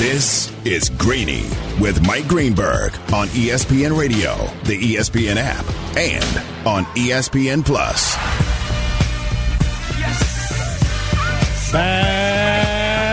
This 0.00 0.50
is 0.64 0.88
Greeny 0.88 1.44
with 1.78 2.00
Mike 2.06 2.26
Greenberg 2.26 2.94
on 3.12 3.26
ESPN 3.28 3.94
Radio, 3.94 4.34
the 4.64 4.94
ESPN 4.94 5.36
app, 5.36 5.66
and 5.94 6.24
on 6.66 6.86
ESPN 6.96 7.62
Plus. 7.62 8.14
Back 11.70 13.04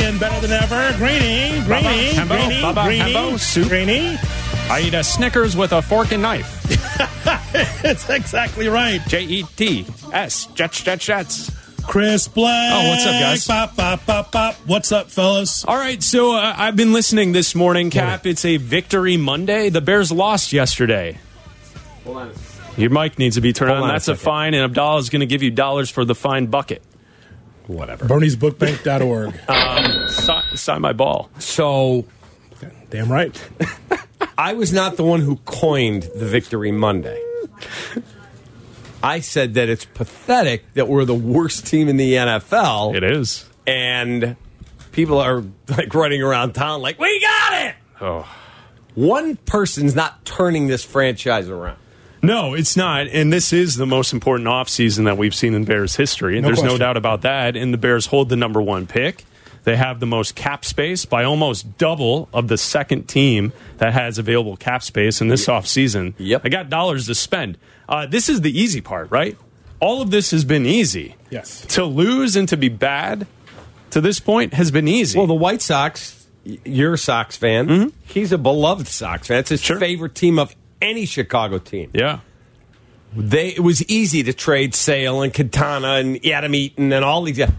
and 0.00 0.18
better 0.18 0.40
than 0.40 0.52
ever. 0.52 0.96
Greeny, 0.96 1.62
Greeny, 1.66 2.14
Hembo, 2.14 2.28
Greeny, 2.28 2.62
Bubba, 2.62 2.84
Greeny, 2.86 3.12
Hembo, 3.12 3.38
soup. 3.38 3.68
Greeny. 3.68 4.16
I 4.70 4.84
eat 4.86 4.94
a 4.94 5.04
Snickers 5.04 5.54
with 5.54 5.72
a 5.72 5.82
fork 5.82 6.12
and 6.12 6.22
knife. 6.22 6.62
That's 7.82 8.08
exactly 8.08 8.68
right. 8.68 9.02
J 9.06 9.22
E 9.22 9.42
T 9.54 9.86
S. 10.14 10.46
Jets, 10.54 10.82
Jets, 10.82 11.04
Jets. 11.04 11.55
Chris 11.88 12.28
Black. 12.28 12.72
Oh, 12.74 12.88
what's 12.90 13.06
up, 13.06 13.12
guys? 13.20 13.46
Bop, 13.46 13.76
bop, 13.76 14.04
bop, 14.06 14.32
bop. 14.32 14.54
What's 14.66 14.92
up, 14.92 15.10
fellas? 15.10 15.64
All 15.64 15.76
right, 15.76 16.02
so 16.02 16.32
uh, 16.34 16.54
I've 16.56 16.76
been 16.76 16.92
listening 16.92 17.32
this 17.32 17.54
morning, 17.54 17.90
Cap. 17.90 18.26
It's 18.26 18.44
a 18.44 18.56
victory 18.56 19.16
Monday. 19.16 19.68
The 19.70 19.80
Bears 19.80 20.10
lost 20.12 20.52
yesterday. 20.52 21.18
Hold 22.04 22.16
on. 22.18 22.32
Your 22.76 22.90
mic 22.90 23.18
needs 23.18 23.36
to 23.36 23.40
be 23.40 23.52
turned 23.52 23.70
Hold 23.70 23.84
on. 23.84 23.84
on 23.84 23.90
a 23.90 23.92
That's 23.94 24.08
a, 24.08 24.14
second. 24.16 24.24
fine, 24.24 24.54
and 24.54 24.64
Abdallah 24.64 24.98
is 24.98 25.08
going 25.10 25.20
to 25.20 25.26
give 25.26 25.42
you 25.42 25.50
dollars 25.50 25.88
for 25.88 26.04
the 26.04 26.14
fine 26.14 26.46
bucket. 26.46 26.82
Whatever. 27.66 28.04
Bernie'sBookBank.org. 28.06 29.40
Um, 29.48 30.08
si- 30.08 30.56
sign 30.56 30.80
my 30.82 30.92
ball. 30.92 31.30
So 31.38 32.04
Damn 32.90 33.10
right. 33.10 33.40
I 34.38 34.52
was 34.54 34.72
not 34.72 34.96
the 34.96 35.02
one 35.04 35.20
who 35.20 35.36
coined 35.44 36.04
the 36.14 36.26
Victory 36.26 36.70
Monday. 36.70 37.20
I 39.06 39.20
said 39.20 39.54
that 39.54 39.68
it's 39.68 39.84
pathetic 39.84 40.64
that 40.74 40.88
we're 40.88 41.04
the 41.04 41.14
worst 41.14 41.66
team 41.66 41.88
in 41.88 41.96
the 41.96 42.14
NFL, 42.14 42.94
It 42.96 43.04
is. 43.04 43.44
and 43.66 44.36
people 44.92 45.18
are 45.18 45.42
like 45.68 45.94
running 45.94 46.22
around 46.22 46.52
town 46.54 46.82
like, 46.82 46.98
"We 46.98 47.20
got 47.20 47.66
it!" 47.66 47.74
Oh. 48.00 48.26
One 48.94 49.36
person's 49.36 49.94
not 49.94 50.24
turning 50.24 50.68
this 50.68 50.82
franchise 50.82 51.48
around. 51.48 51.76
No, 52.22 52.54
it's 52.54 52.76
not. 52.76 53.06
And 53.08 53.32
this 53.32 53.52
is 53.52 53.76
the 53.76 53.86
most 53.86 54.12
important 54.12 54.48
offseason 54.48 55.04
that 55.04 55.16
we've 55.18 55.34
seen 55.34 55.52
in 55.54 55.64
Bears 55.64 55.96
history. 55.96 56.40
No 56.40 56.48
There's 56.48 56.62
no 56.62 56.78
doubt 56.78 56.96
about 56.96 57.22
that. 57.22 57.56
And 57.56 57.72
the 57.74 57.78
Bears 57.78 58.06
hold 58.06 58.30
the 58.30 58.36
number 58.36 58.60
one 58.60 58.86
pick. 58.86 59.24
They 59.66 59.74
have 59.76 59.98
the 59.98 60.06
most 60.06 60.36
cap 60.36 60.64
space 60.64 61.04
by 61.04 61.24
almost 61.24 61.76
double 61.76 62.28
of 62.32 62.46
the 62.46 62.56
second 62.56 63.08
team 63.08 63.52
that 63.78 63.92
has 63.92 64.16
available 64.16 64.56
cap 64.56 64.80
space 64.82 65.20
in 65.20 65.26
this 65.26 65.46
offseason. 65.46 66.14
Yep. 66.18 66.42
I 66.44 66.48
got 66.50 66.70
dollars 66.70 67.06
to 67.08 67.16
spend. 67.16 67.58
Uh, 67.88 68.06
this 68.06 68.28
is 68.28 68.42
the 68.42 68.56
easy 68.58 68.80
part, 68.80 69.10
right? 69.10 69.36
All 69.80 70.00
of 70.02 70.12
this 70.12 70.30
has 70.30 70.44
been 70.44 70.66
easy. 70.66 71.16
Yes. 71.30 71.62
To 71.70 71.84
lose 71.84 72.36
and 72.36 72.48
to 72.48 72.56
be 72.56 72.68
bad 72.68 73.26
to 73.90 74.00
this 74.00 74.20
point 74.20 74.54
has 74.54 74.70
been 74.70 74.86
easy. 74.86 75.18
Well, 75.18 75.26
the 75.26 75.34
White 75.34 75.60
Sox, 75.62 76.26
y- 76.44 76.58
you're 76.64 76.94
a 76.94 76.98
Sox 76.98 77.36
fan. 77.36 77.92
He's 78.04 78.30
a 78.30 78.38
beloved 78.38 78.86
Sox 78.86 79.26
fan. 79.26 79.38
It's 79.40 79.50
his 79.50 79.60
Sure. 79.62 79.80
favorite 79.80 80.14
team 80.14 80.38
of 80.38 80.54
any 80.80 81.06
Chicago 81.06 81.58
team. 81.58 81.90
yeah. 81.92 82.20
they 83.16 83.48
it 83.48 83.60
was 83.64 83.84
easy 83.90 84.22
to 84.22 84.32
trade 84.32 84.74
Sale 84.76 85.22
and 85.22 85.34
Quintana 85.34 85.94
and 85.94 86.24
Adam 86.24 86.54
Eaton 86.54 86.92
and 86.92 87.04
all 87.04 87.22
these 87.22 87.38
guys. 87.38 87.50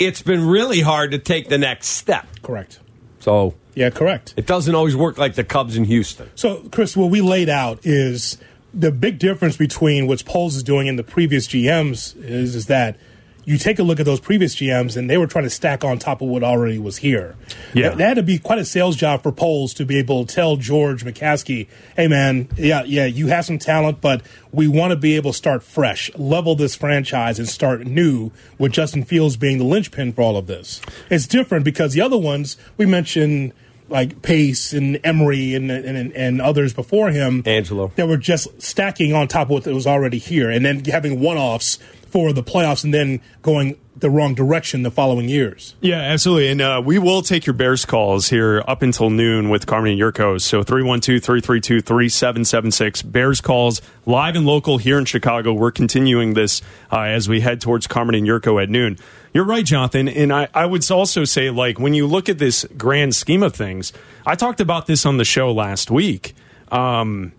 It's 0.00 0.22
been 0.22 0.46
really 0.46 0.80
hard 0.80 1.10
to 1.12 1.18
take 1.18 1.48
the 1.48 1.58
next 1.58 1.88
step. 1.88 2.26
Correct. 2.42 2.80
So 3.20 3.54
Yeah, 3.74 3.90
correct. 3.90 4.34
it 4.36 4.46
doesn't 4.46 4.74
always 4.74 4.96
work 4.96 5.18
like 5.18 5.34
the 5.34 5.44
Cubs 5.44 5.76
in 5.76 5.84
Houston. 5.84 6.30
So, 6.34 6.62
Chris, 6.72 6.96
what 6.96 7.10
we 7.10 7.20
laid 7.20 7.50
out 7.50 7.80
is 7.84 8.38
the 8.72 8.90
big 8.90 9.18
difference 9.18 9.56
between 9.58 10.06
what 10.06 10.24
Poles 10.24 10.56
is 10.56 10.62
doing 10.62 10.88
and 10.88 10.98
the 10.98 11.02
previous 11.04 11.46
GMs 11.46 12.16
is, 12.24 12.54
is 12.54 12.66
that 12.66 12.96
you 13.44 13.58
take 13.58 13.78
a 13.78 13.82
look 13.82 13.98
at 13.98 14.06
those 14.06 14.20
previous 14.20 14.54
GMs 14.54 14.96
and 14.96 15.08
they 15.08 15.16
were 15.16 15.26
trying 15.26 15.44
to 15.44 15.50
stack 15.50 15.84
on 15.84 15.98
top 15.98 16.20
of 16.20 16.28
what 16.28 16.42
already 16.42 16.78
was 16.78 16.98
here. 16.98 17.36
Yeah. 17.74 17.90
That, 17.90 17.98
that 17.98 18.08
had 18.08 18.14
to 18.14 18.22
be 18.22 18.38
quite 18.38 18.58
a 18.58 18.64
sales 18.64 18.96
job 18.96 19.22
for 19.22 19.32
Poles 19.32 19.74
to 19.74 19.84
be 19.84 19.98
able 19.98 20.24
to 20.24 20.34
tell 20.34 20.56
George 20.56 21.04
McCaskey, 21.04 21.66
hey, 21.96 22.08
man, 22.08 22.48
yeah, 22.56 22.82
yeah, 22.84 23.06
you 23.06 23.28
have 23.28 23.44
some 23.44 23.58
talent, 23.58 24.00
but 24.00 24.22
we 24.52 24.68
want 24.68 24.90
to 24.90 24.96
be 24.96 25.16
able 25.16 25.32
to 25.32 25.36
start 25.36 25.62
fresh, 25.62 26.10
level 26.16 26.54
this 26.54 26.74
franchise, 26.74 27.38
and 27.38 27.48
start 27.48 27.86
new 27.86 28.30
with 28.58 28.72
Justin 28.72 29.04
Fields 29.04 29.36
being 29.36 29.58
the 29.58 29.64
linchpin 29.64 30.12
for 30.12 30.22
all 30.22 30.36
of 30.36 30.46
this. 30.46 30.80
It's 31.08 31.26
different 31.26 31.64
because 31.64 31.92
the 31.92 32.00
other 32.00 32.18
ones, 32.18 32.56
we 32.76 32.86
mentioned 32.86 33.52
like 33.90 34.22
Pace 34.22 34.72
and 34.72 35.00
Emery 35.04 35.54
and, 35.54 35.70
and 35.70 36.12
and 36.12 36.40
others 36.40 36.72
before 36.72 37.10
him, 37.10 37.42
Angelo. 37.44 37.90
that 37.96 38.06
were 38.06 38.16
just 38.16 38.62
stacking 38.62 39.12
on 39.12 39.28
top 39.28 39.48
of 39.48 39.50
what 39.50 39.66
was 39.66 39.86
already 39.86 40.18
here, 40.18 40.48
and 40.48 40.64
then 40.64 40.84
having 40.84 41.20
one-offs 41.20 41.78
for 42.10 42.32
the 42.32 42.42
playoffs, 42.42 42.84
and 42.84 42.92
then 42.92 43.20
going 43.42 43.76
the 44.00 44.10
wrong 44.10 44.34
direction 44.34 44.82
the 44.82 44.90
following 44.90 45.28
years. 45.28 45.74
Yeah, 45.80 46.00
absolutely. 46.00 46.48
And 46.48 46.60
uh, 46.60 46.82
we 46.84 46.98
will 46.98 47.22
take 47.22 47.46
your 47.46 47.54
Bears 47.54 47.84
calls 47.84 48.28
here 48.28 48.62
up 48.66 48.82
until 48.82 49.10
noon 49.10 49.50
with 49.50 49.66
Carmen 49.66 49.92
and 49.92 50.00
Jurkos. 50.00 50.42
So 50.42 50.62
312 50.62 51.22
332 51.22 51.80
3776. 51.80 53.02
Bears 53.02 53.40
calls 53.40 53.82
live 54.06 54.36
and 54.36 54.46
local 54.46 54.78
here 54.78 54.98
in 54.98 55.04
Chicago. 55.04 55.52
We're 55.52 55.70
continuing 55.70 56.34
this 56.34 56.62
uh, 56.90 57.00
as 57.02 57.28
we 57.28 57.40
head 57.40 57.60
towards 57.60 57.86
Carmen 57.86 58.14
and 58.14 58.26
Jurko 58.26 58.62
at 58.62 58.68
noon. 58.68 58.98
You're 59.32 59.44
right, 59.44 59.64
Jonathan. 59.64 60.08
And 60.08 60.32
I, 60.32 60.48
I 60.52 60.66
would 60.66 60.88
also 60.90 61.24
say, 61.24 61.50
like, 61.50 61.78
when 61.78 61.94
you 61.94 62.06
look 62.06 62.28
at 62.28 62.38
this 62.38 62.66
grand 62.76 63.14
scheme 63.14 63.42
of 63.42 63.54
things, 63.54 63.92
I 64.26 64.34
talked 64.34 64.60
about 64.60 64.86
this 64.86 65.06
on 65.06 65.18
the 65.18 65.24
show 65.24 65.52
last 65.52 65.90
week. 65.90 66.34
Um, 66.72 67.32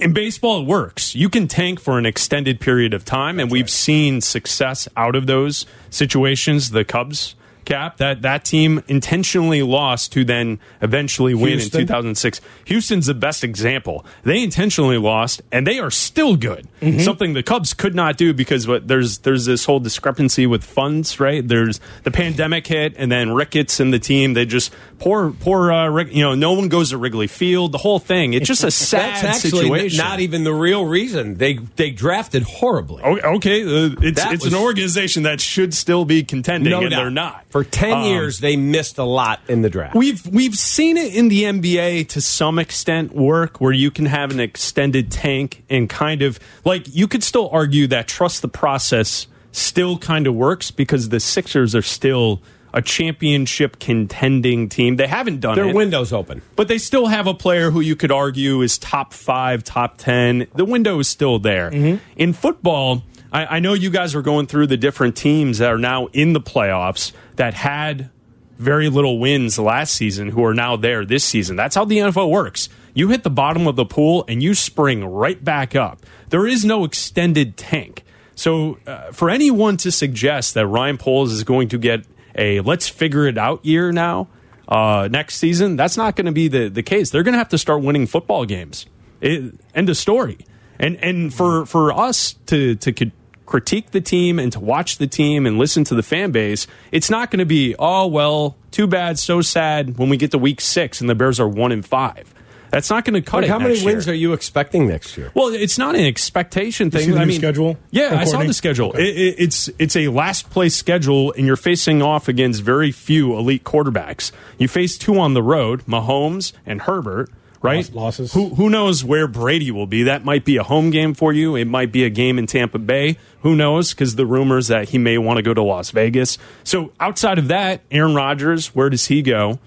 in 0.00 0.12
baseball, 0.12 0.62
it 0.62 0.66
works. 0.66 1.14
You 1.14 1.28
can 1.28 1.48
tank 1.48 1.80
for 1.80 1.98
an 1.98 2.06
extended 2.06 2.60
period 2.60 2.94
of 2.94 3.04
time, 3.04 3.38
and 3.38 3.50
we've 3.50 3.70
seen 3.70 4.20
success 4.20 4.88
out 4.96 5.14
of 5.14 5.26
those 5.26 5.66
situations. 5.90 6.70
The 6.70 6.84
Cubs 6.84 7.34
cap 7.64 7.96
that 7.98 8.22
that 8.22 8.44
team 8.44 8.82
intentionally 8.88 9.62
lost 9.62 10.12
to 10.12 10.24
then 10.24 10.58
eventually 10.80 11.34
win 11.34 11.58
Houston? 11.58 11.80
in 11.82 11.86
2006. 11.86 12.40
Houston's 12.66 13.06
the 13.06 13.14
best 13.14 13.42
example. 13.44 14.04
They 14.22 14.42
intentionally 14.42 14.98
lost, 14.98 15.42
and 15.52 15.66
they 15.66 15.78
are 15.78 15.90
still 15.90 16.36
good. 16.36 16.66
Something 17.00 17.32
the 17.32 17.42
Cubs 17.42 17.72
could 17.72 17.94
not 17.94 18.18
do 18.18 18.34
because 18.34 18.68
what, 18.68 18.86
there's 18.88 19.18
there's 19.18 19.46
this 19.46 19.64
whole 19.64 19.80
discrepancy 19.80 20.46
with 20.46 20.62
funds. 20.64 21.18
Right? 21.18 21.46
There's 21.46 21.80
the 22.02 22.10
pandemic 22.10 22.66
hit, 22.66 22.94
and 22.98 23.10
then 23.10 23.32
Ricketts 23.32 23.80
and 23.80 23.92
the 23.92 23.98
team. 23.98 24.34
They 24.34 24.44
just 24.44 24.72
poor 24.98 25.30
poor 25.30 25.72
uh, 25.72 25.88
Rick, 25.88 26.08
you 26.12 26.22
know 26.22 26.34
no 26.34 26.52
one 26.52 26.68
goes 26.68 26.90
to 26.90 26.98
Wrigley 26.98 27.26
Field. 27.26 27.72
The 27.72 27.78
whole 27.78 27.98
thing. 27.98 28.34
It's 28.34 28.46
just 28.46 28.64
a 28.64 28.70
sad 28.70 29.24
That's 29.24 29.44
actually 29.44 29.62
situation. 29.62 29.96
not 29.98 30.20
even 30.20 30.44
the 30.44 30.52
real 30.52 30.84
reason. 30.84 31.36
They 31.38 31.54
they 31.76 31.90
drafted 31.90 32.42
horribly. 32.42 33.02
O- 33.02 33.34
Okay, 33.36 33.62
uh, 33.62 33.94
it's 34.02 34.22
That 34.22 34.34
it's 34.34 34.44
was- 34.44 34.52
an 34.52 34.60
organization 34.60 35.22
that 35.24 35.40
should 35.40 35.72
still 35.72 36.04
be 36.04 36.22
contending, 36.22 36.70
no 36.70 36.80
and 36.82 36.90
doubt. 36.90 36.96
they're 37.00 37.10
not. 37.10 37.44
For 37.54 37.62
ten 37.62 37.98
Um, 37.98 38.02
years, 38.06 38.40
they 38.40 38.56
missed 38.56 38.98
a 38.98 39.04
lot 39.04 39.38
in 39.46 39.62
the 39.62 39.70
draft. 39.70 39.94
We've 39.94 40.26
we've 40.26 40.56
seen 40.56 40.96
it 40.96 41.14
in 41.14 41.28
the 41.28 41.44
NBA 41.44 42.08
to 42.08 42.20
some 42.20 42.58
extent 42.58 43.14
work 43.14 43.60
where 43.60 43.70
you 43.70 43.92
can 43.92 44.06
have 44.06 44.32
an 44.32 44.40
extended 44.40 45.12
tank 45.12 45.62
and 45.70 45.88
kind 45.88 46.22
of 46.22 46.40
like 46.64 46.92
you 46.92 47.06
could 47.06 47.22
still 47.22 47.48
argue 47.52 47.86
that 47.86 48.08
trust 48.08 48.42
the 48.42 48.48
process 48.48 49.28
still 49.52 49.98
kind 49.98 50.26
of 50.26 50.34
works 50.34 50.72
because 50.72 51.10
the 51.10 51.20
Sixers 51.20 51.76
are 51.76 51.82
still 51.82 52.42
a 52.72 52.82
championship 52.82 53.78
contending 53.78 54.68
team. 54.68 54.96
They 54.96 55.06
haven't 55.06 55.38
done 55.38 55.54
Their 55.54 55.66
it. 55.66 55.68
Their 55.68 55.76
window's 55.76 56.12
open. 56.12 56.42
But 56.56 56.66
they 56.66 56.78
still 56.78 57.06
have 57.06 57.28
a 57.28 57.34
player 57.34 57.70
who 57.70 57.78
you 57.78 57.94
could 57.94 58.10
argue 58.10 58.62
is 58.62 58.78
top 58.78 59.12
five, 59.12 59.62
top 59.62 59.96
10. 59.98 60.48
The 60.56 60.64
window 60.64 60.98
is 60.98 61.06
still 61.06 61.38
there. 61.38 61.68
In 62.16 62.32
football, 62.32 63.04
I, 63.32 63.56
I 63.56 63.58
know 63.60 63.74
you 63.74 63.90
guys 63.90 64.14
are 64.16 64.22
going 64.22 64.46
through 64.46 64.68
the 64.68 64.76
different 64.76 65.16
teams 65.16 65.58
that 65.58 65.70
are 65.70 65.78
now 65.78 66.06
in 66.06 66.32
the 66.32 66.40
playoffs 66.40 67.12
that 67.36 67.54
had 67.54 68.10
very 68.58 68.88
little 68.88 69.18
wins 69.18 69.58
last 69.58 69.94
season 69.94 70.28
who 70.28 70.44
are 70.44 70.54
now 70.54 70.76
there 70.76 71.04
this 71.04 71.24
season. 71.24 71.56
That's 71.56 71.74
how 71.74 71.84
the 71.84 71.98
NFL 71.98 72.30
works. 72.30 72.68
You 72.94 73.08
hit 73.08 73.24
the 73.24 73.30
bottom 73.30 73.66
of 73.66 73.76
the 73.76 73.84
pool 73.84 74.24
and 74.28 74.42
you 74.42 74.54
spring 74.54 75.04
right 75.04 75.42
back 75.42 75.74
up. 75.74 76.00
There 76.30 76.46
is 76.46 76.64
no 76.64 76.84
extended 76.84 77.56
tank. 77.56 78.04
So, 78.36 78.78
uh, 78.86 79.12
for 79.12 79.30
anyone 79.30 79.76
to 79.78 79.92
suggest 79.92 80.54
that 80.54 80.66
Ryan 80.66 80.98
Poles 80.98 81.32
is 81.32 81.44
going 81.44 81.68
to 81.68 81.78
get 81.78 82.04
a 82.36 82.60
let's 82.60 82.88
figure 82.88 83.26
it 83.26 83.38
out 83.38 83.64
year 83.64 83.92
now, 83.92 84.28
uh, 84.68 85.08
next 85.10 85.36
season, 85.36 85.76
that's 85.76 85.96
not 85.96 86.16
going 86.16 86.26
to 86.26 86.32
be 86.32 86.48
the, 86.48 86.68
the 86.68 86.82
case. 86.82 87.10
They're 87.10 87.22
going 87.22 87.34
to 87.34 87.38
have 87.38 87.50
to 87.50 87.58
start 87.58 87.82
winning 87.82 88.06
football 88.06 88.44
games. 88.44 88.86
It, 89.20 89.54
end 89.74 89.88
of 89.88 89.96
story. 89.96 90.38
And 90.78 90.96
and 90.96 91.32
for 91.32 91.66
for 91.66 91.92
us 91.92 92.34
to 92.46 92.74
to 92.76 93.10
critique 93.46 93.90
the 93.90 94.00
team 94.00 94.38
and 94.38 94.52
to 94.52 94.60
watch 94.60 94.98
the 94.98 95.06
team 95.06 95.46
and 95.46 95.58
listen 95.58 95.84
to 95.84 95.94
the 95.94 96.02
fan 96.02 96.30
base, 96.30 96.66
it's 96.92 97.10
not 97.10 97.30
going 97.30 97.38
to 97.40 97.44
be 97.46 97.74
oh 97.78 98.06
well, 98.06 98.56
too 98.70 98.86
bad, 98.86 99.18
so 99.18 99.40
sad 99.42 99.98
when 99.98 100.08
we 100.08 100.16
get 100.16 100.30
to 100.32 100.38
week 100.38 100.60
six 100.60 101.00
and 101.00 101.08
the 101.10 101.14
Bears 101.14 101.38
are 101.40 101.48
one 101.48 101.72
in 101.72 101.82
five. 101.82 102.32
That's 102.70 102.90
not 102.90 103.04
going 103.04 103.14
to 103.14 103.20
cut 103.22 103.36
But 103.36 103.44
it. 103.44 103.50
how 103.50 103.58
many 103.60 103.74
next 103.74 103.84
wins 103.84 104.06
year. 104.06 104.14
are 104.14 104.16
you 104.16 104.32
expecting 104.32 104.88
next 104.88 105.16
year? 105.16 105.30
Well, 105.32 105.54
it's 105.54 105.78
not 105.78 105.94
an 105.94 106.04
expectation 106.04 106.90
thing. 106.90 107.02
see 107.02 107.10
the 107.12 107.18
I 107.18 107.20
new 107.20 107.26
mean, 107.28 107.38
schedule 107.38 107.76
Yeah, 107.92 108.18
I 108.18 108.24
saw 108.24 108.42
the 108.42 108.52
schedule. 108.52 108.88
Okay. 108.88 109.08
It, 109.08 109.16
it, 109.16 109.34
it's 109.44 109.70
it's 109.78 109.94
a 109.94 110.08
last 110.08 110.50
place 110.50 110.74
schedule, 110.74 111.32
and 111.36 111.46
you're 111.46 111.54
facing 111.54 112.02
off 112.02 112.26
against 112.26 112.62
very 112.62 112.90
few 112.90 113.36
elite 113.38 113.62
quarterbacks. 113.62 114.32
You 114.58 114.66
face 114.66 114.98
two 114.98 115.20
on 115.20 115.34
the 115.34 115.42
road, 115.42 115.84
Mahomes 115.86 116.52
and 116.66 116.82
Herbert. 116.82 117.30
Right? 117.64 117.94
Losses. 117.94 118.32
Who 118.34 118.50
who 118.50 118.70
knows 118.70 119.02
where 119.02 119.26
Brady 119.26 119.70
will 119.70 119.86
be? 119.86 120.04
That 120.04 120.24
might 120.24 120.44
be 120.44 120.56
a 120.56 120.62
home 120.62 120.90
game 120.90 121.14
for 121.14 121.32
you. 121.32 121.56
It 121.56 121.66
might 121.66 121.90
be 121.90 122.04
a 122.04 122.10
game 122.10 122.38
in 122.38 122.46
Tampa 122.46 122.78
Bay. 122.78 123.16
Who 123.40 123.56
knows? 123.56 123.92
Because 123.92 124.16
the 124.16 124.26
rumors 124.26 124.68
that 124.68 124.90
he 124.90 124.98
may 124.98 125.18
want 125.18 125.38
to 125.38 125.42
go 125.42 125.54
to 125.54 125.62
Las 125.62 125.90
Vegas. 125.90 126.38
So 126.62 126.92
outside 127.00 127.38
of 127.38 127.48
that, 127.48 127.82
Aaron 127.90 128.14
Rodgers, 128.14 128.74
where 128.74 128.90
does 128.90 129.06
he 129.06 129.22
go? 129.22 129.58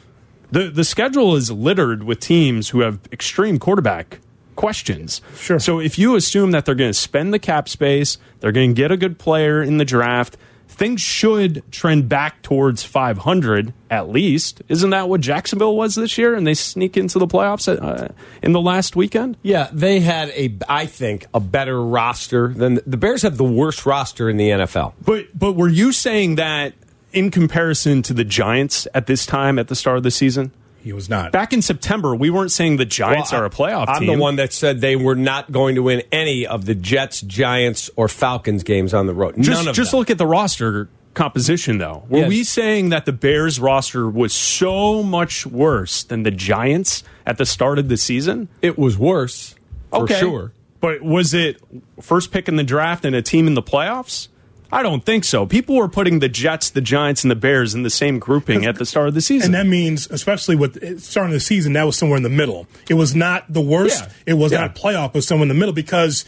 The 0.51 0.69
the 0.69 0.83
schedule 0.83 1.35
is 1.35 1.51
littered 1.51 2.03
with 2.03 2.19
teams 2.19 2.69
who 2.69 2.81
have 2.81 2.99
extreme 3.11 3.59
quarterback 3.59 4.19
questions. 4.55 5.21
Sure. 5.35 5.59
So 5.59 5.79
if 5.79 5.97
you 5.97 6.15
assume 6.15 6.51
that 6.51 6.65
they're 6.65 6.75
going 6.75 6.89
to 6.89 6.99
spend 6.99 7.33
the 7.33 7.39
cap 7.39 7.69
space, 7.69 8.17
they're 8.39 8.51
going 8.51 8.71
to 8.71 8.81
get 8.81 8.91
a 8.91 8.97
good 8.97 9.19
player 9.19 9.61
in 9.61 9.77
the 9.77 9.85
draft, 9.85 10.35
things 10.77 11.01
should 11.01 11.63
trend 11.71 12.07
back 12.07 12.41
towards 12.43 12.83
500 12.83 13.73
at 13.89 14.09
least. 14.09 14.61
Isn't 14.69 14.91
that 14.91 15.09
what 15.09 15.21
Jacksonville 15.21 15.75
was 15.75 15.95
this 15.95 16.17
year? 16.17 16.35
And 16.35 16.45
they 16.45 16.53
sneak 16.53 16.95
into 16.95 17.19
the 17.19 17.27
playoffs 17.27 17.67
uh, 17.67 18.09
in 18.41 18.51
the 18.51 18.61
last 18.61 18.95
weekend. 18.95 19.37
Yeah, 19.41 19.69
they 19.73 19.99
had 19.99 20.29
a, 20.29 20.55
I 20.69 20.85
think, 20.85 21.25
a 21.33 21.39
better 21.39 21.81
roster 21.81 22.49
than 22.49 22.79
the 22.85 22.97
Bears 22.97 23.23
have 23.23 23.37
the 23.37 23.43
worst 23.43 23.85
roster 23.85 24.29
in 24.29 24.37
the 24.37 24.49
NFL. 24.49 24.93
But 25.03 25.27
but 25.37 25.53
were 25.53 25.67
you 25.67 25.91
saying 25.91 26.35
that 26.35 26.73
in 27.11 27.31
comparison 27.31 28.01
to 28.03 28.13
the 28.13 28.23
Giants 28.23 28.87
at 28.93 29.07
this 29.07 29.25
time 29.25 29.57
at 29.57 29.69
the 29.69 29.75
start 29.75 29.97
of 29.97 30.03
the 30.03 30.11
season? 30.11 30.51
He 30.83 30.93
was 30.93 31.09
not. 31.09 31.31
Back 31.31 31.51
in 31.53 31.61
September, 31.61 32.15
we 32.15 32.29
weren't 32.29 32.51
saying 32.51 32.77
the 32.77 32.85
Giants 32.85 33.31
Well, 33.31 33.41
are 33.41 33.45
a 33.45 33.49
playoff 33.49 33.85
team. 33.87 33.95
I'm 33.95 33.99
team. 34.03 34.13
the 34.17 34.21
one 34.21 34.35
that 34.37 34.53
said 34.53 34.79
they 34.81 34.95
were 34.95 35.15
not 35.15 35.51
going 35.51 35.75
to 35.75 35.83
win 35.83 36.03
any 36.11 36.47
of 36.47 36.65
the 36.65 36.75
Jets, 36.75 37.21
Giants, 37.21 37.89
or 37.95 38.07
Falcons 38.07 38.63
games 38.63 38.93
on 38.93 39.05
the 39.07 39.13
road. 39.13 39.35
just 39.37 39.49
None 39.49 39.67
of 39.69 39.75
just 39.75 39.91
them. 39.91 39.99
look 39.99 40.09
at 40.09 40.17
the 40.17 40.27
roster 40.27 40.87
composition 41.13 41.79
though. 41.79 42.03
Were 42.09 42.19
Yeah. 42.19 42.27
we 42.27 42.43
saying 42.43 42.89
that 42.89 43.05
the 43.05 43.11
Bears 43.11 43.59
roster 43.59 44.07
was 44.07 44.33
so 44.33 45.01
much 45.03 45.45
worse 45.47 46.03
than 46.03 46.23
the 46.23 46.31
Giants 46.31 47.03
at 47.25 47.37
the 47.37 47.45
start 47.45 47.79
of 47.79 47.89
the 47.89 47.97
season? 47.97 48.47
It 48.61 48.77
was 48.77 48.97
worse, 48.97 49.55
for 49.91 50.07
sure. 50.07 50.53
But 50.79 51.01
was 51.01 51.33
it 51.33 51.59
first 51.99 52.31
pick 52.31 52.47
in 52.47 52.55
the 52.55 52.63
draft 52.63 53.03
and 53.03 53.15
a 53.15 53.21
team 53.23 53.47
in 53.47 53.55
the 53.55 53.63
playoffs? 53.63 54.27
I 54.71 54.83
don't 54.83 55.05
think 55.05 55.23
so. 55.23 55.45
People 55.45 55.75
were 55.75 55.87
putting 55.87 56.19
the 56.19 56.27
Jets, 56.29 56.69
the 56.69 56.81
Giants, 56.81 57.23
and 57.23 57.31
the 57.31 57.35
Bears 57.35 57.73
in 57.73 57.83
the 57.83 57.89
same 57.89 58.19
grouping 58.19 58.65
at 58.65 58.75
the 58.75 58.85
start 58.85 59.07
of 59.07 59.13
the 59.13 59.21
season. 59.21 59.53
And 59.53 59.55
that 59.55 59.69
means, 59.69 60.07
especially 60.11 60.55
with 60.57 60.99
starting 61.01 61.31
the 61.31 61.39
season, 61.39 61.73
that 61.73 61.83
was 61.85 61.97
somewhere 61.97 62.17
in 62.17 62.23
the 62.23 62.29
middle. 62.29 62.67
It 62.89 62.95
was 62.95 63.15
not 63.15 63.45
the 63.51 63.61
worst. 63.61 64.01
Yeah. 64.03 64.09
It 64.25 64.33
was 64.33 64.51
Yeah. 64.51 64.61
not 64.61 64.75
playoff. 64.75 65.09
It 65.09 65.13
was 65.15 65.27
somewhere 65.27 65.43
in 65.43 65.49
the 65.49 65.53
middle 65.55 65.73
because 65.73 66.25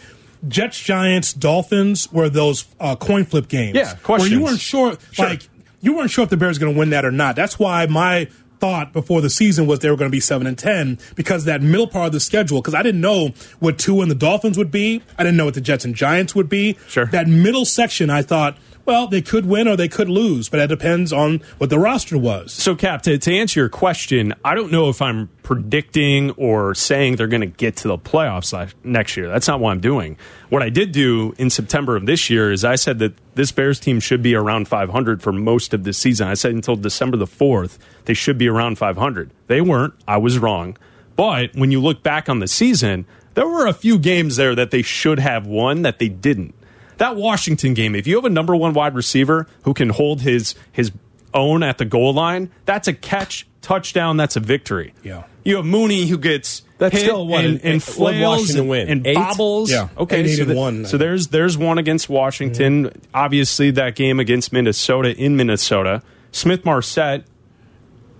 Jets, 0.47 0.79
Giants, 0.79 1.33
Dolphins 1.33 2.11
were 2.13 2.29
those 2.29 2.63
uh, 2.79 2.95
coin 2.95 3.25
flip 3.25 3.49
games. 3.49 3.75
Yeah, 3.75 3.95
Where 4.05 4.25
you 4.25 4.41
weren't 4.41 4.61
sure, 4.61 4.97
Sure. 5.11 5.27
like 5.27 5.49
you 5.81 5.93
weren't 5.97 6.11
sure 6.11 6.23
if 6.23 6.29
the 6.29 6.37
Bears 6.37 6.57
were 6.59 6.65
going 6.65 6.75
to 6.75 6.79
win 6.79 6.91
that 6.91 7.03
or 7.03 7.11
not. 7.11 7.35
That's 7.35 7.59
why 7.59 7.85
my 7.87 8.27
thought 8.59 8.93
before 8.93 9.21
the 9.21 9.29
season 9.29 9.67
was 9.67 9.79
they 9.79 9.89
were 9.89 9.97
going 9.97 10.09
to 10.09 10.15
be 10.15 10.19
seven 10.19 10.47
and 10.47 10.57
ten 10.57 10.99
because 11.15 11.45
that 11.45 11.61
middle 11.61 11.87
part 11.87 12.07
of 12.07 12.13
the 12.13 12.19
schedule. 12.19 12.61
Because 12.61 12.75
I 12.75 12.83
didn't 12.83 13.01
know 13.01 13.29
what 13.59 13.79
two 13.79 14.01
and 14.01 14.09
the 14.09 14.15
Dolphins 14.15 14.57
would 14.57 14.71
be. 14.71 15.01
I 15.17 15.23
didn't 15.23 15.37
know 15.37 15.45
what 15.45 15.53
the 15.53 15.61
Jets 15.61 15.85
and 15.85 15.95
Giants 15.95 16.35
would 16.35 16.49
be. 16.49 16.77
Sure. 16.87 17.05
That 17.05 17.27
middle 17.27 17.65
section, 17.65 18.09
I 18.09 18.21
thought. 18.21 18.57
Well, 18.89 19.05
they 19.05 19.21
could 19.21 19.45
win 19.45 19.67
or 19.67 19.75
they 19.75 19.87
could 19.87 20.09
lose, 20.09 20.49
but 20.49 20.57
that 20.57 20.65
depends 20.65 21.13
on 21.13 21.43
what 21.59 21.69
the 21.69 21.77
roster 21.77 22.17
was. 22.17 22.51
So, 22.51 22.75
Cap, 22.75 23.03
to, 23.03 23.19
to 23.19 23.37
answer 23.37 23.59
your 23.59 23.69
question, 23.69 24.33
I 24.43 24.55
don't 24.55 24.71
know 24.71 24.89
if 24.89 24.99
I'm 24.99 25.27
predicting 25.43 26.31
or 26.31 26.73
saying 26.73 27.17
they're 27.17 27.27
going 27.27 27.41
to 27.41 27.45
get 27.45 27.75
to 27.77 27.87
the 27.87 27.99
playoffs 27.99 28.73
next 28.83 29.15
year. 29.15 29.27
That's 29.27 29.47
not 29.47 29.59
what 29.59 29.69
I'm 29.69 29.79
doing. 29.79 30.17
What 30.49 30.63
I 30.63 30.69
did 30.69 30.91
do 30.91 31.35
in 31.37 31.51
September 31.51 31.97
of 31.97 32.07
this 32.07 32.31
year 32.31 32.51
is 32.51 32.65
I 32.65 32.77
said 32.77 32.97
that 32.97 33.13
this 33.35 33.51
Bears 33.51 33.79
team 33.79 33.99
should 33.99 34.23
be 34.23 34.33
around 34.33 34.67
500 34.67 35.21
for 35.21 35.31
most 35.31 35.75
of 35.75 35.83
the 35.83 35.93
season. 35.93 36.27
I 36.27 36.33
said 36.33 36.55
until 36.55 36.75
December 36.75 37.17
the 37.17 37.27
4th, 37.27 37.77
they 38.05 38.15
should 38.15 38.39
be 38.39 38.47
around 38.47 38.79
500. 38.79 39.29
They 39.45 39.61
weren't. 39.61 39.93
I 40.07 40.17
was 40.17 40.39
wrong. 40.39 40.75
But 41.15 41.53
when 41.53 41.69
you 41.69 41.79
look 41.79 42.01
back 42.01 42.27
on 42.27 42.39
the 42.39 42.47
season, 42.47 43.05
there 43.35 43.47
were 43.47 43.67
a 43.67 43.73
few 43.73 43.99
games 43.99 44.37
there 44.37 44.55
that 44.55 44.71
they 44.71 44.81
should 44.81 45.19
have 45.19 45.45
won 45.45 45.83
that 45.83 45.99
they 45.99 46.09
didn't. 46.09 46.55
That 46.99 47.15
Washington 47.17 47.73
game, 47.73 47.95
if 47.95 48.07
you 48.07 48.15
have 48.15 48.25
a 48.25 48.29
number 48.29 48.55
one 48.55 48.73
wide 48.73 48.93
receiver 48.95 49.47
who 49.63 49.73
can 49.73 49.89
hold 49.89 50.21
his 50.21 50.55
his 50.71 50.91
own 51.33 51.63
at 51.63 51.77
the 51.79 51.85
goal 51.85 52.13
line, 52.13 52.51
that's 52.65 52.87
a 52.87 52.93
catch, 52.93 53.47
touchdown, 53.61 54.15
that's 54.17 54.35
a 54.35 54.39
victory. 54.39 54.93
Yeah. 55.03 55.23
You 55.43 55.55
have 55.57 55.65
Mooney 55.65 56.05
who 56.07 56.17
gets 56.17 56.63
That's 56.77 56.93
hit 56.95 57.03
still 57.05 57.25
what, 57.27 57.43
and, 57.45 57.55
an- 57.61 57.67
and 57.67 57.83
flails 57.83 58.21
Washington 58.41 58.59
and, 58.59 58.69
win? 58.69 58.89
and 58.89 59.07
Eight? 59.07 59.15
bobbles. 59.15 59.71
Yeah. 59.71 59.89
Okay, 59.97 60.19
Eight, 60.19 60.25
eight 60.27 60.35
so, 60.35 60.41
and 60.43 60.51
the- 60.51 60.55
one. 60.55 60.85
so 60.85 60.97
there's 60.97 61.27
there's 61.27 61.57
one 61.57 61.77
against 61.77 62.09
Washington. 62.09 62.91
Obviously, 63.13 63.71
that 63.71 63.95
game 63.95 64.19
against 64.19 64.51
Minnesota 64.53 65.15
in 65.15 65.35
Minnesota, 65.37 66.01
Smith-Marsette. 66.31 67.23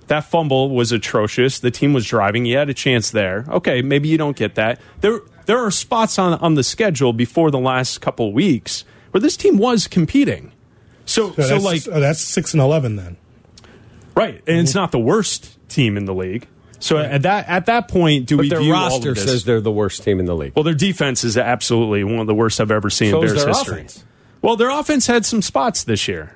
That 0.07 0.21
fumble 0.23 0.71
was 0.71 0.91
atrocious. 0.91 1.59
The 1.59 1.69
team 1.69 1.93
was 1.93 2.05
driving. 2.05 2.45
You 2.45 2.57
had 2.57 2.69
a 2.69 2.73
chance 2.73 3.11
there. 3.11 3.45
Okay, 3.49 3.81
maybe 3.83 4.07
you 4.07 4.17
don't 4.17 4.35
get 4.35 4.55
that. 4.55 4.79
There 5.01 5.19
there 5.49 5.57
are 5.57 5.71
spots 5.71 6.19
on 6.19 6.33
on 6.35 6.53
the 6.53 6.63
schedule 6.63 7.11
before 7.11 7.49
the 7.49 7.57
last 7.59 7.99
couple 8.01 8.31
weeks 8.31 8.85
where 9.11 9.19
this 9.19 9.35
team 9.35 9.57
was 9.57 9.87
competing. 9.87 10.51
So 11.05 11.31
So, 11.33 11.41
so, 11.41 11.57
like 11.57 11.81
oh, 11.91 11.99
that's 11.99 12.21
six 12.21 12.53
and 12.53 12.61
eleven 12.61 12.95
then. 12.95 13.17
right, 14.15 14.41
and 14.47 14.59
it's 14.59 14.75
not 14.75 14.91
the 14.91 14.99
worst 14.99 15.57
team 15.67 15.97
in 15.97 16.05
the 16.05 16.13
league. 16.13 16.47
So 16.81 16.97
at 16.97 17.23
that 17.23 17.49
at 17.49 17.65
that 17.65 17.87
point, 17.89 18.27
do 18.27 18.37
But 18.37 18.43
we 18.43 18.49
their 18.49 18.59
view 18.59 18.73
all 18.75 18.83
roster 18.89 19.09
of 19.09 19.15
this? 19.15 19.25
says 19.25 19.43
they're 19.43 19.59
the 19.59 19.71
worst 19.71 20.03
team 20.03 20.19
in 20.19 20.25
the 20.25 20.35
league. 20.35 20.53
Well, 20.55 20.63
their 20.63 20.73
defense 20.75 21.23
is 21.23 21.35
absolutely 21.37 22.03
one 22.03 22.19
of 22.19 22.27
the 22.27 22.35
worst 22.35 22.61
I've 22.61 22.71
ever 22.71 22.89
seen 22.89 23.09
So 23.11 23.19
in 23.19 23.25
is 23.25 23.33
Bears 23.33 23.43
their 23.43 23.53
history. 23.53 23.75
offense. 23.79 24.05
Well, 24.41 24.55
their 24.55 24.69
offense 24.69 25.07
had 25.07 25.25
some 25.25 25.41
spots 25.41 25.83
this 25.83 26.07
year. 26.07 26.35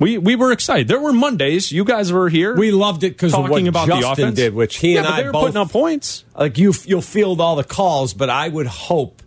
We 0.00 0.18
we 0.18 0.34
were 0.34 0.50
excited. 0.50 0.88
There 0.88 0.98
were 1.00 1.12
Mondays. 1.12 1.70
You 1.70 1.84
guys 1.84 2.10
were 2.12 2.28
here. 2.28 2.56
We 2.56 2.72
loved 2.72 3.04
it 3.04 3.10
because 3.10 3.32
of 3.34 3.46
talking 3.46 3.66
what 3.66 3.68
about 3.68 3.86
the 3.88 4.00
Justin 4.00 4.24
offense. 4.24 4.36
did, 4.36 4.54
which 4.54 4.78
he 4.78 4.94
yeah, 4.94 5.00
and 5.00 5.06
but 5.06 5.12
I 5.14 5.20
they 5.20 5.26
were 5.26 5.32
both 5.32 5.42
putting 5.42 5.56
up 5.58 5.70
points. 5.70 6.24
like 6.36 6.58
you. 6.58 6.72
You'll 6.86 7.02
field 7.02 7.40
all 7.40 7.54
the 7.54 7.64
calls, 7.64 8.14
but 8.14 8.28
I 8.30 8.48
would 8.48 8.66
hope 8.66 9.22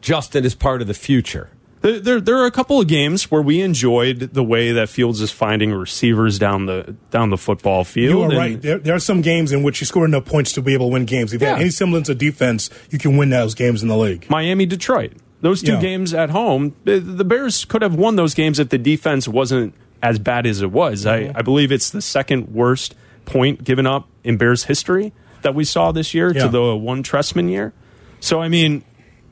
Justin 0.00 0.44
is 0.44 0.54
part 0.54 0.80
of 0.82 0.88
the 0.88 0.94
future. 0.94 1.50
There, 1.82 2.00
there, 2.00 2.20
there 2.22 2.38
are 2.38 2.46
a 2.46 2.50
couple 2.50 2.80
of 2.80 2.88
games 2.88 3.30
where 3.30 3.42
we 3.42 3.60
enjoyed 3.60 4.18
the 4.32 4.42
way 4.42 4.72
that 4.72 4.88
Fields 4.88 5.20
is 5.20 5.30
finding 5.30 5.70
receivers 5.70 6.38
down 6.38 6.64
the 6.64 6.96
down 7.10 7.28
the 7.28 7.36
football 7.36 7.84
field. 7.84 8.10
You 8.14 8.22
are 8.22 8.28
and- 8.30 8.38
right. 8.38 8.62
There, 8.62 8.78
there 8.78 8.94
are 8.94 8.98
some 8.98 9.20
games 9.20 9.52
in 9.52 9.62
which 9.62 9.80
you 9.82 9.86
score 9.86 10.06
enough 10.06 10.24
points 10.24 10.52
to 10.52 10.62
be 10.62 10.72
able 10.72 10.88
to 10.88 10.92
win 10.94 11.04
games. 11.04 11.34
If 11.34 11.42
you 11.42 11.46
Yeah. 11.46 11.52
have 11.52 11.60
any 11.60 11.68
semblance 11.68 12.08
of 12.08 12.16
defense, 12.16 12.70
you 12.90 12.98
can 12.98 13.18
win 13.18 13.28
those 13.28 13.54
games 13.54 13.82
in 13.82 13.88
the 13.88 13.96
league. 13.98 14.24
Miami, 14.30 14.64
Detroit. 14.64 15.12
Those 15.42 15.60
two 15.60 15.72
Yeah. 15.72 15.80
games 15.82 16.14
at 16.14 16.30
home, 16.30 16.74
the, 16.84 16.98
the 17.00 17.24
Bears 17.24 17.66
could 17.66 17.82
have 17.82 17.94
won 17.94 18.16
those 18.16 18.32
games 18.32 18.58
if 18.58 18.70
the 18.70 18.78
defense 18.78 19.28
wasn't 19.28 19.74
as 20.04 20.18
bad 20.18 20.46
as 20.46 20.60
it 20.60 20.70
was. 20.70 21.04
Mm-hmm. 21.06 21.34
I, 21.36 21.38
I 21.38 21.42
believe 21.42 21.72
it's 21.72 21.90
the 21.90 22.02
second 22.02 22.54
worst 22.54 22.94
point 23.24 23.64
given 23.64 23.86
up 23.86 24.06
in 24.22 24.36
Bears 24.36 24.64
history 24.64 25.12
that 25.42 25.54
we 25.54 25.64
saw 25.64 25.90
this 25.92 26.12
year 26.14 26.30
Yeah. 26.32 26.42
to 26.44 26.48
the 26.50 26.76
one 26.76 27.02
Trestman 27.02 27.50
year. 27.50 27.72
So, 28.20 28.40
I 28.40 28.48
mean, 28.48 28.84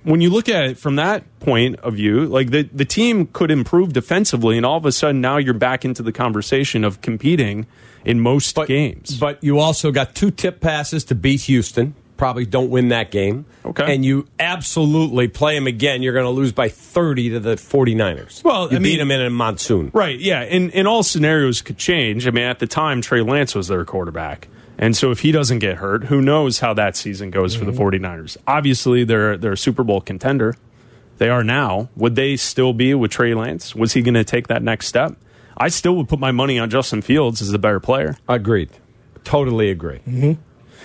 when 0.02 0.20
you 0.22 0.30
look 0.30 0.48
at 0.48 0.64
it 0.64 0.78
from 0.78 0.96
that 0.96 1.24
point 1.40 1.78
of 1.80 1.94
view, 1.94 2.26
like 2.26 2.50
the, 2.50 2.62
the 2.72 2.84
team 2.86 3.26
could 3.26 3.50
improve 3.50 3.92
defensively, 3.92 4.56
and 4.56 4.64
all 4.66 4.78
of 4.78 4.86
a 4.86 4.92
sudden 4.92 5.20
now 5.20 5.36
you're 5.36 5.54
back 5.54 5.84
into 5.84 6.02
the 6.02 6.12
conversation 6.12 6.84
of 6.84 7.00
competing 7.02 7.66
in 8.04 8.18
most 8.20 8.56
games. 8.66 9.16
But 9.18 9.44
you 9.44 9.58
also 9.58 9.92
got 9.92 10.14
two 10.14 10.30
tip 10.30 10.60
passes 10.60 11.04
to 11.04 11.14
beat 11.14 11.42
Houston. 11.42 11.94
Probably 12.22 12.46
don't 12.46 12.70
win 12.70 12.90
that 12.90 13.10
game. 13.10 13.46
Okay. 13.64 13.92
And 13.92 14.04
you 14.04 14.28
absolutely 14.38 15.26
play 15.26 15.56
them 15.56 15.66
again. 15.66 16.04
You're 16.04 16.12
going 16.12 16.24
to 16.24 16.30
lose 16.30 16.52
by 16.52 16.68
30 16.68 17.30
to 17.30 17.40
the 17.40 17.56
49ers. 17.56 18.44
Well, 18.44 18.70
you 18.70 18.76
I 18.76 18.78
beat 18.78 18.90
mean- 18.90 18.98
them 18.98 19.10
in 19.10 19.22
a 19.22 19.28
monsoon. 19.28 19.90
Right, 19.92 20.20
yeah, 20.20 20.42
and, 20.42 20.72
and 20.72 20.86
all 20.86 21.02
scenarios 21.02 21.62
could 21.62 21.78
change. 21.78 22.28
I 22.28 22.30
mean, 22.30 22.44
at 22.44 22.60
the 22.60 22.68
time, 22.68 23.00
Trey 23.00 23.22
Lance 23.22 23.56
was 23.56 23.66
their 23.66 23.84
quarterback. 23.84 24.46
And 24.78 24.96
so 24.96 25.10
if 25.10 25.18
he 25.18 25.32
doesn't 25.32 25.58
get 25.58 25.78
hurt, 25.78 26.04
who 26.04 26.22
knows 26.22 26.60
how 26.60 26.72
that 26.74 26.94
season 26.94 27.32
goes 27.32 27.56
for 27.56 27.64
the 27.64 27.72
mm-hmm. 27.72 28.04
49ers. 28.04 28.36
Obviously, 28.46 29.02
they're, 29.02 29.36
they're 29.36 29.54
a 29.54 29.56
Super 29.56 29.82
Bowl 29.82 30.00
contender. 30.00 30.54
They 31.18 31.28
are 31.28 31.42
now. 31.42 31.88
Would 31.96 32.14
they 32.14 32.36
still 32.36 32.72
be 32.72 32.94
with 32.94 33.10
Trey 33.10 33.34
Lance? 33.34 33.74
Was 33.74 33.94
he 33.94 34.02
going 34.02 34.14
to 34.14 34.22
take 34.22 34.46
that 34.46 34.62
next 34.62 34.86
step? 34.86 35.16
I 35.56 35.70
still 35.70 35.96
would 35.96 36.08
put 36.08 36.20
my 36.20 36.30
money 36.30 36.56
on 36.60 36.70
Justin 36.70 37.02
Fields 37.02 37.42
as 37.42 37.50
the 37.50 37.58
better 37.58 37.80
player. 37.80 38.16
Agreed. 38.28 38.70
Totally 39.24 39.70
agree. 39.70 39.98
Mm-hmm. 40.06 40.34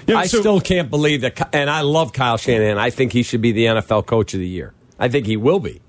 Yeah, 0.06 0.18
I 0.18 0.28
so- 0.28 0.40
still 0.40 0.62
can't 0.62 0.90
believe 0.90 1.22
that. 1.22 1.50
And 1.54 1.70
I 1.70 1.82
love 1.82 2.14
Kyle 2.14 2.38
Shanahan. 2.38 2.78
I 2.78 2.90
think 2.90 3.14
he 3.14 3.24
should 3.24 3.42
be 3.42 3.52
the 3.52 3.66
NFL 3.66 4.06
Coach 4.06 4.34
of 4.34 4.40
the 4.40 4.48
Year. 4.48 4.74
I 5.00 5.08
think 5.10 5.26
he 5.26 5.38
will 5.38 5.60
be. 5.60 5.82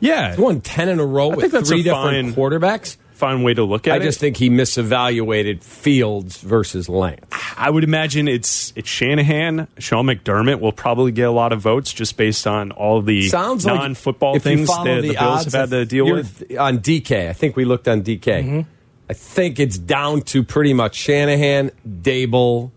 Yeah, 0.00 0.34
He 0.34 0.42
won 0.42 0.60
10 0.60 0.88
in 0.88 0.98
a 0.98 1.06
row 1.06 1.30
think 1.30 1.42
with 1.42 1.52
that's 1.52 1.68
three 1.68 1.80
a 1.80 1.84
different 1.84 2.34
fine- 2.34 2.34
quarterbacks. 2.34 2.96
fine 3.12 3.44
way 3.44 3.54
to 3.54 3.62
look 3.62 3.86
at 3.86 3.92
I 3.92 3.96
it. 3.96 4.02
I 4.02 4.04
just 4.04 4.18
think 4.18 4.36
he 4.36 4.50
misevaluated 4.50 5.62
Fields 5.62 6.38
versus 6.40 6.88
Lance. 6.88 7.24
I 7.56 7.70
would 7.70 7.84
imagine 7.84 8.26
it's 8.26 8.72
it's 8.74 8.88
Shanahan. 8.88 9.68
Sean 9.78 10.06
McDermott 10.06 10.58
will 10.58 10.72
probably 10.72 11.12
get 11.12 11.28
a 11.28 11.30
lot 11.30 11.52
of 11.52 11.60
votes 11.60 11.92
just 11.92 12.16
based 12.16 12.48
on 12.48 12.72
all 12.72 13.00
the 13.00 13.28
Sounds 13.28 13.64
like 13.64 13.76
non-football 13.76 14.34
you 14.34 14.40
things 14.40 14.66
that 14.68 15.02
the, 15.02 15.14
Bills 15.14 15.44
have 15.44 15.52
had 15.52 15.70
to 15.70 15.84
deal 15.84 16.10
with. 16.10 16.50
on 16.58 16.78
DK. 16.80 17.28
I 17.28 17.32
think 17.32 17.54
we 17.54 17.64
looked 17.64 17.86
on 17.86 18.02
DK. 18.02 18.20
Mm-hmm. 18.42 18.60
I 19.08 19.12
think 19.14 19.60
it's 19.60 19.78
down 19.78 20.22
to 20.22 20.42
pretty 20.42 20.72
much 20.74 20.96
Shanahan, 20.96 21.70
Daboll, 21.86 22.70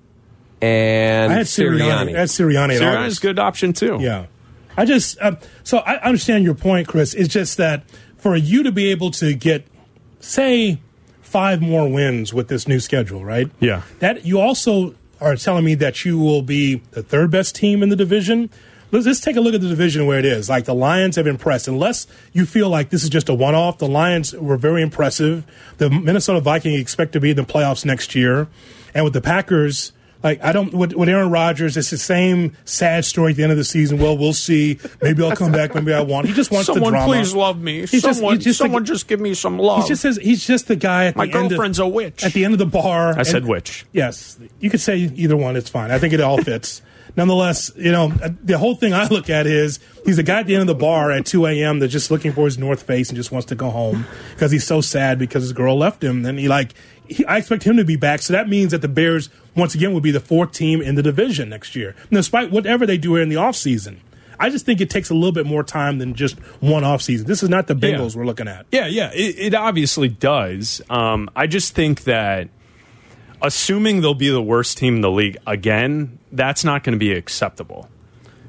and 0.61 1.31
I 1.31 1.35
had 1.37 1.45
Sirianni. 1.45 2.15
I 2.15 2.19
had 2.19 2.29
Sirianni. 2.29 2.75
at 2.75 2.81
Sirianni's 2.81 3.17
a 3.17 3.21
good 3.21 3.39
option 3.39 3.73
too. 3.73 3.97
Yeah. 3.99 4.27
I 4.77 4.85
just 4.85 5.17
um, 5.21 5.37
so 5.63 5.79
I 5.79 6.01
understand 6.01 6.43
your 6.43 6.55
point, 6.55 6.87
Chris. 6.87 7.13
It's 7.13 7.33
just 7.33 7.57
that 7.57 7.83
for 8.17 8.35
you 8.35 8.63
to 8.63 8.71
be 8.71 8.91
able 8.91 9.11
to 9.11 9.33
get, 9.33 9.67
say, 10.19 10.79
five 11.21 11.61
more 11.61 11.91
wins 11.91 12.33
with 12.33 12.47
this 12.47 12.67
new 12.67 12.79
schedule, 12.79 13.23
right? 13.23 13.49
Yeah. 13.59 13.83
That 13.99 14.25
you 14.25 14.39
also 14.39 14.95
are 15.21 15.35
telling 15.35 15.63
me 15.63 15.75
that 15.75 16.03
you 16.03 16.17
will 16.17 16.41
be 16.41 16.75
the 16.91 17.03
third 17.03 17.31
best 17.31 17.55
team 17.55 17.83
in 17.83 17.89
the 17.89 17.95
division. 17.95 18.49
Let's, 18.91 19.05
let's 19.05 19.19
take 19.19 19.35
a 19.35 19.41
look 19.41 19.53
at 19.53 19.61
the 19.61 19.69
division 19.69 20.05
where 20.05 20.19
it 20.19 20.25
is. 20.25 20.49
Like 20.49 20.65
the 20.65 20.75
Lions 20.75 21.15
have 21.15 21.27
impressed. 21.27 21.67
Unless 21.67 22.07
you 22.33 22.45
feel 22.45 22.69
like 22.69 22.89
this 22.89 23.03
is 23.03 23.09
just 23.09 23.29
a 23.29 23.33
one 23.33 23.55
off, 23.55 23.77
the 23.77 23.87
Lions 23.87 24.33
were 24.33 24.57
very 24.57 24.81
impressive. 24.81 25.45
The 25.77 25.89
Minnesota 25.89 26.39
Vikings 26.39 26.79
expect 26.79 27.13
to 27.13 27.19
be 27.19 27.31
in 27.31 27.35
the 27.35 27.43
playoffs 27.43 27.85
next 27.85 28.15
year. 28.15 28.47
And 28.93 29.03
with 29.03 29.13
the 29.13 29.21
Packers, 29.21 29.91
like 30.25 30.43
I 30.43 30.51
don't 30.51 30.73
with, 30.73 30.93
with 30.93 31.07
Aaron 31.07 31.29
Rodgers, 31.29 31.77
it's 31.77 31.91
the 31.91 31.97
same 31.97 32.57
sad 32.65 33.05
story 33.05 33.31
at 33.31 33.37
the 33.37 33.43
end 33.43 33.51
of 33.53 33.57
the 33.57 33.63
season. 33.63 33.99
Well, 33.99 34.17
we'll 34.17 34.33
see. 34.33 34.79
Maybe 35.01 35.23
I'll 35.23 35.35
come 35.35 35.51
back. 35.53 35.73
Maybe 35.75 35.93
I 35.93 36.01
won't. 36.01 36.27
He 36.27 36.33
just 36.33 36.51
wants 36.51 36.65
someone 36.65 36.91
the 36.93 36.97
drama. 36.97 37.13
please 37.13 37.33
love 37.33 37.61
me. 37.61 37.81
He's 37.85 38.01
just- 38.01 38.17
someone, 38.19 38.35
he's 38.35 38.43
just 38.43 38.59
someone 38.59 38.81
the- 38.83 38.87
just 38.87 39.07
give 39.07 39.21
me 39.21 39.33
some 39.35 39.57
love. 39.59 39.83
He 39.83 39.87
just 39.89 40.01
says 40.01 40.17
he's 40.21 40.45
just 40.45 40.67
the 40.67 40.75
guy 40.75 41.05
at 41.05 41.15
My 41.15 41.27
the 41.27 41.37
end. 41.37 41.49
girlfriend's 41.49 41.79
of, 41.79 41.85
a 41.85 41.89
witch. 41.89 42.23
At 42.25 42.33
the 42.33 42.43
end 42.43 42.53
of 42.53 42.57
the 42.59 42.65
bar, 42.65 43.17
I 43.17 43.23
said 43.23 43.43
and- 43.43 43.47
witch. 43.47 43.85
Yes, 43.93 44.37
you 44.59 44.69
could 44.69 44.81
say 44.81 44.97
either 44.97 45.37
one. 45.37 45.55
It's 45.55 45.69
fine. 45.69 45.91
I 45.91 45.99
think 45.99 46.13
it 46.13 46.19
all 46.19 46.41
fits. 46.41 46.81
Nonetheless, 47.17 47.71
you 47.77 47.91
know, 47.93 48.09
the 48.43 48.57
whole 48.57 48.75
thing 48.75 48.93
I 48.93 49.07
look 49.07 49.29
at 49.29 49.47
is 49.47 49.79
he's 50.05 50.17
the 50.17 50.23
guy 50.23 50.39
at 50.41 50.47
the 50.47 50.55
end 50.55 50.61
of 50.61 50.67
the 50.67 50.75
bar 50.75 51.11
at 51.11 51.25
2 51.25 51.45
a.m. 51.45 51.79
that's 51.79 51.93
just 51.93 52.11
looking 52.11 52.33
for 52.33 52.43
his 52.43 52.57
North 52.57 52.83
Face 52.83 53.09
and 53.09 53.15
just 53.15 53.31
wants 53.31 53.45
to 53.47 53.55
go 53.55 53.69
home 53.69 54.05
because 54.33 54.51
he's 54.51 54.65
so 54.65 54.81
sad 54.81 55.17
because 55.17 55.43
his 55.43 55.53
girl 55.53 55.77
left 55.77 56.03
him. 56.03 56.25
And 56.25 56.37
he 56.37 56.49
like, 56.49 56.73
he, 57.07 57.23
I 57.25 57.37
expect 57.37 57.63
him 57.63 57.77
to 57.77 57.85
be 57.85 57.95
back. 57.95 58.21
So 58.21 58.33
that 58.33 58.49
means 58.49 58.71
that 58.71 58.81
the 58.81 58.89
Bears 58.89 59.29
once 59.55 59.75
again 59.75 59.93
will 59.93 60.01
be 60.01 60.11
the 60.11 60.19
fourth 60.19 60.51
team 60.51 60.81
in 60.81 60.95
the 60.95 61.03
division 61.03 61.49
next 61.49 61.75
year, 61.75 61.95
despite 62.11 62.51
whatever 62.51 62.85
they 62.85 62.97
do 62.97 63.13
here 63.15 63.23
in 63.23 63.29
the 63.29 63.35
offseason. 63.35 63.97
I 64.37 64.49
just 64.49 64.65
think 64.65 64.81
it 64.81 64.89
takes 64.89 65.09
a 65.09 65.13
little 65.13 65.31
bit 65.31 65.45
more 65.45 65.63
time 65.63 65.97
than 65.97 66.13
just 66.13 66.37
one 66.59 66.83
offseason. 66.83 67.25
This 67.25 67.41
is 67.41 67.47
not 67.49 67.67
the 67.67 67.73
Bengals 67.75 68.13
Yeah. 68.13 68.19
we're 68.19 68.25
looking 68.25 68.49
at. 68.49 68.65
Yeah, 68.71 68.87
yeah, 68.87 69.11
it, 69.13 69.35
it 69.39 69.53
obviously 69.55 70.09
does. 70.09 70.81
Um, 70.89 71.29
I 71.35 71.47
just 71.47 71.73
think 71.73 72.03
that 72.03 72.49
assuming 73.41 74.01
they'll 74.01 74.13
be 74.13 74.29
the 74.29 74.41
worst 74.41 74.77
team 74.77 74.95
in 74.95 75.01
the 75.01 75.11
league 75.11 75.37
again, 75.47 76.19
that's 76.31 76.63
not 76.63 76.83
going 76.83 76.93
to 76.93 76.99
be 76.99 77.11
acceptable. 77.13 77.89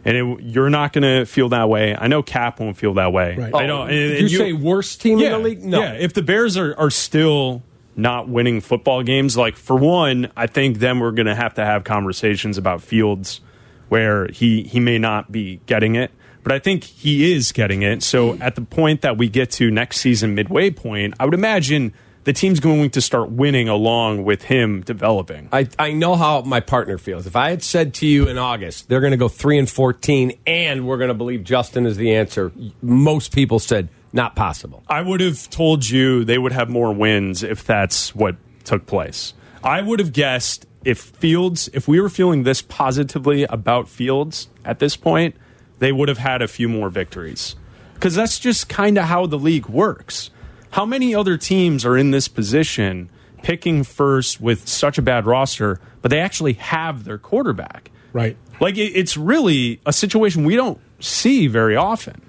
And 0.05 0.17
it, 0.17 0.41
you're 0.45 0.71
not 0.71 0.93
going 0.93 1.03
to 1.03 1.25
feel 1.25 1.49
that 1.49 1.69
way. 1.69 1.97
I 1.97 2.07
know 2.07 2.23
Cap 2.23 2.61
won't 2.61 2.77
feel 2.77 2.95
that 2.95 3.13
way. 3.13 3.35
Right. 3.37 3.55
I 3.55 3.67
don't. 3.67 3.83
and- 3.83 3.91
Did 3.91 4.21
and 4.23 4.31
you, 4.31 4.39
say 4.39 4.53
worst 4.53 5.01
team 5.01 5.19
yeah, 5.19 5.27
in 5.27 5.33
the 5.33 5.39
league? 5.39 5.65
No. 5.65 5.81
Yeah, 5.81 5.93
if 5.95 6.15
the 6.15 6.23
Bears 6.23 6.57
are, 6.57 6.77
are 6.79 6.91
still 6.91 7.63
not 7.97 8.29
winning 8.29 8.61
football 8.61 9.03
games, 9.03 9.37
like 9.37 9.57
for 9.57 9.76
one, 9.76 10.31
I 10.37 10.47
think 10.47 10.79
then 10.79 11.00
we're 11.00 11.12
going 11.12 11.26
to 11.26 11.35
have 11.35 11.55
to 11.55 11.65
have 11.65 11.85
conversations 11.85 12.59
about 12.59 12.83
Fields 12.83 13.41
where 13.88 14.29
he, 14.29 14.62
he 14.65 14.81
may 14.81 14.99
not 14.99 15.33
be 15.33 15.61
getting 15.67 15.95
it. 15.95 16.11
But 16.43 16.53
I 16.53 16.59
think 16.61 16.85
he 16.85 17.33
is 17.33 17.50
getting 17.50 17.83
it. 17.83 18.03
So 18.05 18.35
at 18.35 18.55
the 18.55 18.62
point 18.62 19.00
that 19.00 19.17
we 19.17 19.29
get 19.29 19.50
to 19.53 19.71
next 19.71 19.99
season, 19.99 20.35
midway 20.35 20.71
point, 20.71 21.15
I 21.19 21.25
would 21.25 21.35
imagine 21.35 21.93
the 22.23 22.33
team's 22.33 22.61
going 22.61 22.91
to 22.91 23.00
start 23.00 23.31
winning 23.31 23.69
along 23.69 24.25
with 24.25 24.43
him 24.43 24.83
developing. 24.83 25.49
I, 25.53 25.69
I 25.79 25.93
know 25.93 26.15
how 26.15 26.43
my 26.43 26.61
partner 26.61 26.99
feels. 26.99 27.26
If 27.26 27.37
I 27.37 27.50
had 27.50 27.62
said 27.62 27.95
to 27.95 28.07
you 28.07 28.29
in 28.29 28.37
August, 28.37 28.88
they're 28.88 29.00
going 29.00 29.12
to 29.12 29.17
go 29.17 29.29
3 29.29 29.59
and 29.59 29.71
14 29.71 30.38
and 30.47 30.87
we're 30.87 30.99
going 30.99 31.09
to 31.09 31.15
believe 31.15 31.43
Justin 31.45 31.87
is 31.87 31.97
the 31.97 32.15
answer, 32.15 32.53
most 32.83 33.33
people 33.33 33.59
said 33.59 33.88
not 34.13 34.37
possible. 34.37 34.83
I 34.89 35.03
would 35.03 35.21
have 35.21 35.49
told 35.51 35.89
you 35.89 36.25
they 36.25 36.39
would 36.39 36.53
have 36.53 36.69
more 36.69 36.93
wins 36.93 37.43
if 37.43 37.65
that's 37.65 38.15
what 38.15 38.37
took 38.65 38.87
place. 38.87 39.35
I 39.63 39.83
would 39.83 39.99
have 39.99 40.13
guessed 40.13 40.67
if 40.85 41.01
Fields, 41.01 41.69
if 41.73 41.89
we 41.89 42.01
were 42.01 42.09
feeling 42.09 42.45
this 42.45 42.63
positively 42.63 43.45
about 43.45 43.89
Fields 43.89 44.49
at 44.65 44.79
this 44.79 44.97
point, 44.97 45.35
they 45.79 45.93
would 45.93 46.09
have 46.09 46.19
had 46.19 46.43
a 46.43 46.49
few 46.49 46.69
more 46.69 46.89
victories. 46.89 47.57
Because 47.95 48.15
that's 48.15 48.39
just 48.39 48.69
kind 48.69 48.99
of 48.99 49.05
how 49.05 49.27
the 49.27 49.39
league 49.39 49.67
works. 49.67 50.31
How 50.71 50.87
many 50.87 51.15
other 51.15 51.37
teams 51.37 51.85
are 51.85 51.97
in 51.97 52.11
this 52.11 52.29
position 52.29 53.11
picking 53.43 53.83
first 53.85 54.41
with 54.41 54.69
such 54.69 54.99
a 54.99 55.03
bad 55.03 55.27
roster, 55.27 55.81
but 56.03 56.11
they 56.11 56.21
actually 56.21 56.55
have 56.55 57.05
their 57.05 57.19
quarterback? 57.19 57.91
Right. 58.13 58.37
Like 58.61 58.77
it's 58.79 59.17
really 59.17 59.81
a 59.87 59.93
situation 59.93 60.45
we 60.45 60.57
don't 60.57 60.79
see 61.01 61.47
very 61.47 61.77
often. 61.77 62.23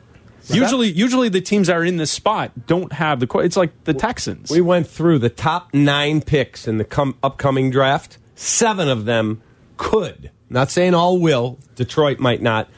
Usually, 0.56 0.92
usually 0.92 1.30
the 1.30 1.42
teams 1.42 1.68
that 1.68 1.76
are 1.78 1.84
in 1.84 1.98
this 1.98 2.12
spot 2.12 2.52
don't 2.68 2.94
have 2.94 3.20
the. 3.20 3.28
qu- 3.28 3.40
It's 3.40 3.58
like 3.58 3.72
the 3.84 3.94
Texans. 3.94 4.50
We 4.50 4.62
went 4.62 4.88
through 4.88 5.20
the 5.20 5.30
top 5.30 5.74
nine 5.74 6.22
picks 6.22 6.68
in 6.68 6.78
the 6.78 6.86
com- 6.86 7.16
upcoming 7.24 7.70
draft. 7.72 8.18
Seven 8.36 8.88
of 8.88 9.06
them 9.06 9.42
could, 9.78 10.32
not 10.50 10.70
saying 10.72 10.94
all 10.94 11.20
will, 11.20 11.58
Detroit 11.76 12.20
might 12.20 12.42
not, 12.42 12.70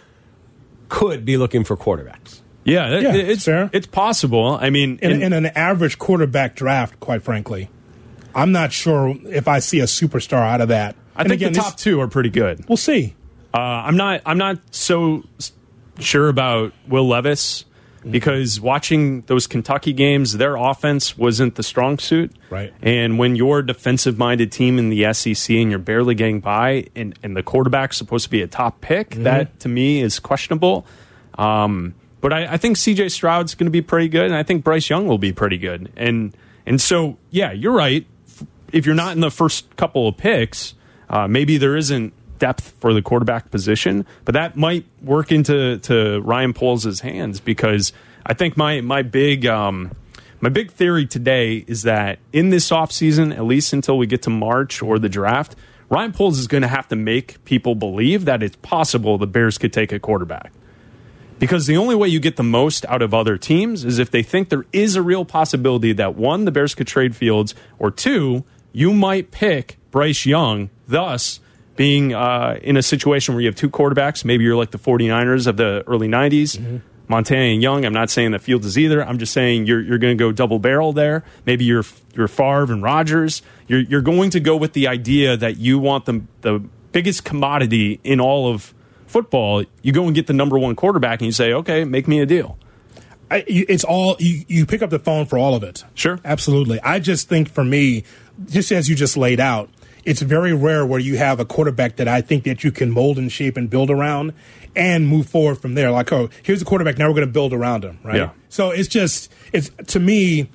could 0.89 1.25
be 1.25 1.37
looking 1.37 1.63
for 1.63 1.77
quarterbacks. 1.77 2.41
yeah, 2.63 2.89
it- 2.89 3.03
Yeah, 3.03 3.13
it's 3.15 3.45
fair. 3.45 3.69
it's 3.73 3.87
possible. 3.87 4.57
I 4.59 4.69
mean, 4.69 4.99
in, 5.01 5.11
in- 5.11 5.21
in 5.21 5.33
an 5.33 5.45
average 5.47 5.97
quarterback 5.99 6.55
draft, 6.55 6.99
quite 6.99 7.21
frankly, 7.23 7.69
I'm 8.35 8.51
not 8.51 8.71
sure 8.73 9.15
if 9.27 9.47
I 9.47 9.59
see 9.59 9.79
a 9.79 9.85
superstar 9.85 10.41
out 10.41 10.61
of 10.61 10.69
that. 10.69 10.95
I 11.15 11.21
And 11.21 11.29
think 11.29 11.41
again, 11.41 11.53
the 11.53 11.59
top 11.59 11.73
this- 11.75 11.83
two 11.83 11.99
are 12.01 12.07
pretty 12.07 12.29
good. 12.29 12.63
We'll 12.67 12.77
see. 12.77 13.15
Uh, 13.53 13.57
I'm 13.57 13.97
not. 13.97 14.21
I'm 14.25 14.37
not 14.37 14.59
so 14.71 15.23
s- 15.39 15.51
sure 16.01 16.29
about 16.29 16.73
Will 16.87 17.07
Levis 17.07 17.65
because 18.09 18.61
watching 18.61 19.21
those 19.21 19.47
Kentucky 19.47 19.93
games, 19.93 20.37
their 20.37 20.55
offense 20.55 21.17
wasn't 21.17 21.55
the 21.55 21.63
strong 21.63 21.99
suit. 21.99 22.33
Right. 22.49 22.73
And 22.81 23.17
when 23.17 23.35
you're 23.35 23.59
a 23.59 23.65
defensive-minded 23.65 24.51
team 24.51 24.79
in 24.79 24.89
the 24.89 25.13
SEC 25.13 25.55
and 25.55 25.69
you're 25.69 25.79
barely 25.79 26.15
getting 26.15 26.39
by, 26.39 26.87
and, 26.95 27.17
and 27.23 27.35
the 27.35 27.43
quarterback's 27.43 27.97
supposed 27.97 28.25
to 28.25 28.29
be 28.29 28.41
a 28.41 28.47
top 28.47 28.81
pick, 28.81 29.11
that 29.11 29.59
to 29.61 29.69
me 29.69 30.01
is 30.01 30.19
questionable. 30.19 30.85
Um, 31.37 31.95
but 32.21 32.33
I, 32.33 32.53
I 32.53 32.57
think 32.57 32.77
C.J. 32.77 33.09
Stroud's 33.09 33.55
going 33.55 33.67
to 33.67 33.71
be 33.71 33.81
pretty 33.81 34.09
good, 34.09 34.25
and 34.25 34.35
I 34.35 34.43
think 34.43 34.63
Bryce 34.63 34.89
Young 34.89 35.07
will 35.07 35.17
be 35.17 35.31
pretty 35.31 35.57
good. 35.57 35.91
And 35.95 36.35
and 36.65 36.81
so 36.81 37.17
yeah, 37.31 37.51
you're 37.51 37.73
right. 37.73 38.05
If 38.71 38.85
you're 38.85 38.95
not 38.95 39.13
in 39.13 39.21
the 39.21 39.31
first 39.31 39.75
couple 39.77 40.07
of 40.07 40.17
picks, 40.17 40.75
uh, 41.09 41.27
maybe 41.27 41.57
there 41.57 41.75
isn't 41.75 42.13
depth 42.39 42.73
for 42.79 42.93
the 42.93 43.01
quarterback 43.01 43.51
position, 43.51 44.05
but 44.25 44.33
that 44.33 44.55
might 44.55 44.85
work 45.01 45.31
into 45.31 45.77
to 45.79 46.19
Ryan 46.21 46.53
Poles' 46.53 47.01
hands 47.01 47.39
because 47.39 47.93
I 48.25 48.33
think 48.33 48.57
my 48.57 48.81
my 48.81 49.01
big 49.01 49.45
um, 49.45 49.91
my 50.41 50.49
big 50.49 50.71
theory 50.71 51.05
today 51.05 51.65
is 51.67 51.83
that 51.83 52.19
in 52.31 52.49
this 52.49 52.69
offseason, 52.69 53.35
at 53.35 53.43
least 53.43 53.73
until 53.73 53.97
we 53.97 54.07
get 54.07 54.21
to 54.23 54.29
March 54.29 54.81
or 54.81 54.97
the 54.97 55.09
draft, 55.09 55.55
Ryan 55.89 56.13
Poles 56.13 56.39
is 56.39 56.47
going 56.47 56.61
to 56.61 56.67
have 56.67 56.87
to 56.89 56.95
make 56.95 57.43
people 57.45 57.75
believe 57.75 58.25
that 58.25 58.41
it's 58.41 58.55
possible 58.57 59.17
the 59.17 59.27
Bears 59.27 59.57
could 59.57 59.73
take 59.73 59.91
a 59.91 59.99
quarterback. 59.99 60.53
Because 61.39 61.67
the 61.67 61.77
only 61.77 61.95
way 61.95 62.09
you 62.09 62.19
get 62.19 62.35
the 62.35 62.43
most 62.43 62.85
out 62.87 63.01
of 63.01 63.13
other 63.13 63.37
teams 63.37 63.85
is 63.85 63.97
if 63.97 64.11
they 64.11 64.23
think 64.23 64.49
there 64.49 64.65
is 64.73 64.95
a 64.95 65.01
real 65.01 65.25
possibility 65.25 65.93
that 65.93 66.15
one, 66.15 66.45
the 66.45 66.51
Bears 66.51 66.75
could 66.75 66.87
trade 66.87 67.15
Fields, 67.15 67.55
or 67.79 67.91
two, 67.91 68.43
you 68.71 68.93
might 68.93 69.31
pick 69.31 69.77
Bryce 69.89 70.25
Young, 70.25 70.69
thus 70.87 71.39
being 71.79 72.13
uh, 72.13 72.59
in 72.61 72.75
a 72.75 72.81
situation 72.81 73.33
where 73.33 73.41
you 73.41 73.47
have 73.47 73.55
two 73.55 73.69
quarterbacks. 73.69 74.25
Maybe 74.25 74.43
you're 74.43 74.57
like 74.57 74.71
the 74.71 74.77
49ers 74.77 75.47
of 75.47 75.55
the 75.55 75.81
early 75.87 76.09
90s, 76.09 76.81
Montana 77.07 77.53
and 77.53 77.61
Young. 77.61 77.85
I'm 77.85 77.93
not 77.93 78.09
saying 78.09 78.31
that 78.31 78.41
Fields 78.41 78.65
is 78.65 78.77
either. 78.77 79.01
I'm 79.01 79.17
just 79.17 79.31
saying 79.31 79.65
you're, 79.65 79.79
you're 79.79 79.97
going 79.97 80.17
to 80.17 80.21
go 80.21 80.33
double 80.33 80.59
barrel 80.59 80.91
there. 80.91 81.23
Maybe 81.45 81.63
you're, 81.63 81.85
you're 82.13 82.27
Favre 82.27 82.73
and 82.73 82.83
Rodgers. 82.83 83.41
You're, 83.69 83.79
you're 83.79 84.01
going 84.01 84.29
to 84.31 84.41
go 84.41 84.57
with 84.57 84.73
the 84.73 84.89
idea 84.89 85.37
that 85.37 85.55
you 85.55 85.79
want 85.79 86.03
the, 86.03 86.21
the 86.41 86.61
biggest 86.91 87.23
commodity 87.23 88.01
in 88.03 88.19
all 88.19 88.51
of 88.51 88.73
football, 89.07 89.63
you 89.81 89.93
go 89.93 90.03
and 90.03 90.13
get 90.13 90.27
the 90.27 90.33
number 90.33 90.59
one 90.59 90.75
quarterback 90.75 91.21
and 91.21 91.27
you 91.27 91.31
say, 91.31 91.53
okay, 91.53 91.85
make 91.85 92.09
me 92.09 92.19
a 92.19 92.25
deal. 92.25 92.57
I, 93.31 93.45
it's 93.47 93.85
all 93.85 94.17
you, 94.19 94.43
you 94.49 94.65
pick 94.65 94.81
up 94.81 94.89
the 94.89 94.99
phone 94.99 95.27
for 95.27 95.37
all 95.37 95.55
of 95.55 95.63
it. 95.63 95.85
Sure. 95.93 96.19
absolutely. 96.25 96.81
I 96.81 96.99
just 96.99 97.29
think 97.29 97.47
for 97.49 97.63
me, 97.63 98.03
just 98.49 98.69
as 98.73 98.89
you 98.89 98.97
just 98.97 99.15
laid 99.15 99.39
out, 99.39 99.69
it's 100.05 100.21
very 100.21 100.53
rare 100.53 100.85
where 100.85 100.99
you 100.99 101.17
have 101.17 101.39
a 101.39 101.45
quarterback 101.45 101.97
that 101.97 102.07
I 102.07 102.21
think 102.21 102.43
that 102.45 102.63
you 102.63 102.71
can 102.71 102.91
mold 102.91 103.17
and 103.17 103.31
shape 103.31 103.57
and 103.57 103.69
build 103.69 103.89
around 103.89 104.33
and 104.75 105.07
move 105.07 105.27
forward 105.27 105.55
from 105.55 105.73
there. 105.75 105.91
Like, 105.91 106.11
oh, 106.11 106.29
here's 106.43 106.61
a 106.61 106.65
quarterback. 106.65 106.97
Now 106.97 107.07
we're 107.07 107.15
going 107.15 107.27
to 107.27 107.31
build 107.33 107.53
around 107.53 107.83
him, 107.83 107.99
right? 108.03 108.15
Yeah. 108.17 108.29
So 108.49 108.71
it's 108.71 108.87
just 108.89 109.31
it's 109.51 109.69
to 109.87 109.99
me. 109.99 110.49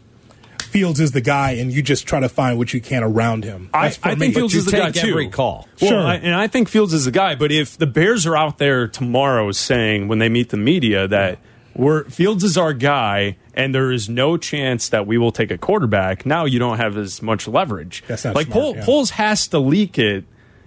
Fields 0.58 0.98
is 0.98 1.12
the 1.12 1.20
guy, 1.20 1.52
and 1.52 1.72
you 1.72 1.82
just 1.82 2.04
try 2.04 2.18
to 2.18 2.28
find 2.28 2.58
what 2.58 2.74
you 2.74 2.80
can 2.80 3.04
around 3.04 3.44
him. 3.44 3.70
I, 3.72 3.90
That's 3.90 4.00
I 4.02 4.16
think 4.16 4.34
Fields 4.34 4.56
is 4.56 4.64
the 4.64 4.72
guy 4.72 4.90
too. 4.90 5.10
every 5.10 5.28
call. 5.28 5.68
Well, 5.80 5.88
Sure. 5.90 6.00
I, 6.00 6.16
and 6.16 6.34
I 6.34 6.48
think 6.48 6.68
Fields 6.68 6.92
is 6.92 7.04
the 7.04 7.12
guy. 7.12 7.36
But 7.36 7.52
if 7.52 7.78
the 7.78 7.86
Bears 7.86 8.26
are 8.26 8.36
out 8.36 8.58
there 8.58 8.88
tomorrow 8.88 9.52
saying 9.52 10.08
when 10.08 10.18
they 10.18 10.28
meet 10.28 10.48
the 10.48 10.56
media 10.56 11.06
that 11.06 11.38
we're 11.74 12.04
Fields 12.04 12.44
is 12.44 12.56
our 12.56 12.72
guy, 12.72 13.36
and 13.54 13.74
there 13.74 13.90
is 13.92 14.08
no 14.08 14.36
chance 14.36 14.88
that 14.88 15.06
we 15.06 15.18
will 15.18 15.32
take 15.32 15.50
a 15.50 15.58
quarterback, 15.58 16.24
now 16.24 16.44
you 16.44 16.58
don't 16.58 16.76
have 16.76 16.96
as 16.96 17.22
much 17.22 17.48
leverage. 17.48 18.02
That's 18.06 18.24
not 18.24 18.34
like 18.34 18.46
smart, 18.46 18.60
Pol- 18.60 18.76
yeah. 18.76 18.84
Poles 18.84 19.10
has 19.10 19.48
to 19.48 19.58
leak 19.58 19.98
it 19.98 20.24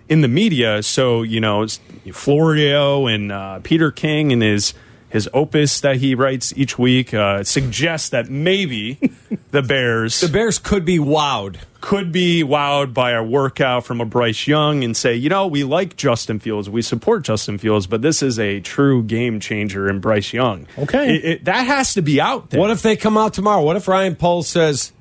in 0.09 0.21
the 0.21 0.27
media, 0.27 0.83
so 0.83 1.21
you 1.21 1.39
know 1.39 1.63
it's 1.63 1.79
Florio 2.13 3.07
and 3.07 3.31
uh, 3.31 3.59
Peter 3.63 3.91
King 3.91 4.31
and 4.31 4.41
his. 4.41 4.73
His 5.09 5.29
opus 5.33 5.79
that 5.81 5.97
he 5.97 6.15
writes 6.15 6.53
each 6.57 6.77
week 6.77 7.13
uh, 7.13 7.43
suggests 7.45 8.09
that 8.09 8.29
maybe 8.29 8.99
the 9.51 9.61
Bears 9.61 10.19
The 10.19 10.27
Bears 10.27 10.59
could 10.59 10.83
be 10.83 10.97
wowed. 10.99 11.57
could 11.79 12.11
be 12.11 12.43
wowed 12.43 12.93
by 12.93 13.11
a 13.11 13.23
workout 13.23 13.85
from 13.85 14.01
a 14.01 14.05
Bryce 14.05 14.47
Young 14.47 14.83
and 14.83 14.97
say, 14.97 15.15
you 15.15 15.29
know, 15.29 15.47
we 15.47 15.63
like 15.63 15.95
Justin 15.95 16.39
Fields, 16.39 16.69
we 16.69 16.81
support 16.81 17.23
Justin 17.23 17.57
Fields, 17.57 17.87
but 17.87 18.01
this 18.01 18.21
is 18.21 18.37
a 18.37 18.59
true 18.59 19.01
game 19.01 19.39
changer 19.39 19.87
in 19.89 19.99
Bryce 20.01 20.33
Young. 20.33 20.67
Okay. 20.77 21.15
It- 21.15 21.25
it- 21.25 21.45
that 21.45 21.65
has 21.67 21.93
to 21.93 22.01
be 22.01 22.19
out 22.19 22.49
there. 22.49 22.59
What 22.59 22.71
if 22.71 22.81
they 22.81 22.97
come 22.97 23.17
out 23.17 23.33
tomorrow? 23.33 23.61
What 23.63 23.77
if 23.77 23.87
Ryan 23.87 24.15
Poles 24.17 24.49
says, 24.49 24.91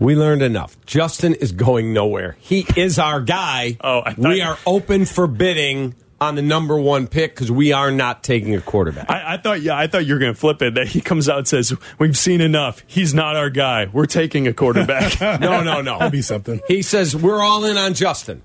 We 0.00 0.16
learned 0.16 0.42
enough. 0.42 0.76
Justin 0.84 1.34
is 1.34 1.52
going 1.52 1.92
nowhere. 1.92 2.36
He 2.40 2.66
is 2.76 2.98
our 2.98 3.20
guy. 3.20 3.76
Oh, 3.80 4.02
I 4.04 4.14
thought- 4.14 4.30
we 4.30 4.40
are 4.40 4.58
open 4.66 5.04
for 5.04 5.26
bidding 5.28 5.94
on 6.20 6.34
the 6.34 6.42
number 6.42 6.78
one 6.78 7.06
pick 7.06 7.34
because 7.34 7.50
we 7.50 7.72
are 7.72 7.90
not 7.90 8.24
taking 8.24 8.54
a 8.54 8.60
quarterback. 8.60 9.08
I, 9.08 9.34
I 9.34 9.36
thought, 9.36 9.62
yeah, 9.62 9.76
I 9.78 9.86
thought 9.86 10.04
you 10.06 10.14
were 10.14 10.18
going 10.20 10.34
to 10.34 10.38
flip 10.38 10.60
it. 10.62 10.74
That 10.74 10.88
he 10.88 11.00
comes 11.00 11.28
out 11.28 11.38
and 11.38 11.48
says, 11.48 11.72
"We've 11.98 12.16
seen 12.16 12.40
enough. 12.40 12.82
He's 12.86 13.14
not 13.14 13.36
our 13.36 13.50
guy. 13.50 13.86
We're 13.92 14.06
taking 14.06 14.46
a 14.48 14.52
quarterback." 14.52 15.20
no, 15.40 15.62
no, 15.62 15.80
no. 15.80 15.98
That'd 15.98 16.12
be 16.12 16.22
something. 16.22 16.60
He 16.66 16.82
says 16.82 17.14
we're 17.14 17.40
all 17.42 17.64
in 17.64 17.76
on 17.76 17.94
Justin. 17.94 18.42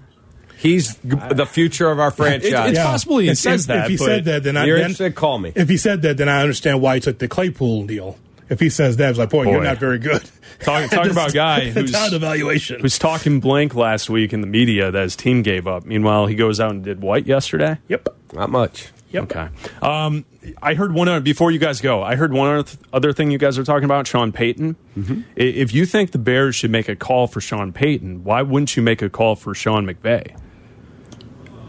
He's 0.57 0.95
the 0.97 1.45
future 1.45 1.89
of 1.91 1.99
our 1.99 2.09
franchise. 2.11 2.71
It's 2.71 2.79
possible 2.79 3.17
he 3.17 3.27
If- 3.27 3.37
says 3.37 3.63
if, 3.63 3.67
that, 3.67 3.83
If 3.85 3.89
he 3.89 3.97
said 3.97 4.25
that, 4.25 4.43
then 4.43 4.55
I 4.55 4.65
You're 4.65 4.87
then. 4.87 5.11
Call 5.11 5.37
me. 5.37 5.51
If 5.55 5.67
he 5.67 5.75
said 5.75 6.01
that, 6.03 6.15
then 6.15 6.29
I 6.29 6.41
understand 6.41 6.81
why 6.81 6.95
he 6.95 7.01
took 7.01 7.19
the 7.19 7.27
Claypool 7.27 7.85
deal. 7.87 8.17
If 8.50 8.59
he 8.59 8.69
says 8.69 8.97
that, 8.97 9.09
it's 9.12 9.19
like, 9.19 9.29
boy, 9.29 9.50
you're 9.50 9.63
not 9.63 9.77
very 9.77 10.00
good. 10.00 10.21
Talk- 10.59 10.89
talk 10.89 11.05
about 11.12 11.29
a 11.31 11.33
guy 11.33 11.69
who's- 11.69 11.91
talent 11.91 12.13
evaluation. 12.13 12.81
was 12.81 13.00
talking 13.00 13.39
blank 13.39 13.75
last 13.75 14.09
week 14.09 14.33
in 14.33 14.41
the 14.41 14.47
media 14.47 14.91
that 14.91 15.01
his 15.03 15.15
team 15.15 15.41
gave 15.41 15.67
up. 15.67 15.85
Meanwhile, 15.85 16.27
he 16.27 16.35
goes 16.35 16.59
out 16.59 16.71
and 16.71 16.83
did 16.83 17.01
white 17.01 17.25
yesterday? 17.27 17.77
Yep. 17.88 18.09
Not 18.33 18.50
much. 18.50 18.89
Yep. 19.12 19.23
Okay. 19.23 19.47
Um, 19.81 20.25
I 20.62 20.73
heard 20.73 20.93
one 20.93 21.07
other, 21.07 21.19
before 21.21 21.51
you 21.51 21.59
guys 21.59 21.79
go. 21.81 22.01
I 22.01 22.15
heard 22.15 22.33
one 22.33 22.65
other, 22.91 23.13
thing 23.13 23.29
you 23.31 23.38
guys 23.38 23.57
are 23.59 23.63
talking 23.63 23.85
about, 23.85 24.07
Sean 24.07 24.31
Payton. 24.31 24.75
Mm-hmm. 24.97 25.21
If 25.35 25.71
you 25.73 25.85
think 25.85 26.12
the 26.12 26.17
Bears 26.17 26.55
should 26.55 26.71
make 26.71 26.89
a 26.89 26.95
call 26.95 27.27
for 27.27 27.39
Sean 27.39 27.71
Payton, 27.71 28.23
why 28.23 28.41
wouldn't 28.41 28.75
you 28.75 28.81
make 28.83 29.01
a 29.03 29.09
call 29.09 29.35
for 29.35 29.53
Sean 29.53 29.85
McVay? 29.85 30.35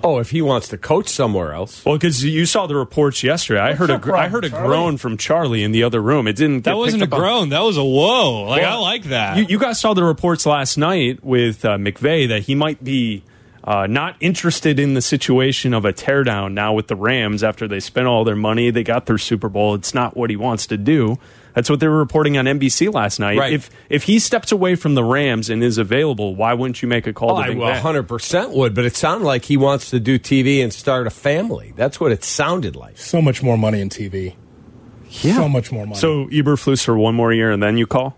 Oh, 0.04 0.18
if 0.18 0.30
he 0.30 0.42
wants 0.42 0.68
to 0.68 0.76
coach 0.78 1.08
somewhere 1.08 1.54
else. 1.54 1.82
Well, 1.84 1.96
because 1.96 2.22
you 2.22 2.44
saw 2.44 2.66
the 2.66 2.76
reports 2.76 3.22
yesterday. 3.22 3.60
I 3.60 3.72
heard 3.74 3.88
a 3.90 3.96
gr- 3.98 4.14
I 4.14 4.28
heard 4.28 4.44
a 4.44 4.50
Charlie? 4.50 4.66
groan 4.68 4.96
from 4.98 5.16
Charlie 5.16 5.62
in 5.62 5.72
the 5.72 5.82
other 5.82 6.00
room. 6.02 6.28
It 6.28 6.36
didn't. 6.36 6.64
That 6.64 6.72
get 6.72 6.76
wasn't 6.76 7.02
a 7.02 7.06
picked 7.06 7.12
up 7.14 7.18
on- 7.18 7.20
groan. 7.24 7.48
That 7.48 7.60
was 7.62 7.76
a 7.78 7.84
whoa. 7.84 8.42
Like 8.42 8.62
I 8.62 8.76
like 8.76 9.04
that. 9.04 9.38
You, 9.38 9.44
you 9.48 9.58
guys 9.58 9.80
saw 9.80 9.94
the 9.94 10.04
reports 10.04 10.44
last 10.44 10.76
night 10.76 11.24
with 11.24 11.64
uh, 11.64 11.76
McVay 11.78 12.28
that 12.28 12.42
he 12.42 12.54
might 12.54 12.84
be 12.84 13.22
uh, 13.64 13.86
not 13.86 14.14
interested 14.20 14.78
in 14.78 14.92
the 14.92 15.00
situation 15.00 15.72
of 15.72 15.86
a 15.86 15.92
teardown 15.94 16.52
now 16.52 16.74
with 16.74 16.88
the 16.88 16.96
Rams 16.96 17.42
after 17.42 17.66
they 17.66 17.80
spent 17.80 18.06
all 18.06 18.22
their 18.24 18.36
money. 18.36 18.70
They 18.70 18.82
got 18.84 19.06
their 19.06 19.16
Super 19.16 19.48
Bowl. 19.48 19.74
It's 19.74 19.94
not 19.94 20.14
what 20.16 20.28
he 20.28 20.36
wants 20.36 20.66
to 20.66 20.76
do. 20.76 21.18
That's 21.54 21.70
what 21.70 21.80
they 21.80 21.88
were 21.88 21.98
reporting 21.98 22.36
on 22.36 22.44
NBC 22.44 22.92
last 22.92 23.18
night. 23.20 23.38
Right. 23.38 23.52
If 23.52 23.70
if 23.88 24.02
he 24.04 24.18
steps 24.18 24.52
away 24.52 24.74
from 24.74 24.94
the 24.94 25.04
Rams 25.04 25.48
and 25.50 25.62
is 25.62 25.78
available, 25.78 26.34
why 26.34 26.52
wouldn't 26.52 26.82
you 26.82 26.88
make 26.88 27.06
a 27.06 27.12
call 27.12 27.38
Oh, 27.38 27.42
to 27.42 27.64
I 27.64 27.80
100% 27.80 28.50
would, 28.52 28.74
but 28.74 28.84
it 28.84 28.96
sounded 28.96 29.24
like 29.24 29.44
he 29.44 29.56
wants 29.56 29.90
to 29.90 30.00
do 30.00 30.18
TV 30.18 30.62
and 30.62 30.72
start 30.72 31.06
a 31.06 31.10
family. 31.10 31.72
That's 31.76 32.00
what 32.00 32.12
it 32.12 32.24
sounded 32.24 32.76
like. 32.76 32.98
So 32.98 33.22
much 33.22 33.42
more 33.42 33.56
money 33.56 33.80
in 33.80 33.88
TV. 33.88 34.34
Yeah. 35.22 35.36
So 35.36 35.48
much 35.48 35.70
more 35.70 35.86
money. 35.86 35.98
So 35.98 36.26
Eberflus 36.26 36.84
for 36.84 36.98
one 36.98 37.14
more 37.14 37.32
year 37.32 37.52
and 37.52 37.62
then 37.62 37.76
you 37.76 37.86
call 37.86 38.16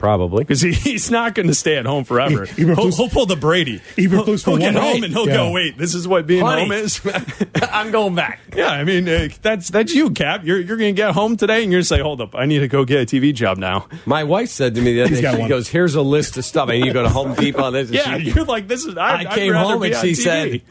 Probably. 0.00 0.42
because 0.44 0.62
he, 0.62 0.72
he's 0.90 1.10
not 1.10 1.34
going 1.34 1.46
to 1.48 1.54
stay 1.54 1.76
at 1.76 1.84
home 1.84 2.04
forever. 2.04 2.46
Eberflus- 2.46 2.74
he'll, 2.76 2.90
he'll 2.92 3.08
pull 3.10 3.26
the 3.26 3.36
Brady. 3.36 3.80
Eberflus 3.96 4.44
he'll, 4.44 4.56
he'll 4.56 4.58
get 4.58 4.74
one 4.74 4.82
home 4.82 5.04
and 5.04 5.12
he'll 5.12 5.28
Yeah. 5.28 5.34
go. 5.34 5.50
Wait, 5.52 5.76
this 5.76 5.94
is 5.94 6.08
what 6.08 6.26
being 6.26 6.42
Honey. 6.44 6.62
home 6.62 6.72
is. 6.72 7.00
I'm 7.70 7.90
going 7.90 8.14
back. 8.14 8.40
Yeah, 8.56 8.68
I 8.70 8.82
mean 8.84 9.06
uh, 9.08 9.28
that's 9.42 9.68
that's 9.70 9.94
you, 9.94 10.10
Cap. 10.10 10.42
You're 10.44 10.58
you're 10.58 10.76
gonna 10.78 10.92
get 10.92 11.12
home 11.12 11.36
today, 11.36 11.62
and 11.62 11.70
you're 11.70 11.80
gonna 11.80 11.84
say, 11.84 12.00
"Hold 12.00 12.20
up, 12.20 12.34
I 12.34 12.46
need 12.46 12.60
to 12.60 12.68
go 12.68 12.84
get 12.84 13.02
a 13.02 13.04
TV 13.16 13.32
job 13.34 13.58
now." 13.58 13.88
My 14.06 14.24
wife 14.24 14.48
said 14.48 14.74
to 14.74 14.80
me 14.80 14.94
the 14.94 15.02
other 15.02 15.14
day, 15.14 15.20
got 15.22 15.34
she 15.34 15.40
one. 15.40 15.48
goes, 15.50 15.68
"Here's 15.68 15.94
a 15.94 16.02
list 16.02 16.36
of 16.38 16.44
stuff. 16.46 16.68
I 16.70 16.78
need 16.78 16.84
to 16.86 16.92
go 16.92 17.02
to 17.02 17.08
Home 17.10 17.34
Depot." 17.34 17.62
on 17.62 17.72
this. 17.74 17.88
and 17.88 17.94
Yeah, 17.96 18.18
she- 18.18 18.30
you're 18.30 18.44
like, 18.46 18.66
"This 18.68 18.84
is." 18.86 18.96
I, 18.96 19.18
I 19.18 19.24
came 19.26 19.52
home 19.52 19.82
and 19.82 19.94
she 19.96 20.14
said, 20.14 20.62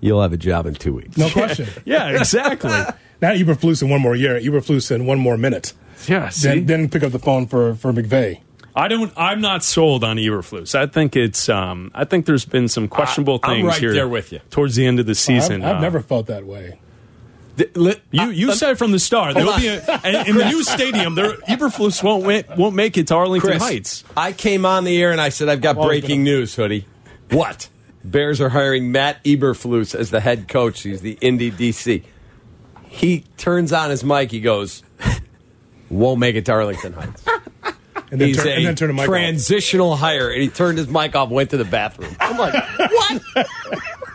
"You'll 0.00 0.22
have 0.22 0.32
a 0.32 0.36
job 0.38 0.64
in 0.66 0.74
two 0.74 0.94
weeks." 0.94 1.16
no 1.18 1.28
question. 1.28 1.68
"Yeah, 1.84 2.08
exactly." 2.18 2.70
Not 2.70 3.34
Eberflus 3.34 3.82
in 3.82 3.88
one 3.90 4.00
more 4.00 4.14
year. 4.16 4.40
Eberflus 4.40 4.90
in 4.90 5.04
one 5.04 5.18
more 5.18 5.36
minute. 5.36 5.72
yeah, 6.06 6.28
see, 6.28 6.48
Then, 6.48 6.66
then 6.66 6.88
pick 6.88 7.02
up 7.02 7.10
the 7.12 7.18
phone 7.18 7.46
for, 7.48 7.74
for 7.74 7.92
McVay. 7.92 8.40
I 8.78 8.86
don't. 8.88 9.12
I'm 9.16 9.40
not 9.40 9.64
sold 9.64 10.04
on 10.04 10.16
Eberflus. 10.18 10.74
I 10.74 10.86
think 10.86 11.16
it's. 11.16 11.48
Um, 11.48 11.90
I 11.94 12.04
think 12.04 12.26
there's 12.26 12.44
been 12.44 12.68
some 12.68 12.86
questionable 12.88 13.40
I- 13.42 13.48
I'm 13.48 13.56
things 13.56 13.66
right 13.72 13.80
here 13.80 13.92
there 13.92 14.08
with 14.08 14.32
you. 14.32 14.40
towards 14.50 14.76
the 14.76 14.86
end 14.86 15.00
of 15.00 15.06
the 15.06 15.14
season. 15.16 15.62
I've, 15.62 15.70
I've 15.70 15.76
Uh, 15.76 15.80
never 15.80 16.00
felt 16.00 16.26
that 16.28 16.44
way. 16.46 16.78
Th- 17.56 17.74
li- 17.76 17.96
You 18.12 18.30
you 18.30 18.50
uh, 18.52 18.54
said 18.54 18.78
from 18.78 18.92
the 18.92 19.00
start 19.00 19.34
there 19.34 19.44
will 19.44 19.50
Hold 19.52 19.62
be 19.62 19.66
a, 19.68 20.24
in 20.28 20.36
the 20.36 20.44
new 20.44 20.62
stadium. 20.62 21.16
There, 21.16 21.32
Eberflus 21.48 22.04
won't 22.04 22.24
win, 22.24 22.44
won't 22.56 22.76
make 22.76 22.96
it 22.96 23.08
to 23.08 23.16
Arlington 23.16 23.50
Chris, 23.50 23.62
Heights. 23.62 24.04
I 24.16 24.32
came 24.32 24.64
on 24.64 24.84
the 24.84 25.02
air 25.02 25.10
and 25.10 25.20
I 25.20 25.30
said, 25.30 25.48
"I've 25.48 25.60
got 25.60 25.74
breaking 25.74 26.22
news, 26.22 26.54
hoodie." 26.54 26.86
What? 27.30 27.68
Bears 28.04 28.40
are 28.40 28.48
hiring 28.50 28.92
Matt 28.92 29.22
Eberflus 29.24 29.92
as 29.96 30.10
the 30.10 30.20
head 30.20 30.46
coach. 30.46 30.82
He's 30.82 31.00
the 31.02 31.18
Indy 31.20 31.50
DC. 31.50 32.04
He 32.86 33.24
turns 33.36 33.72
on 33.72 33.90
his 33.90 34.04
mic. 34.04 34.30
He 34.30 34.40
goes, 34.40 34.84
"Won't 35.90 36.20
make 36.20 36.36
it 36.36 36.46
to 36.46 36.52
Arlington 36.52 36.92
Heights." 36.92 37.24
And 38.10 38.20
then, 38.20 38.28
He's 38.28 38.36
turn, 38.38 38.48
a 38.48 38.50
and 38.52 38.66
then 38.66 38.76
turn 38.76 38.88
the 38.88 38.94
mic 38.94 39.02
off. 39.02 39.08
transitional 39.08 39.96
hire, 39.96 40.30
and 40.30 40.40
he 40.42 40.48
turned 40.48 40.78
his 40.78 40.88
mic 40.88 41.14
off, 41.14 41.28
went 41.30 41.50
to 41.50 41.56
the 41.58 41.64
bathroom. 41.64 42.14
I'm 42.20 42.38
like, 42.38 42.54
"What?" 42.78 43.46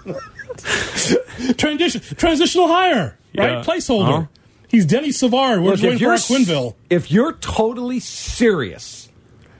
Transition, 1.57 2.01
transitional 2.17 2.67
hire, 2.67 3.17
right? 3.37 3.51
Yeah. 3.51 3.63
Placeholder. 3.63 4.07
Uh-huh. 4.09 4.25
He's 4.69 4.85
Denny 4.85 5.11
Savard. 5.11 5.61
We're 5.61 5.71
Look, 5.71 5.81
waiting 5.81 5.99
for 5.99 6.05
Quenneville. 6.15 6.75
if 6.89 7.11
you're 7.11 7.33
totally 7.33 7.99
serious, 7.99 9.09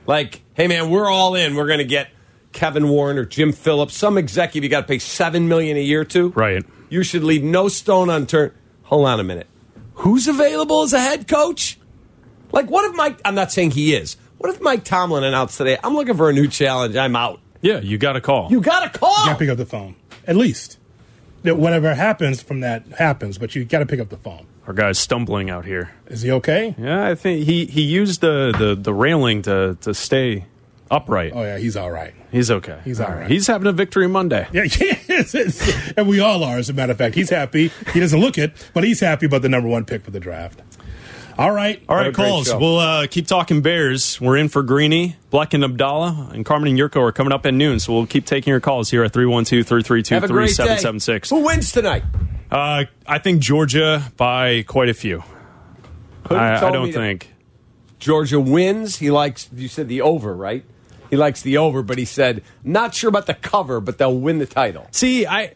like, 0.06 0.42
hey 0.54 0.66
man, 0.66 0.90
we're 0.90 1.08
all 1.10 1.34
in. 1.34 1.54
We're 1.54 1.66
going 1.66 1.78
to 1.78 1.84
get 1.84 2.08
Kevin 2.52 2.88
Warren 2.88 3.18
or 3.18 3.24
Jim 3.24 3.52
Phillips, 3.52 3.94
some 3.96 4.18
executive 4.18 4.64
you 4.64 4.70
got 4.70 4.82
to 4.82 4.86
pay 4.86 4.98
seven 4.98 5.48
million 5.48 5.76
a 5.76 5.80
year 5.80 6.04
to. 6.06 6.30
Right. 6.30 6.64
You 6.88 7.02
should 7.02 7.22
leave 7.24 7.42
no 7.44 7.68
stone 7.68 8.10
unturned. 8.10 8.52
Hold 8.84 9.06
on 9.06 9.20
a 9.20 9.24
minute. 9.24 9.46
Who's 9.94 10.26
available 10.26 10.82
as 10.82 10.92
a 10.92 11.00
head 11.00 11.28
coach? 11.28 11.78
Like, 12.52 12.68
what 12.70 12.88
if 12.90 12.96
Mike? 12.96 13.20
I'm 13.24 13.34
not 13.34 13.52
saying 13.52 13.72
he 13.72 13.94
is. 13.94 14.16
What 14.38 14.54
if 14.54 14.60
Mike 14.60 14.84
Tomlin 14.84 15.24
announced 15.24 15.58
today? 15.58 15.78
I'm 15.82 15.94
looking 15.94 16.16
for 16.16 16.28
a 16.28 16.32
new 16.32 16.48
challenge. 16.48 16.96
I'm 16.96 17.16
out. 17.16 17.40
Yeah, 17.62 17.80
you 17.80 17.96
got 17.98 18.16
a 18.16 18.20
call. 18.20 18.50
You 18.50 18.60
got 18.60 18.92
to 18.92 18.98
call. 18.98 19.10
You 19.20 19.24
gotta 19.26 19.38
pick 19.38 19.48
up 19.48 19.56
the 19.56 19.64
phone. 19.66 19.94
At 20.26 20.36
least. 20.36 20.78
That 21.44 21.56
whatever 21.58 21.94
happens 21.94 22.40
from 22.42 22.60
that 22.60 22.86
happens, 22.98 23.36
but 23.38 23.54
you 23.54 23.64
gotta 23.64 23.86
pick 23.86 24.00
up 24.00 24.08
the 24.10 24.16
phone. 24.16 24.46
Our 24.66 24.72
guy's 24.72 24.98
stumbling 24.98 25.50
out 25.50 25.64
here. 25.66 25.90
Is 26.06 26.22
he 26.22 26.30
okay? 26.32 26.74
Yeah, 26.78 27.06
I 27.06 27.14
think 27.14 27.44
he, 27.46 27.66
he 27.66 27.82
used 27.82 28.22
the, 28.22 28.54
the, 28.58 28.74
the 28.74 28.94
railing 28.94 29.42
to, 29.42 29.76
to 29.82 29.92
stay 29.92 30.46
upright. 30.90 31.32
Oh 31.34 31.42
yeah, 31.42 31.58
he's 31.58 31.76
all 31.76 31.90
right. 31.90 32.14
He's 32.32 32.50
okay. 32.50 32.80
He's 32.84 32.98
all 32.98 33.10
right. 33.12 33.30
He's 33.30 33.46
having 33.46 33.66
a 33.66 33.72
victory 33.72 34.08
Monday. 34.08 34.46
Yeah, 34.52 34.62
yes, 35.08 35.34
it's- 35.34 35.92
and 35.98 36.08
we 36.08 36.20
all 36.20 36.42
are. 36.44 36.56
As 36.56 36.70
a 36.70 36.72
matter 36.72 36.92
of 36.92 36.98
fact, 36.98 37.14
he's 37.14 37.28
happy. 37.30 37.68
He 37.92 38.00
doesn't 38.00 38.18
look 38.20 38.38
it, 38.38 38.52
but 38.72 38.84
he's 38.84 39.00
happy 39.00 39.26
about 39.26 39.42
the 39.42 39.48
number 39.50 39.68
one 39.68 39.84
pick 39.84 40.02
for 40.02 40.10
the 40.10 40.20
draft. 40.20 40.62
All 41.36 41.50
right, 41.50 41.82
All 41.88 41.96
right, 41.96 42.14
calls. 42.14 42.54
We'll 42.54 42.78
uh, 42.78 43.06
keep 43.08 43.26
talking 43.26 43.60
Bears. 43.60 44.20
We're 44.20 44.36
in 44.36 44.48
for 44.48 44.62
Greeny. 44.62 45.16
Black 45.30 45.52
and 45.52 45.64
Abdallah 45.64 46.30
and 46.32 46.44
Carmen 46.46 46.68
and 46.68 46.78
Jurko 46.78 47.00
are 47.00 47.10
coming 47.12 47.32
up 47.32 47.44
at 47.44 47.54
noon, 47.54 47.80
so 47.80 47.92
we'll 47.92 48.06
keep 48.06 48.24
taking 48.24 48.52
your 48.52 48.60
calls 48.60 48.90
here 48.90 49.02
at 49.02 49.12
312 49.12 49.66
332 49.66 50.14
Have 50.14 50.24
a 50.24 50.28
great 50.28 50.50
day. 50.50 50.54
3776. 50.54 51.30
Who 51.30 51.44
wins 51.44 51.72
tonight? 51.72 52.04
Uh, 52.50 52.84
I 53.06 53.18
think 53.18 53.40
Georgia 53.40 54.12
by 54.16 54.62
quite 54.62 54.88
a 54.88 54.94
few. 54.94 55.24
I, 56.30 56.64
I 56.64 56.70
don't 56.70 56.92
think. 56.92 57.32
Georgia 57.98 58.38
wins. 58.38 58.96
He 58.96 59.10
likes. 59.10 59.48
You 59.52 59.66
said 59.66 59.88
the 59.88 60.02
over, 60.02 60.34
right? 60.36 60.64
He 61.10 61.16
likes 61.16 61.42
the 61.42 61.56
over, 61.58 61.82
but 61.82 61.98
he 61.98 62.04
said 62.04 62.42
not 62.62 62.94
sure 62.94 63.08
about 63.08 63.26
the 63.26 63.34
cover, 63.34 63.80
but 63.80 63.98
they'll 63.98 64.16
win 64.18 64.38
the 64.38 64.46
title. 64.46 64.86
See, 64.92 65.26
I 65.26 65.54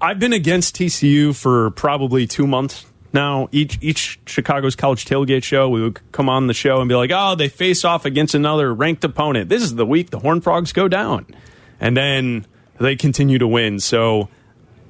I've 0.00 0.18
been 0.18 0.32
against 0.32 0.76
TCU 0.76 1.34
for 1.36 1.70
probably 1.72 2.26
two 2.26 2.46
months 2.46 2.86
now. 3.12 3.48
Each 3.52 3.78
each 3.80 4.20
Chicago's 4.26 4.76
college 4.76 5.04
tailgate 5.04 5.42
show, 5.42 5.68
we 5.68 5.82
would 5.82 6.00
come 6.12 6.28
on 6.28 6.46
the 6.46 6.54
show 6.54 6.80
and 6.80 6.88
be 6.88 6.94
like, 6.94 7.10
"Oh, 7.12 7.34
they 7.34 7.48
face 7.48 7.84
off 7.84 8.04
against 8.04 8.34
another 8.34 8.72
ranked 8.72 9.04
opponent. 9.04 9.48
This 9.48 9.62
is 9.62 9.74
the 9.74 9.86
week 9.86 10.10
the 10.10 10.18
Horned 10.18 10.44
Frogs 10.44 10.72
go 10.72 10.88
down," 10.88 11.26
and 11.80 11.96
then 11.96 12.46
they 12.78 12.96
continue 12.96 13.38
to 13.38 13.46
win. 13.46 13.80
So. 13.80 14.28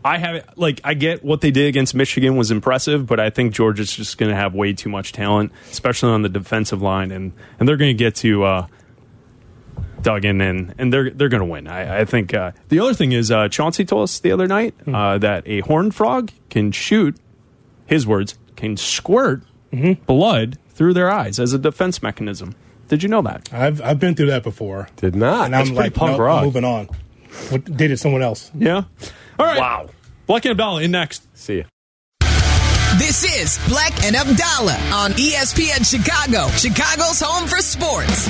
I 0.04 0.16
have 0.18 0.54
like 0.56 0.80
I 0.84 0.94
get 0.94 1.24
what 1.24 1.40
they 1.40 1.50
did 1.50 1.66
against 1.66 1.92
Michigan 1.92 2.36
was 2.36 2.52
impressive, 2.52 3.04
but 3.04 3.18
I 3.18 3.30
think 3.30 3.52
Georgia's 3.52 3.92
just 3.92 4.16
going 4.16 4.30
to 4.30 4.36
have 4.36 4.54
way 4.54 4.72
too 4.72 4.88
much 4.88 5.12
talent, 5.12 5.50
especially 5.70 6.12
on 6.12 6.22
the 6.22 6.28
defensive 6.28 6.80
line, 6.80 7.10
and 7.10 7.32
and 7.58 7.68
they're 7.68 7.76
going 7.76 7.94
to 7.94 7.98
get 8.04 8.14
to 8.16 8.44
uh, 8.44 8.66
in 10.06 10.40
and 10.40 10.74
and 10.78 10.92
they're 10.92 11.10
they're 11.10 11.28
going 11.28 11.42
to 11.42 11.46
win. 11.46 11.66
I, 11.66 12.00
I 12.00 12.04
think 12.04 12.32
uh, 12.32 12.52
the 12.68 12.80
other 12.80 12.94
thing 12.94 13.12
is 13.12 13.30
uh, 13.30 13.48
Chauncey 13.48 13.84
told 13.84 14.04
us 14.04 14.20
the 14.20 14.32
other 14.32 14.46
night 14.46 14.74
uh, 14.86 15.18
that 15.18 15.42
a 15.46 15.60
horned 15.60 15.94
frog 15.94 16.30
can 16.48 16.72
shoot. 16.72 17.16
His 17.88 18.06
words 18.06 18.38
can 18.54 18.76
squirt 18.76 19.42
blood 20.06 20.58
through 20.68 20.92
their 20.94 21.10
eyes 21.10 21.40
as 21.40 21.52
a 21.54 21.58
defense 21.58 22.02
mechanism. 22.02 22.54
Did 22.88 23.02
you 23.02 23.08
know 23.08 23.22
that? 23.22 23.48
I've 23.52 23.80
I've 23.82 23.98
been 23.98 24.14
through 24.14 24.26
that 24.26 24.42
before, 24.42 24.88
Did 24.96 25.16
not. 25.16 25.46
and 25.46 25.56
I'm 25.56 25.66
pretty 25.66 25.76
like, 25.78 25.94
punk 25.94 26.18
no, 26.18 26.24
rock. 26.24 26.44
Moving 26.44 26.64
on. 26.64 26.88
What 27.48 27.64
dated 27.76 27.98
someone 27.98 28.22
else? 28.22 28.50
Yeah. 28.54 28.84
All 29.38 29.46
right. 29.46 29.58
Wow. 29.58 29.88
Black 30.26 30.44
and 30.44 30.52
Abdallah 30.52 30.82
in 30.82 30.90
next. 30.90 31.26
See 31.36 31.58
ya. 31.58 31.64
This 32.98 33.24
is 33.24 33.58
Black 33.68 34.04
and 34.04 34.16
Abdallah 34.16 34.78
on 34.92 35.12
ESPN 35.12 35.84
Chicago, 35.88 36.48
Chicago's 36.56 37.20
home 37.20 37.46
for 37.48 37.58
sports. 37.58 38.28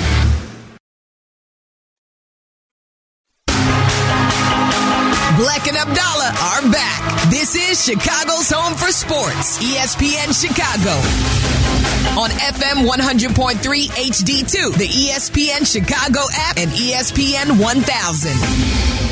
Black 5.39 5.67
and 5.69 5.77
Abdallah 5.77 6.33
are 6.51 6.69
back. 6.69 7.29
This 7.29 7.55
is 7.55 7.81
Chicago's 7.81 8.51
home 8.51 8.75
for 8.75 8.91
sports, 8.91 9.57
ESPN 9.59 10.35
Chicago. 10.35 10.91
On 12.19 12.29
FM 12.29 12.85
100.3 12.85 13.55
HD2, 13.87 14.73
the 14.77 14.87
ESPN 14.87 15.65
Chicago 15.65 16.27
app, 16.33 16.57
and 16.57 16.69
ESPN 16.71 17.57
1000. 17.57 19.08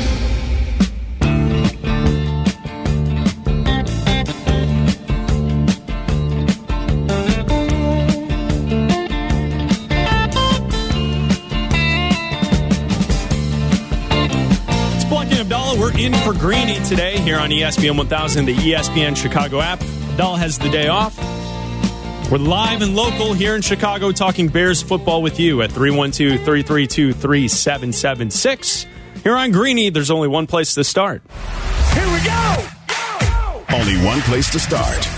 Abdallah. 15.68 15.80
We're 15.80 15.98
in 15.98 16.14
for 16.14 16.32
Greeny 16.32 16.82
today 16.84 17.18
here 17.18 17.38
on 17.38 17.50
ESPN 17.50 17.96
1000, 17.96 18.46
the 18.46 18.54
ESPN 18.54 19.16
Chicago 19.16 19.60
app. 19.60 19.82
Abdallah 19.82 20.38
has 20.38 20.58
the 20.58 20.70
day 20.70 20.88
off. 20.88 21.16
We're 22.30 22.38
live 22.38 22.82
and 22.82 22.94
local 22.94 23.32
here 23.32 23.54
in 23.54 23.62
Chicago 23.62 24.12
talking 24.12 24.48
Bears 24.48 24.82
football 24.82 25.22
with 25.22 25.40
you 25.40 25.62
at 25.62 25.72
312 25.72 26.40
332 26.40 27.12
3776. 27.12 28.86
Here 29.22 29.36
on 29.36 29.50
Greeny, 29.50 29.90
there's 29.90 30.10
only 30.10 30.28
one 30.28 30.46
place 30.46 30.74
to 30.74 30.84
start. 30.84 31.22
Here 31.94 32.06
we 32.12 32.24
go! 32.24 32.66
Only 33.70 33.96
one 34.06 34.20
place 34.22 34.50
to 34.52 34.58
start. 34.58 35.08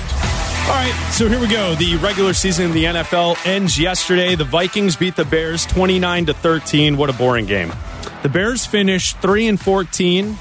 All 0.69 0.77
right, 0.77 1.11
so 1.13 1.29
here 1.29 1.41
we 1.41 1.49
go. 1.49 1.75
The 1.75 1.97
regular 1.97 2.33
season 2.33 2.67
in 2.67 2.73
the 2.73 2.85
NFL 2.85 3.45
ends 3.47 3.79
yesterday. 3.79 4.35
The 4.35 4.45
Vikings 4.45 4.97
beat 4.97 5.17
the 5.17 5.25
Bears 5.25 5.67
29 5.67 6.27
to 6.27 6.35
13. 6.35 6.97
What 6.97 7.11
a 7.11 7.13
boring 7.13 7.47
game. 7.47 7.73
The 8.23 8.29
Bears 8.29 8.67
finished 8.67 9.17
3 9.21 9.49
and 9.49 9.59
14, 9.59 10.37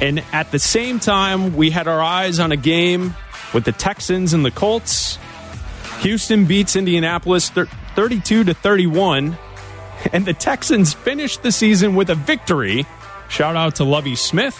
and 0.00 0.22
at 0.32 0.52
the 0.52 0.60
same 0.60 1.00
time, 1.00 1.56
we 1.56 1.70
had 1.70 1.88
our 1.88 2.00
eyes 2.00 2.38
on 2.38 2.52
a 2.52 2.56
game 2.56 3.16
with 3.52 3.64
the 3.64 3.72
Texans 3.72 4.32
and 4.32 4.44
the 4.44 4.52
Colts. 4.52 5.18
Houston 6.00 6.44
beats 6.44 6.76
Indianapolis 6.76 7.50
32 7.50 8.44
to 8.44 8.54
31, 8.54 9.36
and 10.12 10.24
the 10.24 10.34
Texans 10.34 10.94
finished 10.94 11.42
the 11.42 11.50
season 11.50 11.96
with 11.96 12.10
a 12.10 12.14
victory. 12.14 12.86
Shout 13.28 13.56
out 13.56 13.76
to 13.76 13.84
Lovie 13.84 14.14
Smith 14.14 14.56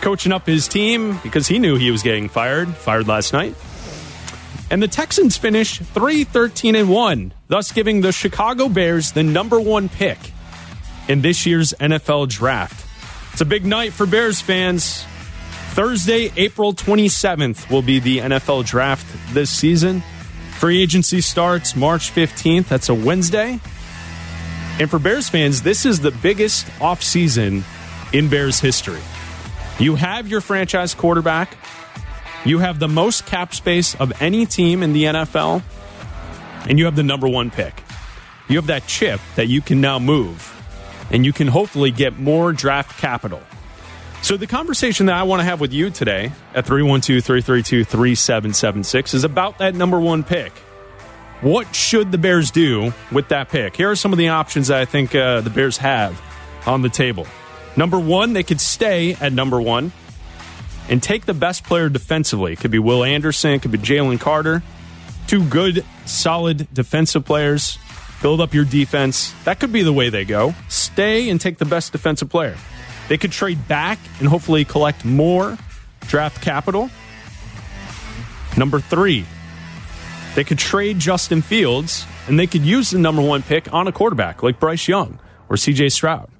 coaching 0.00 0.32
up 0.32 0.48
his 0.48 0.66
team 0.66 1.20
because 1.22 1.46
he 1.46 1.60
knew 1.60 1.76
he 1.76 1.92
was 1.92 2.02
getting 2.02 2.28
fired, 2.28 2.74
fired 2.74 3.06
last 3.06 3.32
night. 3.32 3.54
And 4.68 4.82
the 4.82 4.88
Texans 4.88 5.36
finished 5.36 5.82
3 5.82 6.24
13 6.24 6.74
and 6.74 6.90
1, 6.90 7.32
thus 7.46 7.70
giving 7.70 8.00
the 8.00 8.10
Chicago 8.10 8.68
Bears 8.68 9.12
the 9.12 9.22
number 9.22 9.60
one 9.60 9.88
pick 9.88 10.31
in 11.08 11.22
this 11.22 11.46
year's 11.46 11.72
NFL 11.80 12.28
draft. 12.28 12.86
It's 13.32 13.40
a 13.40 13.46
big 13.46 13.64
night 13.64 13.92
for 13.92 14.06
Bears 14.06 14.40
fans. 14.40 15.04
Thursday, 15.72 16.30
April 16.36 16.74
27th, 16.74 17.70
will 17.70 17.82
be 17.82 17.98
the 17.98 18.18
NFL 18.18 18.66
draft 18.66 19.06
this 19.32 19.50
season. 19.50 20.02
Free 20.58 20.82
agency 20.82 21.20
starts 21.20 21.74
March 21.74 22.12
15th. 22.12 22.68
That's 22.68 22.88
a 22.88 22.94
Wednesday. 22.94 23.58
And 24.78 24.90
for 24.90 24.98
Bears 24.98 25.28
fans, 25.28 25.62
this 25.62 25.86
is 25.86 26.00
the 26.00 26.10
biggest 26.10 26.66
offseason 26.78 27.62
in 28.12 28.28
Bears 28.28 28.60
history. 28.60 29.00
You 29.78 29.94
have 29.94 30.28
your 30.28 30.40
franchise 30.40 30.94
quarterback. 30.94 31.56
You 32.44 32.58
have 32.58 32.78
the 32.78 32.88
most 32.88 33.24
cap 33.26 33.54
space 33.54 33.94
of 33.94 34.12
any 34.20 34.44
team 34.44 34.82
in 34.82 34.92
the 34.92 35.04
NFL. 35.04 35.62
And 36.68 36.78
you 36.78 36.84
have 36.84 36.96
the 36.96 37.02
number 37.02 37.28
one 37.28 37.50
pick. 37.50 37.82
You 38.48 38.56
have 38.56 38.66
that 38.66 38.86
chip 38.86 39.20
that 39.36 39.48
you 39.48 39.62
can 39.62 39.80
now 39.80 39.98
move. 39.98 40.51
And 41.12 41.24
you 41.24 41.32
can 41.32 41.46
hopefully 41.46 41.90
get 41.90 42.18
more 42.18 42.52
draft 42.52 42.98
capital. 42.98 43.42
So, 44.22 44.36
the 44.36 44.46
conversation 44.46 45.06
that 45.06 45.16
I 45.16 45.24
want 45.24 45.40
to 45.40 45.44
have 45.44 45.60
with 45.60 45.72
you 45.72 45.90
today 45.90 46.32
at 46.54 46.64
312 46.64 47.24
332 47.24 47.84
3776 47.84 49.14
is 49.14 49.24
about 49.24 49.58
that 49.58 49.74
number 49.74 50.00
one 50.00 50.22
pick. 50.24 50.52
What 51.40 51.74
should 51.74 52.12
the 52.12 52.18
Bears 52.18 52.52
do 52.52 52.92
with 53.10 53.28
that 53.28 53.48
pick? 53.48 53.74
Here 53.76 53.90
are 53.90 53.96
some 53.96 54.12
of 54.12 54.18
the 54.18 54.28
options 54.28 54.68
that 54.68 54.80
I 54.80 54.84
think 54.84 55.12
uh, 55.12 55.40
the 55.40 55.50
Bears 55.50 55.76
have 55.78 56.22
on 56.66 56.82
the 56.82 56.88
table. 56.88 57.26
Number 57.76 57.98
one, 57.98 58.32
they 58.32 58.44
could 58.44 58.60
stay 58.60 59.14
at 59.14 59.32
number 59.32 59.60
one 59.60 59.90
and 60.88 61.02
take 61.02 61.26
the 61.26 61.34
best 61.34 61.64
player 61.64 61.88
defensively. 61.88 62.52
It 62.52 62.60
could 62.60 62.70
be 62.70 62.78
Will 62.78 63.02
Anderson, 63.02 63.52
it 63.52 63.62
could 63.62 63.72
be 63.72 63.78
Jalen 63.78 64.20
Carter. 64.20 64.62
Two 65.26 65.44
good, 65.44 65.84
solid 66.04 66.68
defensive 66.72 67.24
players. 67.24 67.78
Build 68.22 68.40
up 68.40 68.54
your 68.54 68.64
defense. 68.64 69.34
That 69.44 69.58
could 69.58 69.72
be 69.72 69.82
the 69.82 69.92
way 69.92 70.08
they 70.08 70.24
go. 70.24 70.54
Stay 70.68 71.28
and 71.28 71.40
take 71.40 71.58
the 71.58 71.64
best 71.64 71.90
defensive 71.90 72.30
player. 72.30 72.56
They 73.08 73.18
could 73.18 73.32
trade 73.32 73.66
back 73.66 73.98
and 74.20 74.28
hopefully 74.28 74.64
collect 74.64 75.04
more 75.04 75.58
draft 76.02 76.40
capital. 76.40 76.88
Number 78.56 78.78
three, 78.78 79.26
they 80.34 80.44
could 80.44 80.58
trade 80.58 80.98
Justin 80.98 81.42
Fields 81.42 82.06
and 82.28 82.38
they 82.38 82.46
could 82.46 82.62
use 82.62 82.90
the 82.90 82.98
number 82.98 83.20
one 83.20 83.42
pick 83.42 83.72
on 83.72 83.88
a 83.88 83.92
quarterback 83.92 84.42
like 84.42 84.60
Bryce 84.60 84.86
Young 84.86 85.18
or 85.48 85.56
CJ 85.56 85.90
Stroud. 85.90 86.30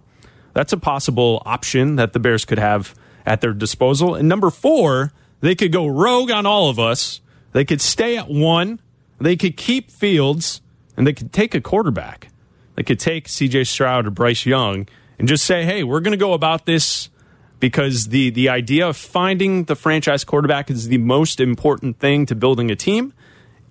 That's 0.54 0.72
a 0.72 0.76
possible 0.76 1.42
option 1.44 1.96
that 1.96 2.12
the 2.12 2.20
Bears 2.20 2.44
could 2.44 2.58
have 2.58 2.94
at 3.26 3.40
their 3.40 3.52
disposal. 3.52 4.14
And 4.14 4.28
number 4.28 4.50
four, 4.50 5.12
they 5.40 5.54
could 5.54 5.72
go 5.72 5.86
rogue 5.86 6.30
on 6.30 6.46
all 6.46 6.70
of 6.70 6.78
us. 6.78 7.20
They 7.52 7.64
could 7.64 7.80
stay 7.80 8.16
at 8.16 8.28
one. 8.28 8.80
They 9.20 9.36
could 9.36 9.56
keep 9.56 9.90
Fields 9.90 10.60
and 11.02 11.06
they 11.08 11.12
could 11.12 11.32
take 11.32 11.52
a 11.52 11.60
quarterback. 11.60 12.28
They 12.76 12.84
could 12.84 13.00
take 13.00 13.26
CJ 13.26 13.66
Stroud 13.66 14.06
or 14.06 14.12
Bryce 14.12 14.46
Young 14.46 14.86
and 15.18 15.26
just 15.26 15.42
say, 15.42 15.64
hey, 15.64 15.82
we're 15.82 15.98
going 15.98 16.12
to 16.12 16.16
go 16.16 16.32
about 16.32 16.64
this 16.64 17.10
because 17.58 18.10
the, 18.10 18.30
the 18.30 18.48
idea 18.48 18.86
of 18.86 18.96
finding 18.96 19.64
the 19.64 19.74
franchise 19.74 20.22
quarterback 20.22 20.70
is 20.70 20.86
the 20.86 20.98
most 20.98 21.40
important 21.40 21.98
thing 21.98 22.24
to 22.26 22.36
building 22.36 22.70
a 22.70 22.76
team. 22.76 23.12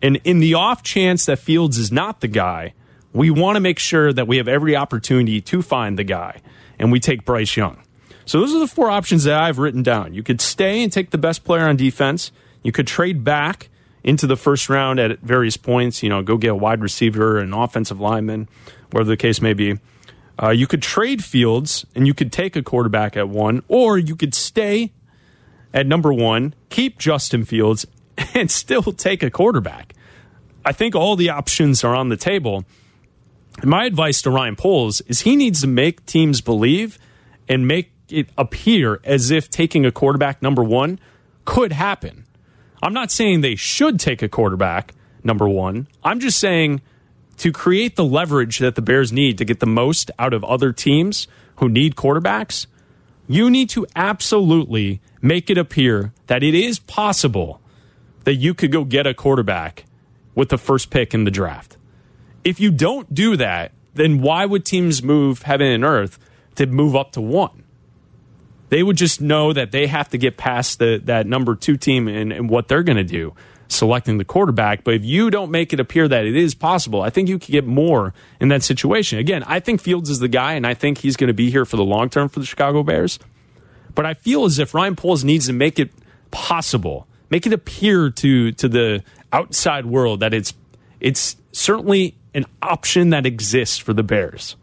And 0.01 0.19
in 0.25 0.39
the 0.39 0.55
off 0.55 0.83
chance 0.83 1.25
that 1.27 1.39
Fields 1.39 1.77
is 1.77 1.89
not 1.89 2.19
the 2.19 2.27
guy, 2.27 2.73
we 3.13 3.31
want 3.31 3.55
to 3.55 3.61
make 3.61 3.79
sure 3.79 4.11
that 4.11 4.27
we 4.27 4.35
have 4.35 4.49
every 4.49 4.75
opportunity 4.75 5.39
to 5.39 5.61
find 5.61 5.97
the 5.97 6.03
guy. 6.03 6.41
And 6.77 6.91
we 6.91 6.99
take 6.99 7.23
Bryce 7.23 7.55
Young. 7.55 7.81
So 8.25 8.41
those 8.41 8.53
are 8.53 8.59
the 8.59 8.67
four 8.67 8.89
options 8.89 9.23
that 9.23 9.41
I've 9.41 9.57
written 9.57 9.83
down. 9.83 10.13
You 10.13 10.21
could 10.21 10.41
stay 10.41 10.83
and 10.83 10.91
take 10.91 11.11
the 11.11 11.17
best 11.17 11.45
player 11.45 11.65
on 11.65 11.77
defense. 11.77 12.33
You 12.61 12.73
could 12.73 12.87
trade 12.87 13.23
back 13.23 13.69
into 14.03 14.27
the 14.27 14.35
first 14.35 14.69
round 14.69 14.99
at 14.99 15.19
various 15.19 15.57
points. 15.57 16.01
You 16.03 16.09
know, 16.09 16.21
go 16.21 16.37
get 16.37 16.49
a 16.49 16.55
wide 16.55 16.81
receiver, 16.81 17.39
an 17.39 17.53
offensive 17.53 17.99
lineman, 17.99 18.49
whatever 18.91 19.09
the 19.09 19.17
case 19.17 19.41
may 19.41 19.53
be. 19.53 19.79
Uh, 20.41 20.49
you 20.49 20.65
could 20.65 20.81
trade 20.81 21.23
Fields 21.23 21.85
and 21.95 22.07
you 22.07 22.13
could 22.13 22.31
take 22.31 22.55
a 22.55 22.63
quarterback 22.63 23.15
at 23.15 23.29
one, 23.29 23.63
or 23.67 23.97
you 23.97 24.15
could 24.15 24.33
stay 24.33 24.91
at 25.73 25.85
number 25.85 26.11
one, 26.11 26.53
keep 26.69 26.97
Justin 26.97 27.45
Fields, 27.45 27.85
and 28.33 28.49
still 28.49 28.83
take 28.83 29.23
a 29.23 29.29
quarterback. 29.29 29.93
I 30.65 30.71
think 30.71 30.95
all 30.95 31.15
the 31.15 31.29
options 31.29 31.83
are 31.83 31.95
on 31.95 32.09
the 32.09 32.17
table. 32.17 32.65
My 33.63 33.85
advice 33.85 34.21
to 34.23 34.31
Ryan 34.31 34.55
Poles 34.55 35.01
is 35.01 35.21
he 35.21 35.35
needs 35.35 35.61
to 35.61 35.67
make 35.67 36.05
teams 36.05 36.41
believe 36.41 36.97
and 37.47 37.67
make 37.67 37.91
it 38.09 38.29
appear 38.37 38.99
as 39.03 39.31
if 39.31 39.49
taking 39.49 39.85
a 39.85 39.91
quarterback 39.91 40.41
number 40.41 40.63
one 40.63 40.99
could 41.45 41.71
happen. 41.71 42.25
I'm 42.81 42.93
not 42.93 43.11
saying 43.11 43.41
they 43.41 43.55
should 43.55 43.99
take 43.99 44.21
a 44.21 44.29
quarterback 44.29 44.93
number 45.23 45.47
one. 45.47 45.87
I'm 46.03 46.19
just 46.19 46.39
saying 46.39 46.81
to 47.37 47.51
create 47.51 47.95
the 47.95 48.05
leverage 48.05 48.59
that 48.59 48.75
the 48.75 48.81
Bears 48.81 49.11
need 49.11 49.37
to 49.37 49.45
get 49.45 49.59
the 49.59 49.65
most 49.65 50.11
out 50.17 50.33
of 50.33 50.43
other 50.43 50.71
teams 50.71 51.27
who 51.57 51.69
need 51.69 51.95
quarterbacks, 51.95 52.67
you 53.27 53.49
need 53.49 53.69
to 53.69 53.85
absolutely 53.95 55.01
make 55.21 55.49
it 55.49 55.57
appear 55.57 56.11
that 56.27 56.43
it 56.43 56.55
is 56.55 56.79
possible 56.79 57.61
that 58.23 58.35
you 58.35 58.53
could 58.53 58.71
go 58.71 58.83
get 58.83 59.07
a 59.07 59.13
quarterback 59.13 59.85
with 60.35 60.49
the 60.49 60.57
first 60.57 60.89
pick 60.89 61.13
in 61.13 61.23
the 61.23 61.31
draft. 61.31 61.77
If 62.43 62.59
you 62.59 62.71
don't 62.71 63.13
do 63.13 63.35
that, 63.37 63.71
then 63.93 64.21
why 64.21 64.45
would 64.45 64.65
teams 64.65 65.03
move 65.03 65.43
heaven 65.43 65.67
and 65.67 65.83
earth 65.83 66.17
to 66.55 66.65
move 66.65 66.95
up 66.95 67.11
to 67.13 67.21
one? 67.21 67.60
They 68.71 68.83
would 68.83 68.95
just 68.95 69.19
know 69.19 69.51
that 69.51 69.71
they 69.71 69.87
have 69.87 70.07
to 70.11 70.17
get 70.17 70.37
past 70.37 70.79
the, 70.79 71.01
that 71.03 71.27
number 71.27 71.55
two 71.55 71.75
team 71.75 72.07
and, 72.07 72.31
and 72.31 72.49
what 72.49 72.69
they're 72.69 72.83
going 72.83 72.95
to 72.95 73.03
do, 73.03 73.35
selecting 73.67 74.17
the 74.17 74.23
quarterback. 74.23 74.85
But 74.85 74.93
if 74.93 75.03
you 75.03 75.29
don't 75.29 75.51
make 75.51 75.73
it 75.73 75.81
appear 75.81 76.07
that 76.07 76.23
it 76.23 76.37
is 76.37 76.55
possible, 76.55 77.01
I 77.01 77.09
think 77.09 77.27
you 77.27 77.37
could 77.37 77.51
get 77.51 77.67
more 77.67 78.13
in 78.39 78.47
that 78.47 78.63
situation. 78.63 79.19
Again, 79.19 79.43
I 79.43 79.59
think 79.59 79.81
Fields 79.81 80.09
is 80.09 80.19
the 80.19 80.29
guy, 80.29 80.53
and 80.53 80.65
I 80.65 80.73
think 80.73 80.99
he's 80.99 81.17
going 81.17 81.27
to 81.27 81.33
be 81.33 81.51
here 81.51 81.65
for 81.65 81.75
the 81.75 81.83
long 81.83 82.09
term 82.09 82.29
for 82.29 82.39
the 82.39 82.45
Chicago 82.45 82.81
Bears. 82.81 83.19
But 83.93 84.05
I 84.05 84.13
feel 84.13 84.45
as 84.45 84.57
if 84.57 84.73
Ryan 84.73 84.95
Poles 84.95 85.25
needs 85.25 85.47
to 85.47 85.53
make 85.53 85.77
it 85.77 85.91
possible, 86.31 87.07
make 87.29 87.45
it 87.45 87.51
appear 87.51 88.09
to 88.09 88.53
to 88.53 88.69
the 88.69 89.03
outside 89.33 89.85
world 89.85 90.21
that 90.21 90.33
it's 90.33 90.53
it's 91.01 91.35
certainly 91.51 92.15
an 92.33 92.45
option 92.61 93.09
that 93.09 93.25
exists 93.25 93.77
for 93.77 93.91
the 93.91 94.03
Bears. 94.03 94.55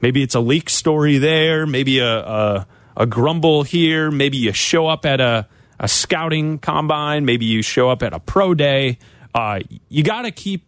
Maybe 0.00 0.22
it's 0.22 0.36
a 0.36 0.40
leak 0.40 0.70
story 0.70 1.18
there, 1.18 1.66
maybe 1.66 1.98
a 1.98 2.18
a, 2.20 2.66
a 2.96 3.06
grumble 3.06 3.62
here, 3.62 4.10
maybe 4.10 4.36
you 4.36 4.52
show 4.52 4.86
up 4.86 5.06
at 5.06 5.20
a, 5.20 5.46
a 5.78 5.88
scouting 5.88 6.58
combine, 6.58 7.24
maybe 7.24 7.44
you 7.44 7.62
show 7.62 7.90
up 7.90 8.02
at 8.02 8.12
a 8.12 8.20
pro 8.20 8.54
day. 8.54 8.98
Uh, 9.34 9.60
you 9.88 10.02
got 10.02 10.22
to 10.22 10.30
keep 10.30 10.64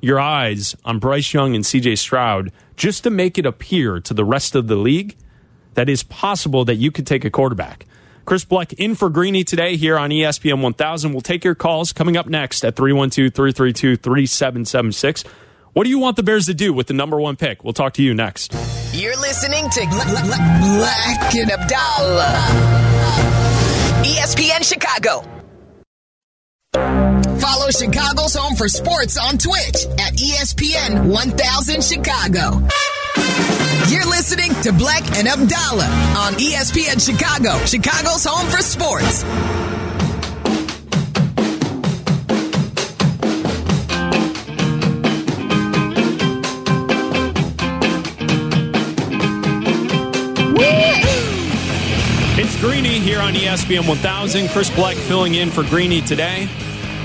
your 0.00 0.18
eyes 0.18 0.74
on 0.84 0.98
Bryce 0.98 1.32
Young 1.32 1.54
and 1.54 1.64
CJ 1.64 1.98
Stroud 1.98 2.52
just 2.76 3.04
to 3.04 3.10
make 3.10 3.38
it 3.38 3.44
appear 3.44 4.00
to 4.00 4.14
the 4.14 4.24
rest 4.24 4.54
of 4.54 4.66
the 4.66 4.76
league 4.76 5.16
that 5.74 5.88
is 5.88 6.02
possible 6.02 6.64
that 6.64 6.76
you 6.76 6.90
could 6.90 7.06
take 7.06 7.24
a 7.24 7.30
quarterback. 7.30 7.86
Chris 8.24 8.44
Bleck 8.44 8.72
in 8.74 8.94
for 8.94 9.10
Greeny 9.10 9.44
today 9.44 9.76
here 9.76 9.98
on 9.98 10.10
ESPN 10.10 10.62
1000. 10.62 11.12
We'll 11.12 11.20
take 11.20 11.44
your 11.44 11.54
calls 11.54 11.92
coming 11.92 12.16
up 12.16 12.26
next 12.26 12.64
at 12.64 12.76
312 12.76 13.32
332 13.34 13.96
3776. 13.96 15.24
What 15.72 15.84
do 15.84 15.90
you 15.90 16.00
want 16.00 16.16
the 16.16 16.24
Bears 16.24 16.46
to 16.46 16.54
do 16.54 16.72
with 16.72 16.88
the 16.88 16.94
number 16.94 17.20
one 17.20 17.36
pick? 17.36 17.62
We'll 17.62 17.72
talk 17.72 17.94
to 17.94 18.02
you 18.02 18.12
next. 18.12 18.52
You're 18.92 19.16
listening 19.16 19.70
to 19.70 19.86
Black 19.86 21.34
and 21.36 21.50
Abdallah. 21.50 22.34
ESPN 24.04 24.64
Chicago. 24.64 25.22
Follow 27.38 27.70
Chicago's 27.70 28.34
Home 28.34 28.56
for 28.56 28.68
Sports 28.68 29.16
on 29.16 29.38
Twitch 29.38 29.86
at 29.98 30.14
ESPN 30.14 31.08
1000 31.08 31.84
Chicago. 31.84 32.66
You're 33.88 34.06
listening 34.06 34.52
to 34.62 34.72
Black 34.72 35.02
and 35.16 35.28
Abdallah 35.28 35.86
on 36.18 36.32
ESPN 36.34 36.98
Chicago, 37.04 37.64
Chicago's 37.64 38.24
Home 38.24 38.48
for 38.50 38.58
Sports. 38.58 39.24
On 53.30 53.36
ESPN 53.36 53.86
1000. 53.86 54.48
Chris 54.48 54.70
Bleck 54.70 54.96
filling 54.96 55.36
in 55.36 55.50
for 55.50 55.62
Greeny 55.62 56.00
today. 56.00 56.48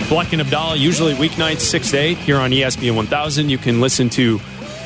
Bleck 0.10 0.32
and 0.32 0.42
Abdallah, 0.42 0.76
usually 0.76 1.14
weeknights 1.14 1.60
6 1.60 1.92
to 1.92 1.98
8 1.98 2.18
here 2.18 2.38
on 2.38 2.50
ESPN 2.50 2.96
1000. 2.96 3.50
You 3.50 3.60
can 3.60 3.80
listen 3.80 4.10
to 4.12 4.40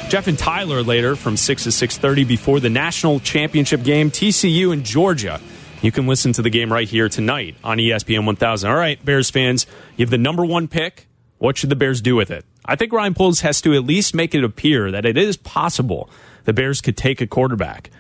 Jeff 0.10 0.28
and 0.28 0.38
Tyler 0.38 0.84
later 0.84 1.16
from 1.16 1.38
6 1.38 1.64
to 1.64 1.70
6.30 1.70 2.28
before 2.28 2.60
the 2.60 2.70
national 2.70 3.22
championship 3.22 3.84
game, 3.84 4.12
TCU 4.12 4.74
and 4.74 4.84
Georgia. 4.84 5.40
You 5.82 5.94
can 5.94 6.08
listen 6.08 6.34
to 6.34 6.42
the 6.42 6.50
game 6.50 6.74
right 6.74 6.90
here 6.90 7.08
tonight 7.08 7.56
on 7.64 7.78
ESPN 7.78 8.26
1000. 8.26 8.70
All 8.70 8.76
right, 8.76 9.04
Bears 9.06 9.30
fans, 9.30 9.66
you 9.96 10.04
have 10.04 10.12
the 10.12 10.18
number 10.18 10.44
one 10.44 10.68
pick. 10.68 11.08
What 11.38 11.58
should 11.58 11.70
the 11.70 11.78
Bears 11.78 12.02
do 12.02 12.18
with 12.18 12.32
it? 12.32 12.44
I 12.66 12.76
think 12.76 12.92
Ryan 12.92 13.14
Poles 13.14 13.42
has 13.42 13.62
to 13.62 13.74
at 13.74 13.86
least 13.86 14.14
make 14.14 14.36
it 14.36 14.44
appear 14.44 14.92
that 14.92 15.06
it 15.06 15.18
is 15.18 15.38
possible 15.38 16.10
the 16.44 16.52
Bears 16.52 16.82
could 16.82 16.98
take 16.98 17.22
a 17.22 17.28
quarterback. 17.28 17.92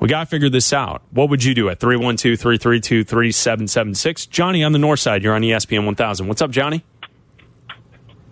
We 0.00 0.08
got 0.08 0.20
to 0.20 0.26
figure 0.26 0.48
this 0.48 0.72
out. 0.72 1.02
What 1.10 1.28
would 1.30 1.42
you 1.42 1.54
do 1.54 1.68
at 1.68 1.80
312 1.80 2.38
332 2.38 3.04
3776? 3.04 4.26
Johnny 4.26 4.62
on 4.62 4.72
the 4.72 4.78
north 4.78 5.00
side, 5.00 5.22
you're 5.24 5.34
on 5.34 5.42
ESPN 5.42 5.84
1000. 5.86 6.28
What's 6.28 6.40
up, 6.42 6.50
Johnny? 6.50 6.84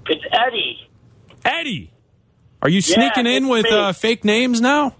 It's 0.08 0.22
Eddie. 0.32 0.88
Eddie! 1.44 1.92
Are 2.62 2.68
you 2.68 2.80
sneaking 2.80 3.26
in 3.26 3.48
with 3.48 3.66
uh, 3.70 3.92
fake 3.92 4.24
names 4.24 4.60
now? 4.60 4.94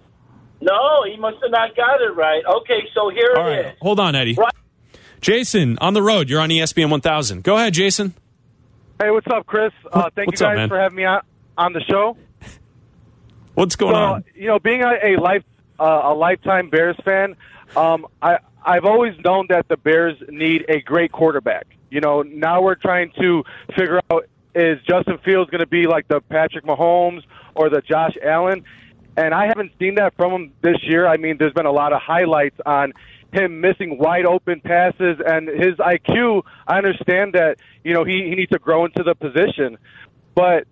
No, 0.60 1.04
he 1.04 1.16
must 1.16 1.36
have 1.42 1.50
not 1.50 1.76
got 1.76 2.00
it 2.00 2.14
right. 2.16 2.42
Okay, 2.44 2.80
so 2.94 3.10
here 3.10 3.30
All 3.36 3.46
it 3.46 3.50
right, 3.56 3.66
is. 3.66 3.78
hold 3.80 4.00
on, 4.00 4.14
Eddie. 4.16 4.34
Right. 4.34 4.52
Jason 5.20 5.78
on 5.80 5.94
the 5.94 6.02
road, 6.02 6.28
you're 6.28 6.40
on 6.40 6.48
ESPN 6.50 6.90
1000. 6.90 7.42
Go 7.44 7.56
ahead, 7.56 7.74
Jason. 7.74 8.14
Hey, 9.00 9.10
what's 9.10 9.26
up, 9.28 9.46
Chris? 9.46 9.72
Uh, 9.92 10.10
thank 10.14 10.26
what's 10.28 10.40
you 10.40 10.46
guys 10.46 10.56
man? 10.56 10.68
for 10.68 10.78
having 10.78 10.96
me 10.96 11.04
on, 11.04 11.20
on 11.56 11.72
the 11.72 11.82
show. 11.88 12.16
What's 13.54 13.76
going 13.76 13.94
So, 13.94 13.98
on? 13.98 14.24
you 14.34 14.48
know, 14.48 14.58
being 14.58 14.82
a, 14.82 15.14
a 15.14 15.20
life 15.20 15.44
uh, 15.78 16.02
a 16.04 16.14
lifetime 16.14 16.70
Bears 16.70 16.96
fan, 17.04 17.36
um, 17.76 18.06
I 18.22 18.38
I've 18.64 18.84
always 18.84 19.14
known 19.24 19.46
that 19.50 19.68
the 19.68 19.76
Bears 19.76 20.16
need 20.28 20.64
a 20.68 20.80
great 20.80 21.12
quarterback. 21.12 21.66
You 21.90 22.00
know, 22.00 22.22
now 22.22 22.62
we're 22.62 22.74
trying 22.74 23.12
to 23.20 23.44
figure 23.76 24.00
out 24.10 24.28
is 24.56 24.78
Justin 24.88 25.18
Fields 25.18 25.50
going 25.50 25.60
to 25.60 25.66
be 25.66 25.86
like 25.86 26.08
the 26.08 26.20
Patrick 26.20 26.64
Mahomes 26.64 27.22
or 27.54 27.68
the 27.68 27.82
Josh 27.82 28.14
Allen? 28.24 28.64
And 29.16 29.34
I 29.34 29.46
haven't 29.46 29.72
seen 29.78 29.96
that 29.96 30.14
from 30.16 30.32
him 30.32 30.52
this 30.62 30.76
year. 30.82 31.06
I 31.06 31.16
mean, 31.18 31.36
there's 31.38 31.52
been 31.52 31.66
a 31.66 31.72
lot 31.72 31.92
of 31.92 32.00
highlights 32.00 32.58
on 32.64 32.92
him 33.32 33.60
missing 33.60 33.98
wide 33.98 34.24
open 34.24 34.60
passes 34.60 35.18
and 35.24 35.48
his 35.48 35.74
IQ. 35.76 36.42
I 36.66 36.78
understand 36.78 37.34
that, 37.34 37.58
you 37.84 37.92
know, 37.92 38.04
he, 38.04 38.24
he 38.28 38.34
needs 38.34 38.50
to 38.50 38.58
grow 38.58 38.84
into 38.84 39.02
the 39.02 39.14
position. 39.14 39.78
But 40.34 40.66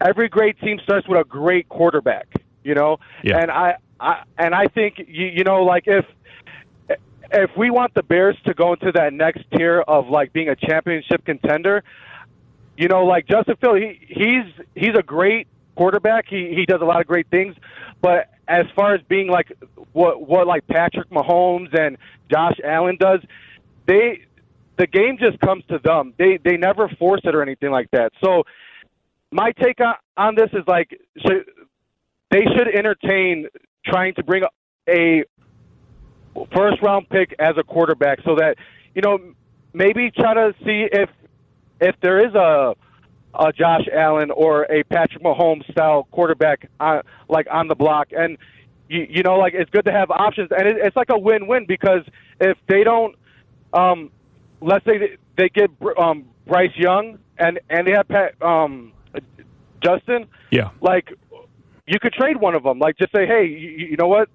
every 0.00 0.28
great 0.28 0.58
team 0.60 0.78
starts 0.82 1.08
with 1.08 1.18
a 1.18 1.24
great 1.24 1.68
quarterback, 1.68 2.26
you 2.62 2.74
know? 2.74 2.98
Yeah. 3.22 3.38
And 3.38 3.50
I, 3.50 3.76
And 4.00 4.54
I 4.54 4.66
think 4.66 4.98
you, 4.98 5.26
you 5.26 5.44
know 5.44 5.62
like 5.62 5.84
if 5.86 6.04
if 7.32 7.50
we 7.56 7.70
want 7.70 7.94
the 7.94 8.02
Bears 8.02 8.36
to 8.46 8.54
go 8.54 8.74
into 8.74 8.92
that 8.92 9.12
next 9.12 9.44
tier 9.56 9.80
of 9.80 10.08
like 10.08 10.32
being 10.32 10.48
a 10.48 10.56
championship 10.56 11.24
contender, 11.24 11.82
you 12.76 12.88
know, 12.88 13.04
like 13.04 13.26
Justin 13.26 13.56
Field, 13.60 13.78
he, 13.78 13.98
he's 14.08 14.66
he's 14.74 14.94
a 14.98 15.02
great 15.02 15.48
quarterback. 15.76 16.26
He 16.28 16.54
he 16.54 16.66
does 16.66 16.80
a 16.80 16.84
lot 16.84 17.00
of 17.00 17.06
great 17.06 17.28
things, 17.28 17.56
but 18.00 18.30
as 18.46 18.66
far 18.76 18.94
as 18.94 19.00
being 19.08 19.28
like 19.28 19.52
what 19.92 20.26
what 20.28 20.46
like 20.46 20.66
Patrick 20.66 21.10
Mahomes 21.10 21.76
and 21.78 21.96
Josh 22.30 22.56
Allen 22.64 22.96
does, 22.98 23.20
they 23.86 24.24
the 24.76 24.86
game 24.86 25.18
just 25.18 25.38
comes 25.40 25.64
to 25.68 25.78
them. 25.82 26.14
They 26.18 26.38
they 26.42 26.56
never 26.56 26.88
force 26.88 27.20
it 27.24 27.34
or 27.34 27.42
anything 27.42 27.70
like 27.70 27.90
that. 27.92 28.12
So 28.22 28.44
my 29.30 29.52
take 29.52 29.80
on, 29.80 29.94
on 30.16 30.34
this 30.34 30.50
is 30.52 30.64
like 30.66 31.00
they 31.20 32.42
should 32.56 32.68
entertain 32.68 33.46
trying 33.84 34.14
to 34.14 34.22
bring 34.22 34.42
a 34.88 35.24
first 36.54 36.82
round 36.82 37.08
pick 37.08 37.34
as 37.38 37.56
a 37.58 37.62
quarterback 37.62 38.20
so 38.24 38.34
that 38.36 38.56
you 38.94 39.02
know 39.02 39.18
maybe 39.72 40.10
try 40.10 40.34
to 40.34 40.54
see 40.64 40.86
if 40.90 41.08
if 41.80 41.94
there 42.00 42.26
is 42.26 42.34
a 42.34 42.74
a 43.34 43.52
Josh 43.52 43.86
Allen 43.92 44.30
or 44.30 44.62
a 44.64 44.84
Patrick 44.84 45.22
Mahomes 45.22 45.68
style 45.72 46.06
quarterback 46.12 46.68
on, 46.78 47.02
like 47.28 47.46
on 47.50 47.66
the 47.66 47.74
block 47.74 48.08
and 48.16 48.38
you, 48.88 49.06
you 49.08 49.22
know 49.22 49.36
like 49.36 49.54
it's 49.54 49.70
good 49.70 49.84
to 49.84 49.92
have 49.92 50.10
options 50.10 50.50
and 50.56 50.68
it, 50.68 50.76
it's 50.78 50.96
like 50.96 51.10
a 51.10 51.18
win-win 51.18 51.66
because 51.66 52.02
if 52.40 52.56
they 52.68 52.84
don't 52.84 53.16
um 53.72 54.10
let's 54.60 54.84
say 54.84 54.98
they, 54.98 55.16
they 55.36 55.48
get 55.48 55.70
um 55.98 56.24
Bryce 56.46 56.76
Young 56.76 57.18
and 57.38 57.58
and 57.70 57.86
they 57.86 57.92
have 57.92 58.08
Pat, 58.08 58.40
um 58.42 58.92
Justin 59.82 60.26
Yeah. 60.50 60.70
like 60.80 61.12
you 61.86 61.98
could 61.98 62.12
trade 62.12 62.36
one 62.38 62.54
of 62.54 62.62
them. 62.62 62.78
Like 62.78 62.96
just 62.96 63.12
say, 63.12 63.26
hey, 63.26 63.46
you, 63.46 63.88
you 63.88 63.96
know 63.96 64.08
what? 64.08 64.28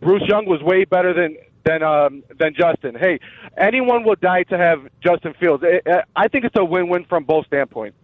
Bruce 0.00 0.22
Young 0.26 0.46
was 0.46 0.62
way 0.62 0.84
better 0.84 1.14
than 1.14 1.36
than 1.64 1.82
um, 1.82 2.22
than 2.38 2.54
Justin. 2.54 2.94
Hey, 2.94 3.20
anyone 3.56 4.04
will 4.04 4.16
die 4.16 4.44
to 4.44 4.58
have 4.58 4.88
Justin 5.02 5.34
Fields. 5.34 5.64
I 6.14 6.28
think 6.28 6.44
it's 6.44 6.56
a 6.56 6.64
win-win 6.64 7.04
from 7.04 7.24
both 7.24 7.46
standpoints. 7.46 7.96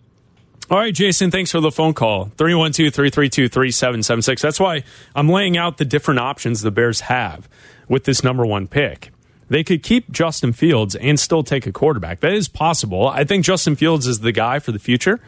All 0.70 0.78
right, 0.78 0.94
Jason, 0.94 1.30
thanks 1.30 1.50
for 1.50 1.60
the 1.60 1.70
phone 1.70 1.92
call. 1.92 2.26
312 2.36 2.94
332 2.94 3.48
3776. 3.48 4.40
That's 4.42 4.60
why 4.60 4.84
I'm 5.14 5.28
laying 5.28 5.56
out 5.56 5.76
the 5.76 5.84
different 5.84 6.20
options 6.20 6.62
the 6.62 6.70
Bears 6.70 7.00
have 7.02 7.48
with 7.88 8.04
this 8.04 8.24
number 8.24 8.46
one 8.46 8.68
pick. 8.68 9.10
They 9.48 9.64
could 9.64 9.82
keep 9.82 10.10
Justin 10.10 10.54
Fields 10.54 10.94
and 10.94 11.20
still 11.20 11.42
take 11.42 11.66
a 11.66 11.72
quarterback. 11.72 12.20
That 12.20 12.32
is 12.32 12.48
possible. 12.48 13.06
I 13.06 13.24
think 13.24 13.44
Justin 13.44 13.76
Fields 13.76 14.06
is 14.06 14.20
the 14.20 14.32
guy 14.32 14.60
for 14.60 14.72
the 14.72 14.78
future, 14.78 15.20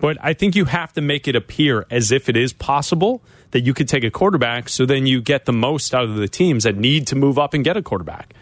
but 0.00 0.16
I 0.20 0.32
think 0.32 0.56
you 0.56 0.64
have 0.64 0.92
to 0.94 1.00
make 1.00 1.28
it 1.28 1.36
appear 1.36 1.86
as 1.90 2.10
if 2.10 2.28
it 2.28 2.36
is 2.36 2.52
possible 2.52 3.22
that 3.50 3.60
you 3.60 3.74
could 3.74 3.88
take 3.88 4.04
a 4.04 4.10
quarterback 4.10 4.68
so 4.68 4.86
then 4.86 5.06
you 5.06 5.20
get 5.20 5.44
the 5.44 5.52
most 5.52 5.94
out 5.94 6.04
of 6.04 6.16
the 6.16 6.28
teams 6.28 6.64
that 6.64 6.76
need 6.76 7.06
to 7.08 7.16
move 7.16 7.38
up 7.38 7.54
and 7.54 7.64
get 7.64 7.76
a 7.76 7.82
quarterback 7.82 8.34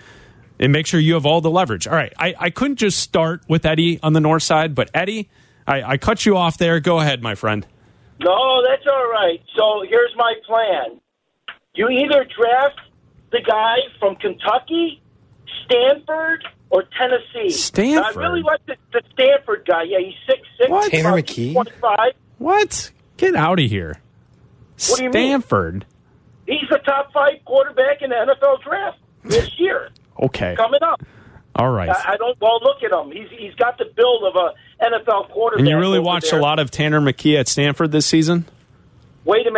and 0.59 0.73
make 0.73 0.87
sure 0.87 1.01
you 1.01 1.14
have 1.14 1.27
all 1.27 1.40
the 1.40 1.51
leverage. 1.51 1.87
All 1.87 1.94
right, 1.94 2.12
I, 2.18 2.35
I 2.38 2.51
couldn't 2.51 2.77
just 2.77 3.01
start 3.01 3.42
with 3.49 3.64
Eddie 3.66 4.01
on 4.03 4.12
the 4.12 4.21
north 4.21 4.42
side, 4.42 4.75
but 4.75 4.90
Eddie, 4.94 5.29
I, 5.66 5.83
I 5.83 5.97
cut 5.99 6.25
you 6.27 6.37
off 6.37 6.59
there. 6.59 6.81
Go 6.81 6.99
ahead, 7.01 7.23
my 7.23 7.35
friend. 7.35 7.66
No, 8.21 8.62
that's 8.66 8.87
all 8.87 9.09
right. 9.11 9.40
So 9.57 9.85
here's 9.88 10.14
my 10.16 10.35
plan. 10.47 11.01
You 11.75 11.88
either 11.88 12.27
draft 12.37 12.81
the 13.31 13.40
guy 13.47 13.77
from 14.01 14.16
Kentucky, 14.16 15.01
Stanford, 15.64 16.44
or 16.70 16.85
Tennessee. 16.98 17.50
Stanford? 17.50 18.16
I 18.16 18.28
really 18.28 18.42
like 18.42 18.64
the, 18.66 18.76
the 18.92 19.02
Stanford 19.12 19.64
guy. 19.66 19.85
Yeah, 19.85 19.98
he's 19.98 20.14
six 20.26 20.40
six. 20.59 20.70
What? 20.70 20.90
Tanner 20.90 21.11
McKee? 21.12 21.52
Twenty 21.52 21.72
five. 21.81 22.12
What? 22.38 22.90
Get 23.16 23.35
out 23.35 23.59
of 23.59 23.68
here. 23.68 24.00
What 24.88 24.98
do 24.98 25.04
you 25.04 25.11
mean? 25.11 25.28
Stanford. 25.31 25.87
He's 26.46 26.68
the 26.70 26.78
top 26.78 27.12
five 27.12 27.44
quarterback 27.44 28.00
in 28.00 28.11
the 28.11 28.16
NFL 28.16 28.62
draft 28.62 28.98
this 29.24 29.50
year. 29.59 29.90
Okay. 30.22 30.54
Coming 30.57 30.83
up. 30.83 31.02
All 31.57 31.70
right. 31.70 31.90
I, 31.90 32.12
I 32.12 32.16
don't. 32.16 32.40
Well, 32.40 32.61
look 32.62 32.83
at 32.83 32.92
him. 32.92 33.11
He's 33.11 33.28
he's 33.37 33.54
got 33.57 33.78
the 33.78 33.87
build 33.96 34.22
of 34.24 34.37
a 34.37 34.85
NFL 34.85 35.31
quarterback. 35.31 35.61
And 35.61 35.68
you 35.68 35.76
really 35.76 35.98
over 35.98 36.07
watched 36.07 36.31
there. 36.31 36.38
a 36.38 36.42
lot 36.42 36.59
of 36.59 36.70
Tanner 36.70 37.00
McKee 37.00 37.38
at 37.38 37.48
Stanford 37.48 37.90
this 37.90 38.07
season? 38.07 38.46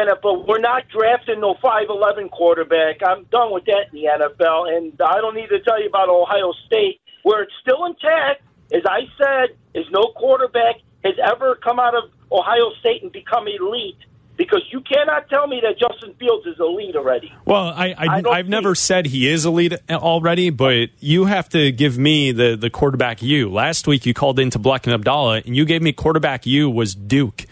Minute, 0.00 0.20
but 0.22 0.46
we're 0.48 0.60
not 0.60 0.88
drafting 0.88 1.40
no 1.40 1.56
five 1.60 1.86
eleven 1.90 2.30
quarterback. 2.30 3.00
I'm 3.06 3.24
done 3.24 3.52
with 3.52 3.66
that 3.66 3.92
in 3.92 4.00
the 4.00 4.08
NFL, 4.08 4.74
and 4.74 4.98
I 5.00 5.20
don't 5.20 5.34
need 5.34 5.48
to 5.48 5.60
tell 5.60 5.80
you 5.80 5.88
about 5.88 6.08
Ohio 6.08 6.52
State, 6.66 7.00
where 7.22 7.42
it's 7.42 7.52
still 7.60 7.84
intact. 7.84 8.42
As 8.72 8.82
I 8.88 9.00
said, 9.18 9.56
is 9.74 9.84
no 9.90 10.12
quarterback 10.16 10.76
has 11.04 11.14
ever 11.22 11.56
come 11.56 11.78
out 11.78 11.94
of 11.94 12.04
Ohio 12.32 12.70
State 12.80 13.02
and 13.02 13.12
become 13.12 13.46
elite. 13.46 13.98
Because 14.36 14.62
you 14.72 14.80
cannot 14.80 15.28
tell 15.28 15.46
me 15.46 15.60
that 15.62 15.78
Justin 15.78 16.14
Fields 16.14 16.46
is 16.46 16.58
elite 16.58 16.96
already. 16.96 17.30
Well, 17.44 17.66
I, 17.76 17.94
I, 17.98 18.22
I've 18.26 18.48
never 18.48 18.74
said 18.74 19.04
he 19.04 19.28
is 19.28 19.44
elite 19.44 19.74
already, 19.90 20.48
but 20.48 20.88
you 20.98 21.26
have 21.26 21.50
to 21.50 21.70
give 21.72 21.98
me 21.98 22.32
the, 22.32 22.56
the 22.56 22.70
quarterback 22.70 23.20
you. 23.20 23.50
Last 23.50 23.86
week 23.86 24.06
you 24.06 24.14
called 24.14 24.38
into 24.38 24.58
Black 24.58 24.86
and 24.86 24.94
Abdallah, 24.94 25.42
and 25.44 25.54
you 25.54 25.66
gave 25.66 25.82
me 25.82 25.92
quarterback 25.92 26.46
you 26.46 26.70
was 26.70 26.94
Duke. 26.94 27.44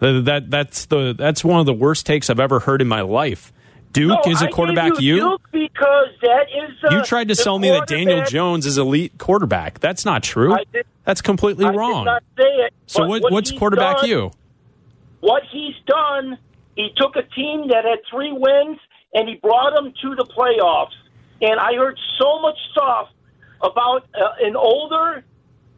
That, 0.00 0.22
that 0.24 0.50
that's 0.50 0.86
the 0.86 1.14
that's 1.16 1.44
one 1.44 1.60
of 1.60 1.66
the 1.66 1.72
worst 1.74 2.06
takes 2.06 2.30
I've 2.30 2.40
ever 2.40 2.60
heard 2.60 2.80
in 2.82 2.88
my 2.88 3.02
life. 3.02 3.52
Duke 3.92 4.20
No, 4.24 4.32
is 4.32 4.40
a 4.40 4.48
quarterback. 4.48 5.00
you 5.00 5.14
You 5.16 5.20
Duke 5.20 5.42
because 5.52 6.08
that 6.22 6.46
is. 6.48 6.76
Uh, 6.84 6.94
you 6.96 7.02
tried 7.02 7.28
to 7.28 7.34
sell 7.34 7.58
me 7.58 7.70
that 7.70 7.86
Daniel 7.86 8.24
Jones 8.24 8.64
is 8.66 8.78
elite 8.78 9.18
quarterback. 9.18 9.80
That's 9.80 10.04
not 10.04 10.22
true. 10.22 10.54
I 10.54 10.64
did- 10.72 10.86
That's 11.04 11.20
completely 11.20 11.64
I 11.66 11.70
wrong. 11.72 12.04
Did 12.04 12.10
not 12.10 12.22
say 12.38 12.44
it. 12.66 12.74
so 12.86 13.00
but 13.00 13.08
what, 13.08 13.32
what's 13.32 13.50
quarterback 13.52 13.98
done- 13.98 14.08
you? 14.08 14.30
What 15.20 15.42
he's 15.50 15.74
done, 15.86 16.38
he 16.76 16.90
took 16.96 17.16
a 17.16 17.22
team 17.22 17.68
that 17.68 17.84
had 17.84 17.98
three 18.08 18.32
wins 18.32 18.78
and 19.12 19.28
he 19.28 19.34
brought 19.36 19.74
them 19.74 19.92
to 20.02 20.14
the 20.14 20.24
playoffs. 20.24 20.94
And 21.42 21.58
I 21.60 21.74
heard 21.74 21.98
so 22.18 22.40
much 22.40 22.56
stuff 22.72 23.08
about 23.60 24.06
uh, 24.14 24.28
an 24.46 24.56
older 24.56 25.24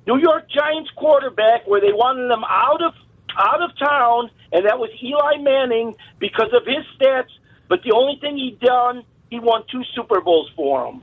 New 0.07 0.19
York 0.19 0.49
Giants 0.51 0.91
quarterback 0.97 1.67
where 1.67 1.81
they 1.81 1.93
wanted 1.93 2.31
him 2.33 2.45
out 2.47 2.83
of 2.83 2.95
out 3.39 3.63
of 3.63 3.71
town, 3.79 4.31
and 4.53 4.67
that 4.67 4.79
was 4.79 4.91
Eli 5.03 5.43
Manning 5.43 5.95
because 6.19 6.53
of 6.53 6.67
his 6.67 6.85
stats. 6.97 7.31
But 7.69 7.81
the 7.85 7.93
only 7.93 8.19
thing 8.21 8.37
he 8.37 8.59
done, 8.61 9.05
he 9.31 9.41
won 9.41 9.65
two 9.71 9.83
Super 9.95 10.21
Bowls 10.21 10.51
for 10.55 10.87
him. 10.87 11.03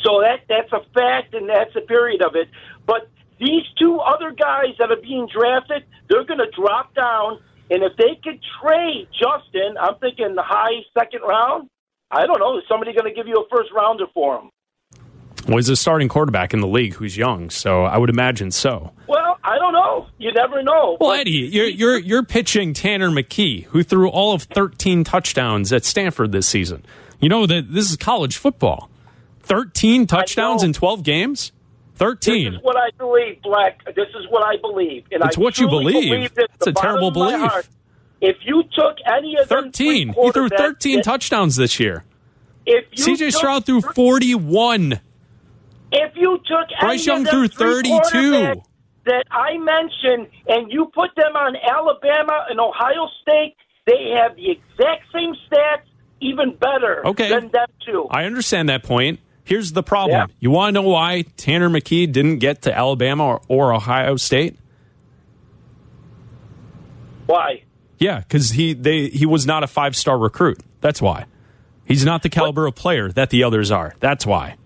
So 0.00 0.20
that 0.20 0.44
that's 0.48 0.72
a 0.72 0.84
fact, 0.94 1.34
and 1.34 1.48
that's 1.48 1.74
a 1.76 1.80
period 1.80 2.22
of 2.22 2.36
it. 2.36 2.48
But 2.86 3.08
these 3.38 3.64
two 3.78 3.98
other 3.98 4.30
guys 4.30 4.74
that 4.78 4.90
are 4.90 5.00
being 5.00 5.28
drafted, 5.32 5.84
they're 6.08 6.24
going 6.24 6.40
to 6.40 6.50
drop 6.56 6.94
down, 6.94 7.40
and 7.70 7.82
if 7.82 7.96
they 7.96 8.18
could 8.22 8.40
trade 8.60 9.08
Justin, 9.12 9.76
I'm 9.80 9.96
thinking 9.98 10.34
the 10.34 10.42
high 10.42 10.84
second 10.98 11.20
round. 11.26 11.68
I 12.10 12.26
don't 12.26 12.38
know. 12.38 12.56
Is 12.58 12.64
somebody 12.68 12.92
going 12.92 13.12
to 13.12 13.14
give 13.14 13.26
you 13.26 13.34
a 13.34 13.48
first 13.54 13.72
rounder 13.72 14.06
for 14.14 14.40
him? 14.40 14.50
Well, 15.46 15.56
he's 15.56 15.68
a 15.68 15.76
starting 15.76 16.08
quarterback 16.08 16.52
in 16.54 16.60
the 16.60 16.66
league 16.66 16.94
who's 16.94 17.16
young, 17.16 17.50
so 17.50 17.84
I 17.84 17.98
would 17.98 18.10
imagine 18.10 18.50
so. 18.50 18.92
Well, 19.06 19.38
I 19.44 19.56
don't 19.58 19.72
know. 19.72 20.06
You 20.18 20.32
never 20.32 20.62
know. 20.62 20.96
Well, 21.00 21.12
Eddie, 21.12 21.30
you're 21.30 21.66
you're 21.68 21.98
you're 21.98 22.22
pitching 22.24 22.74
Tanner 22.74 23.10
McKee, 23.10 23.64
who 23.66 23.82
threw 23.82 24.08
all 24.08 24.34
of 24.34 24.42
13 24.44 25.04
touchdowns 25.04 25.72
at 25.72 25.84
Stanford 25.84 26.32
this 26.32 26.48
season. 26.48 26.84
You 27.20 27.28
know 27.28 27.46
that 27.46 27.72
this 27.72 27.90
is 27.90 27.96
college 27.96 28.36
football. 28.36 28.90
13 29.42 30.06
touchdowns 30.06 30.62
in 30.64 30.72
12 30.72 31.02
games. 31.04 31.52
This 31.92 31.98
13. 32.00 32.54
is 32.54 32.60
what 32.62 32.76
I 32.76 32.90
believe, 32.98 33.40
Black. 33.42 33.84
This 33.94 34.08
is 34.18 34.26
what 34.28 34.42
I 34.44 34.56
believe, 34.60 35.04
and 35.12 35.22
It's 35.24 35.38
I 35.38 35.40
what 35.40 35.58
you 35.58 35.68
believe. 35.68 36.10
believe 36.10 36.32
It's 36.36 36.66
a 36.66 36.72
terrible 36.72 37.10
bottom 37.12 37.22
of 37.22 37.32
my 37.32 37.36
belief. 37.38 37.50
heart. 37.52 37.68
If 38.20 38.36
you 38.44 38.64
took 38.74 38.96
any 39.06 39.36
of 39.38 39.48
13. 39.48 40.08
He 40.12 40.30
threw 40.32 40.48
13 40.48 40.96
that- 40.96 41.04
touchdowns 41.04 41.54
this 41.56 41.78
year. 41.78 42.04
If 42.66 42.84
you 42.92 43.04
CJ 43.16 43.30
Stroud 43.32 43.64
threw 43.64 43.80
thr- 43.80 43.92
41. 43.92 45.00
If 45.98 46.12
you 46.16 46.38
took 46.46 46.68
Bryce 46.80 47.06
any 47.08 47.16
Young 47.24 47.26
of 47.26 47.30
threw 47.30 47.48
32. 47.48 48.62
that 49.06 49.24
I 49.30 49.56
mentioned, 49.58 50.28
and 50.48 50.70
you 50.70 50.90
put 50.94 51.14
them 51.16 51.34
on 51.36 51.56
Alabama 51.56 52.44
and 52.50 52.58
Ohio 52.60 53.08
State, 53.22 53.54
they 53.86 54.10
have 54.16 54.36
the 54.36 54.50
exact 54.50 55.04
same 55.12 55.34
stats, 55.48 55.82
even 56.20 56.54
better 56.56 57.06
Okay. 57.06 57.28
than 57.28 57.48
them 57.50 57.68
too. 57.84 58.08
I 58.10 58.24
understand 58.24 58.68
that 58.68 58.82
point. 58.82 59.20
Here's 59.44 59.72
the 59.72 59.82
problem. 59.84 60.18
Yeah. 60.28 60.34
You 60.40 60.50
want 60.50 60.74
to 60.74 60.82
know 60.82 60.88
why 60.88 61.22
Tanner 61.36 61.70
McKee 61.70 62.10
didn't 62.10 62.38
get 62.38 62.62
to 62.62 62.76
Alabama 62.76 63.24
or, 63.26 63.40
or 63.48 63.72
Ohio 63.74 64.16
State? 64.16 64.56
Why? 67.26 67.62
Yeah, 67.98 68.18
because 68.20 68.50
he 68.50 68.74
they 68.74 69.08
he 69.08 69.24
was 69.24 69.46
not 69.46 69.62
a 69.62 69.66
five 69.66 69.96
star 69.96 70.18
recruit. 70.18 70.58
That's 70.80 71.00
why. 71.00 71.26
He's 71.84 72.04
not 72.04 72.22
the 72.22 72.28
caliber 72.28 72.66
of 72.66 72.74
player 72.74 73.10
that 73.12 73.30
the 73.30 73.44
others 73.44 73.70
are. 73.70 73.94
That's 74.00 74.26
why. 74.26 74.56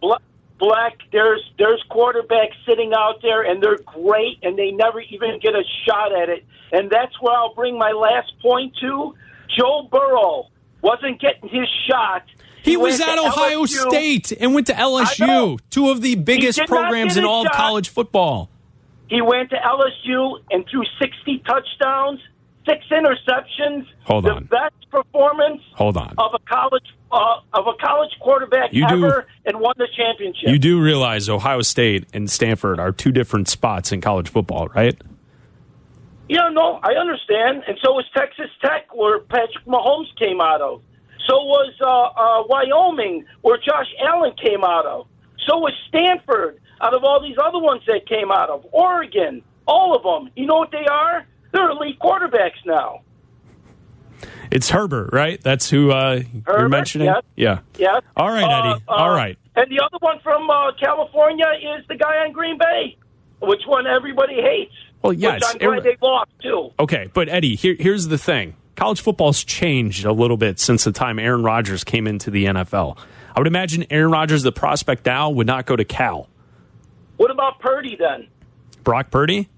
Black, 0.60 0.98
there's 1.10 1.42
there's 1.58 1.82
quarterbacks 1.90 2.54
sitting 2.66 2.92
out 2.94 3.22
there, 3.22 3.42
and 3.42 3.62
they're 3.62 3.78
great, 3.78 4.38
and 4.42 4.58
they 4.58 4.70
never 4.70 5.00
even 5.00 5.40
get 5.40 5.54
a 5.54 5.64
shot 5.86 6.12
at 6.12 6.28
it. 6.28 6.44
And 6.70 6.90
that's 6.90 7.18
where 7.20 7.34
I'll 7.34 7.54
bring 7.54 7.78
my 7.78 7.92
last 7.92 8.32
point 8.40 8.76
to. 8.82 9.14
Joe 9.58 9.88
Burrow 9.90 10.48
wasn't 10.82 11.20
getting 11.20 11.48
his 11.48 11.66
shot. 11.88 12.24
He, 12.62 12.76
was 12.76 13.00
at 13.00 13.18
Ohio 13.18 13.64
LSU. 13.64 13.88
State 13.88 14.32
and 14.32 14.54
went 14.54 14.66
to 14.66 14.74
LSU, 14.74 15.58
two 15.70 15.88
of 15.88 16.02
the 16.02 16.14
biggest 16.16 16.60
programs 16.66 17.16
in 17.16 17.24
all 17.24 17.46
of 17.46 17.52
college 17.52 17.88
football. 17.88 18.50
He 19.08 19.22
went 19.22 19.50
to 19.50 19.56
LSU 19.56 20.40
and 20.50 20.64
threw 20.70 20.84
60 21.00 21.42
touchdowns, 21.46 22.20
six 22.66 22.84
interceptions. 22.90 23.86
Hold 24.04 24.24
the 24.24 24.34
on. 24.34 24.44
best 24.44 24.74
performance 24.90 25.62
Hold 25.74 25.96
on. 25.96 26.14
of 26.18 26.32
a 26.34 26.38
college 26.52 26.84
uh, 27.12 27.40
of 27.54 27.66
a 27.66 27.72
college 27.84 28.10
quarterback 28.20 28.72
You 28.72 28.86
do- 28.86 29.04
ever, 29.06 29.26
and 29.44 29.58
won 29.60 29.74
the 29.78 29.88
championship. 29.96 30.48
You 30.48 30.58
do 30.58 30.80
realize 30.80 31.28
Ohio 31.28 31.62
State 31.62 32.06
and 32.14 32.30
Stanford 32.30 32.78
are 32.78 32.92
two 32.92 33.10
different 33.12 33.48
spots 33.48 33.90
in 33.92 34.00
college 34.00 34.28
football, 34.28 34.68
right? 34.68 35.00
Yeah, 36.28 36.48
no, 36.52 36.78
I 36.82 36.92
understand. 36.92 37.64
And 37.66 37.76
so 37.82 37.92
was 37.92 38.04
Texas 38.16 38.46
Tech, 38.62 38.94
where 38.94 39.18
Patrick 39.18 39.64
Mahomes 39.66 40.06
came 40.16 40.40
out 40.40 40.60
of. 40.60 40.82
So 41.26 41.34
was 41.42 41.72
uh, 41.80 41.86
uh, 41.86 42.44
Wyoming, 42.48 43.24
where 43.42 43.58
Josh 43.58 43.88
Allen 44.06 44.32
came 44.40 44.62
out 44.62 44.86
of. 44.86 45.06
So 45.48 45.58
was 45.58 45.72
Stanford, 45.88 46.60
out 46.80 46.94
of 46.94 47.02
all 47.02 47.20
these 47.20 47.36
other 47.42 47.58
ones 47.58 47.82
that 47.88 48.06
came 48.08 48.30
out 48.30 48.48
of. 48.50 48.64
Oregon, 48.70 49.42
all 49.66 49.96
of 49.96 50.02
them. 50.04 50.32
You 50.36 50.46
know 50.46 50.56
what 50.58 50.70
they 50.70 50.86
are? 50.88 51.26
They're 51.52 51.70
elite 51.70 51.98
quarterbacks 51.98 52.64
now. 52.64 53.00
It's 54.50 54.68
Herbert, 54.70 55.10
right? 55.12 55.40
That's 55.42 55.70
who 55.70 55.90
uh, 55.92 56.22
you're 56.48 56.68
mentioning. 56.68 57.06
yes. 57.06 57.22
Yeah. 57.36 57.58
Yeah. 57.78 58.00
All 58.16 58.28
right, 58.28 58.42
Uh, 58.44 58.70
Eddie. 58.72 58.84
uh, 58.88 58.92
All 58.92 59.10
right. 59.10 59.38
And 59.56 59.70
the 59.70 59.80
other 59.84 59.98
one 60.00 60.18
from 60.20 60.48
uh, 60.50 60.72
California 60.78 61.46
is 61.78 61.86
the 61.88 61.94
guy 61.96 62.18
on 62.24 62.32
Green 62.32 62.58
Bay, 62.58 62.96
which 63.40 63.62
one 63.66 63.86
everybody 63.86 64.34
hates. 64.34 64.72
Well, 65.02 65.12
yes, 65.12 65.34
Which 65.54 65.62
I'm 65.62 65.70
glad 65.70 65.84
they 65.84 65.96
lost, 66.02 66.30
too. 66.42 66.70
Okay, 66.78 67.08
but 67.14 67.28
Eddie, 67.28 67.54
here, 67.56 67.76
here's 67.78 68.08
the 68.08 68.18
thing. 68.18 68.54
College 68.76 69.00
football's 69.00 69.44
changed 69.44 70.04
a 70.04 70.12
little 70.12 70.36
bit 70.36 70.58
since 70.58 70.84
the 70.84 70.92
time 70.92 71.18
Aaron 71.18 71.42
Rodgers 71.42 71.84
came 71.84 72.06
into 72.06 72.30
the 72.30 72.46
NFL. 72.46 72.98
I 73.34 73.40
would 73.40 73.46
imagine 73.46 73.86
Aaron 73.90 74.10
Rodgers, 74.10 74.42
the 74.42 74.52
prospect 74.52 75.06
now, 75.06 75.30
would 75.30 75.46
not 75.46 75.64
go 75.66 75.76
to 75.76 75.84
Cal. 75.84 76.28
What 77.16 77.30
about 77.30 77.60
Purdy 77.60 77.96
then? 77.98 78.26
Brock 78.84 79.10
Purdy? 79.10 79.48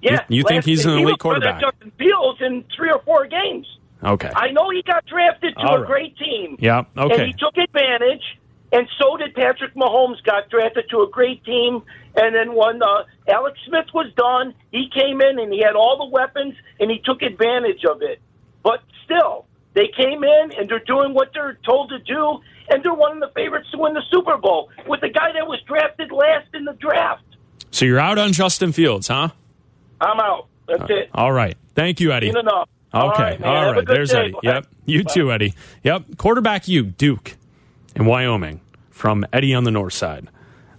Yeah, 0.00 0.22
You- 0.28 0.38
you 0.38 0.42
think 0.44 0.64
he's 0.64 0.84
an 0.84 0.92
he 0.98 1.02
elite 1.02 1.06
was 1.14 1.16
quarterback? 1.20 1.60
Justin 1.60 1.90
Fields 1.98 2.40
in 2.40 2.64
three 2.74 2.90
or 2.90 3.00
four 3.00 3.26
games. 3.26 3.66
Okay. 4.04 4.30
I 4.34 4.52
know 4.52 4.70
he 4.70 4.82
got 4.82 5.04
drafted 5.06 5.56
to 5.56 5.60
All 5.66 5.76
a 5.76 5.80
right. 5.80 5.86
great 5.88 6.16
team. 6.18 6.56
Yeah, 6.60 6.84
okay. 6.96 7.14
And 7.14 7.26
he 7.26 7.32
took 7.32 7.56
advantage, 7.58 8.22
and 8.72 8.86
so 8.96 9.16
did 9.16 9.34
Patrick 9.34 9.74
Mahomes. 9.74 10.22
Got 10.22 10.48
drafted 10.50 10.88
to 10.90 11.02
a 11.02 11.08
great 11.10 11.44
team, 11.44 11.82
and 12.14 12.32
then 12.34 12.54
when 12.54 12.80
uh, 12.80 13.02
Alex 13.28 13.58
Smith 13.66 13.86
was 13.92 14.06
done, 14.14 14.54
he 14.70 14.88
came 14.90 15.20
in 15.20 15.40
and 15.40 15.52
he 15.52 15.60
had 15.60 15.74
all 15.74 15.98
the 15.98 16.04
weapons, 16.12 16.54
and 16.78 16.90
he 16.92 17.00
took 17.04 17.22
advantage 17.22 17.84
of 17.84 18.00
it. 18.02 18.20
But 18.62 18.82
still, 19.04 19.46
they 19.74 19.88
came 19.88 20.22
in 20.22 20.52
and 20.56 20.68
they're 20.68 20.78
doing 20.78 21.12
what 21.12 21.32
they're 21.34 21.58
told 21.64 21.88
to 21.90 21.98
do, 21.98 22.38
and 22.70 22.84
they're 22.84 22.94
one 22.94 23.20
of 23.20 23.20
the 23.20 23.32
favorites 23.34 23.68
to 23.72 23.78
win 23.78 23.94
the 23.94 24.02
Super 24.12 24.36
Bowl 24.36 24.70
with 24.86 25.00
the 25.00 25.08
guy 25.08 25.32
that 25.32 25.48
was 25.48 25.60
drafted 25.66 26.12
last 26.12 26.46
in 26.54 26.64
the 26.64 26.74
draft. 26.74 27.24
So 27.72 27.84
you're 27.84 27.98
out 27.98 28.16
on 28.18 28.32
Justin 28.32 28.70
Fields, 28.70 29.08
huh? 29.08 29.30
I'm 30.00 30.20
out. 30.20 30.46
That's 30.66 30.82
uh, 30.82 30.86
it. 30.94 31.10
All 31.14 31.32
right. 31.32 31.56
Thank 31.74 32.00
you, 32.00 32.12
Eddie. 32.12 32.28
Seen 32.28 32.36
enough. 32.38 32.68
Okay. 32.94 33.22
right, 33.22 33.40
man. 33.40 33.48
All 33.48 33.54
Have 33.56 33.64
a 33.64 33.72
right. 33.72 33.86
good 33.86 33.96
There's 33.96 34.10
day. 34.10 34.18
Eddie. 34.20 34.32
Bye. 34.32 34.38
Yep. 34.42 34.66
You 34.86 35.04
Bye. 35.04 35.12
too, 35.12 35.32
Eddie. 35.32 35.54
Yep. 35.82 36.04
Quarterback 36.16 36.68
you, 36.68 36.84
Duke 36.84 37.36
in 37.94 38.06
Wyoming 38.06 38.60
from 38.90 39.26
Eddie 39.32 39.54
on 39.54 39.64
the 39.64 39.70
north 39.70 39.92
side. 39.92 40.28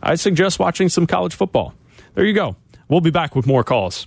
I 0.02 0.16
suggest 0.16 0.60
watching 0.60 0.90
some 0.90 1.06
college 1.08 1.36
football. 1.36 1.74
There 2.16 2.26
you 2.26 2.34
go. 2.34 2.56
We'll 2.88 3.02
be 3.02 3.12
back 3.12 3.36
with 3.36 3.46
more 3.46 3.64
calls. 3.64 4.06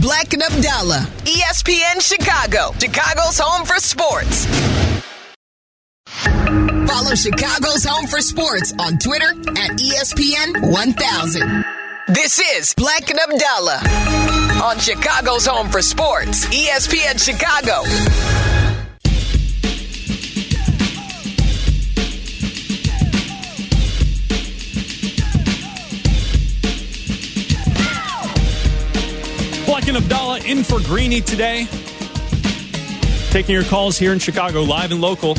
Black 0.00 0.32
and 0.32 0.42
Abdallah, 0.42 1.08
ESPN 1.24 2.00
Chicago, 2.00 2.72
Chicago's 2.78 3.38
home 3.38 3.66
for 3.66 3.76
sports. 3.80 4.46
Follow 6.06 7.14
Chicago's 7.14 7.84
home 7.84 8.06
for 8.06 8.20
sports 8.20 8.72
on 8.78 8.98
Twitter 8.98 9.30
at 9.30 9.72
ESPN 9.78 10.70
1000. 10.72 11.64
This 12.10 12.40
is 12.56 12.72
Black 12.72 13.10
and 13.10 13.20
Abdallah 13.20 13.82
on 14.64 14.78
Chicago's 14.78 15.44
home 15.44 15.68
for 15.68 15.82
sports, 15.82 16.46
ESPN 16.46 17.22
Chicago. 17.22 17.82
Black 29.66 29.86
and 29.86 29.98
Abdallah 29.98 30.40
in 30.46 30.64
for 30.64 30.80
Greeny 30.80 31.20
today. 31.20 31.66
Taking 33.32 33.54
your 33.54 33.64
calls 33.64 33.98
here 33.98 34.14
in 34.14 34.18
Chicago, 34.18 34.62
live 34.62 34.92
and 34.92 35.02
local. 35.02 35.36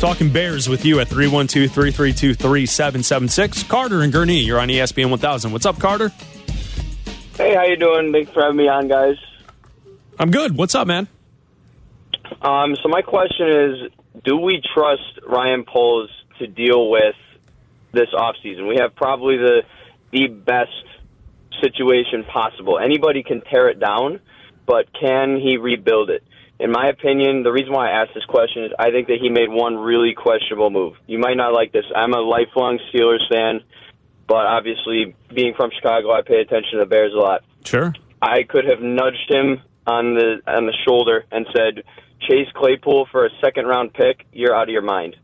Talking 0.00 0.32
Bears 0.32 0.66
with 0.66 0.86
you 0.86 0.98
at 1.00 1.08
312 1.08 1.70
332 1.70 2.32
3776. 2.32 3.64
Carter 3.64 4.00
and 4.00 4.10
Gurnee, 4.10 4.42
you're 4.42 4.58
on 4.58 4.68
ESPN 4.68 5.10
1000. 5.10 5.52
What's 5.52 5.66
up, 5.66 5.78
Carter? 5.78 6.10
Hey, 7.36 7.54
how 7.54 7.64
you 7.64 7.76
doing? 7.76 8.10
Thanks 8.10 8.32
for 8.32 8.40
having 8.40 8.56
me 8.56 8.66
on, 8.66 8.88
guys. 8.88 9.16
I'm 10.18 10.30
good. 10.30 10.56
What's 10.56 10.74
up, 10.74 10.86
man? 10.86 11.06
Um, 12.40 12.76
so 12.82 12.88
my 12.88 13.02
question 13.02 13.46
is, 13.50 13.92
do 14.24 14.38
we 14.38 14.62
trust 14.74 15.20
Ryan 15.28 15.64
Poles 15.64 16.08
to 16.38 16.46
deal 16.46 16.88
with 16.88 17.14
this 17.92 18.08
offseason? 18.14 18.66
We 18.66 18.76
have 18.76 18.94
probably 18.94 19.36
the 19.36 19.64
the 20.12 20.28
best 20.28 20.70
situation 21.60 22.24
possible. 22.24 22.78
Anybody 22.78 23.22
can 23.22 23.42
tear 23.42 23.68
it 23.68 23.78
down, 23.78 24.20
but 24.64 24.86
can 24.98 25.36
he 25.36 25.58
rebuild 25.58 26.08
it? 26.08 26.24
In 26.60 26.70
my 26.70 26.88
opinion, 26.88 27.42
the 27.42 27.50
reason 27.50 27.72
why 27.72 27.88
I 27.88 28.02
asked 28.02 28.12
this 28.14 28.24
question 28.26 28.64
is 28.64 28.72
I 28.78 28.90
think 28.90 29.08
that 29.08 29.18
he 29.20 29.30
made 29.30 29.48
one 29.48 29.76
really 29.76 30.12
questionable 30.14 30.68
move. 30.70 30.94
You 31.06 31.18
might 31.18 31.36
not 31.36 31.54
like 31.54 31.72
this. 31.72 31.84
I'm 31.96 32.12
a 32.12 32.20
lifelong 32.20 32.78
Steelers 32.92 33.26
fan, 33.32 33.60
but 34.28 34.46
obviously, 34.46 35.16
being 35.34 35.54
from 35.56 35.70
Chicago, 35.74 36.12
I 36.12 36.20
pay 36.20 36.40
attention 36.40 36.72
to 36.72 36.78
the 36.80 36.86
Bears 36.86 37.14
a 37.14 37.18
lot. 37.18 37.42
Sure. 37.64 37.94
I 38.20 38.42
could 38.42 38.66
have 38.66 38.80
nudged 38.80 39.30
him 39.30 39.62
on 39.86 40.14
the 40.14 40.42
on 40.46 40.66
the 40.66 40.74
shoulder 40.86 41.24
and 41.32 41.46
said, 41.56 41.82
"Chase 42.28 42.48
Claypool 42.54 43.08
for 43.10 43.24
a 43.24 43.30
second 43.42 43.66
round 43.66 43.94
pick, 43.94 44.26
you're 44.32 44.54
out 44.54 44.64
of 44.64 44.72
your 44.72 44.82
mind." 44.82 45.16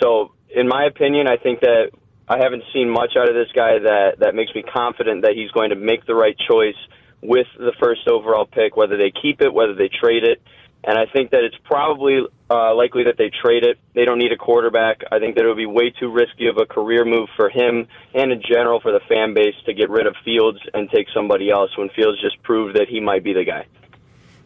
So, 0.00 0.32
in 0.48 0.68
my 0.68 0.84
opinion, 0.84 1.26
I 1.26 1.38
think 1.38 1.60
that 1.60 1.90
I 2.28 2.38
haven't 2.38 2.62
seen 2.72 2.88
much 2.88 3.16
out 3.18 3.28
of 3.28 3.34
this 3.34 3.50
guy 3.52 3.80
that 3.80 4.20
that 4.20 4.36
makes 4.36 4.54
me 4.54 4.62
confident 4.62 5.22
that 5.22 5.32
he's 5.34 5.50
going 5.50 5.70
to 5.70 5.76
make 5.76 6.06
the 6.06 6.14
right 6.14 6.36
choice 6.48 6.78
with 7.22 7.46
the 7.56 7.72
first 7.80 8.06
overall 8.08 8.46
pick, 8.46 8.76
whether 8.76 8.96
they 8.96 9.10
keep 9.10 9.40
it, 9.40 9.52
whether 9.52 9.74
they 9.74 9.88
trade 9.88 10.24
it. 10.24 10.42
And 10.84 10.98
I 10.98 11.06
think 11.06 11.30
that 11.30 11.44
it's 11.44 11.56
probably 11.64 12.22
uh, 12.50 12.74
likely 12.74 13.04
that 13.04 13.16
they 13.16 13.30
trade 13.30 13.62
it. 13.62 13.78
They 13.94 14.04
don't 14.04 14.18
need 14.18 14.32
a 14.32 14.36
quarterback. 14.36 15.02
I 15.12 15.20
think 15.20 15.36
that 15.36 15.44
it 15.44 15.48
would 15.48 15.56
be 15.56 15.66
way 15.66 15.90
too 15.90 16.10
risky 16.10 16.48
of 16.48 16.56
a 16.58 16.66
career 16.66 17.04
move 17.04 17.28
for 17.36 17.48
him 17.48 17.86
and 18.14 18.32
in 18.32 18.42
general 18.42 18.80
for 18.80 18.90
the 18.90 19.00
fan 19.08 19.32
base 19.32 19.54
to 19.66 19.74
get 19.74 19.90
rid 19.90 20.08
of 20.08 20.16
Fields 20.24 20.58
and 20.74 20.90
take 20.90 21.06
somebody 21.14 21.50
else 21.50 21.70
when 21.78 21.88
Fields 21.90 22.20
just 22.20 22.42
proved 22.42 22.76
that 22.76 22.88
he 22.88 22.98
might 22.98 23.22
be 23.22 23.32
the 23.32 23.44
guy. 23.44 23.64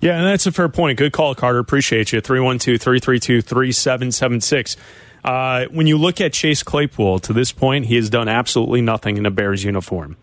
Yeah, 0.03 0.19
and 0.19 0.27
that's 0.27 0.47
a 0.47 0.53
fair 0.53 0.69
point. 0.69 0.99
Good 0.99 1.13
call, 1.13 1.35
Carter. 1.35 1.59
Appreciate 1.59 2.13
you. 2.13 2.21
312 2.21 2.81
332 2.81 3.41
3776. 3.41 4.77
Uh, 5.25 5.65
when 5.71 5.87
you 5.87 5.97
look 5.97 6.21
at 6.21 6.35
Chase 6.35 6.63
Claypool, 6.63 7.19
to 7.21 7.33
this 7.33 7.51
point, 7.51 7.87
he 7.87 7.97
has 7.97 8.11
done 8.11 8.29
absolutely 8.29 8.83
nothing 8.83 9.17
in 9.17 9.25
a 9.25 9.31
Bears 9.31 9.65
uniform. 9.65 10.17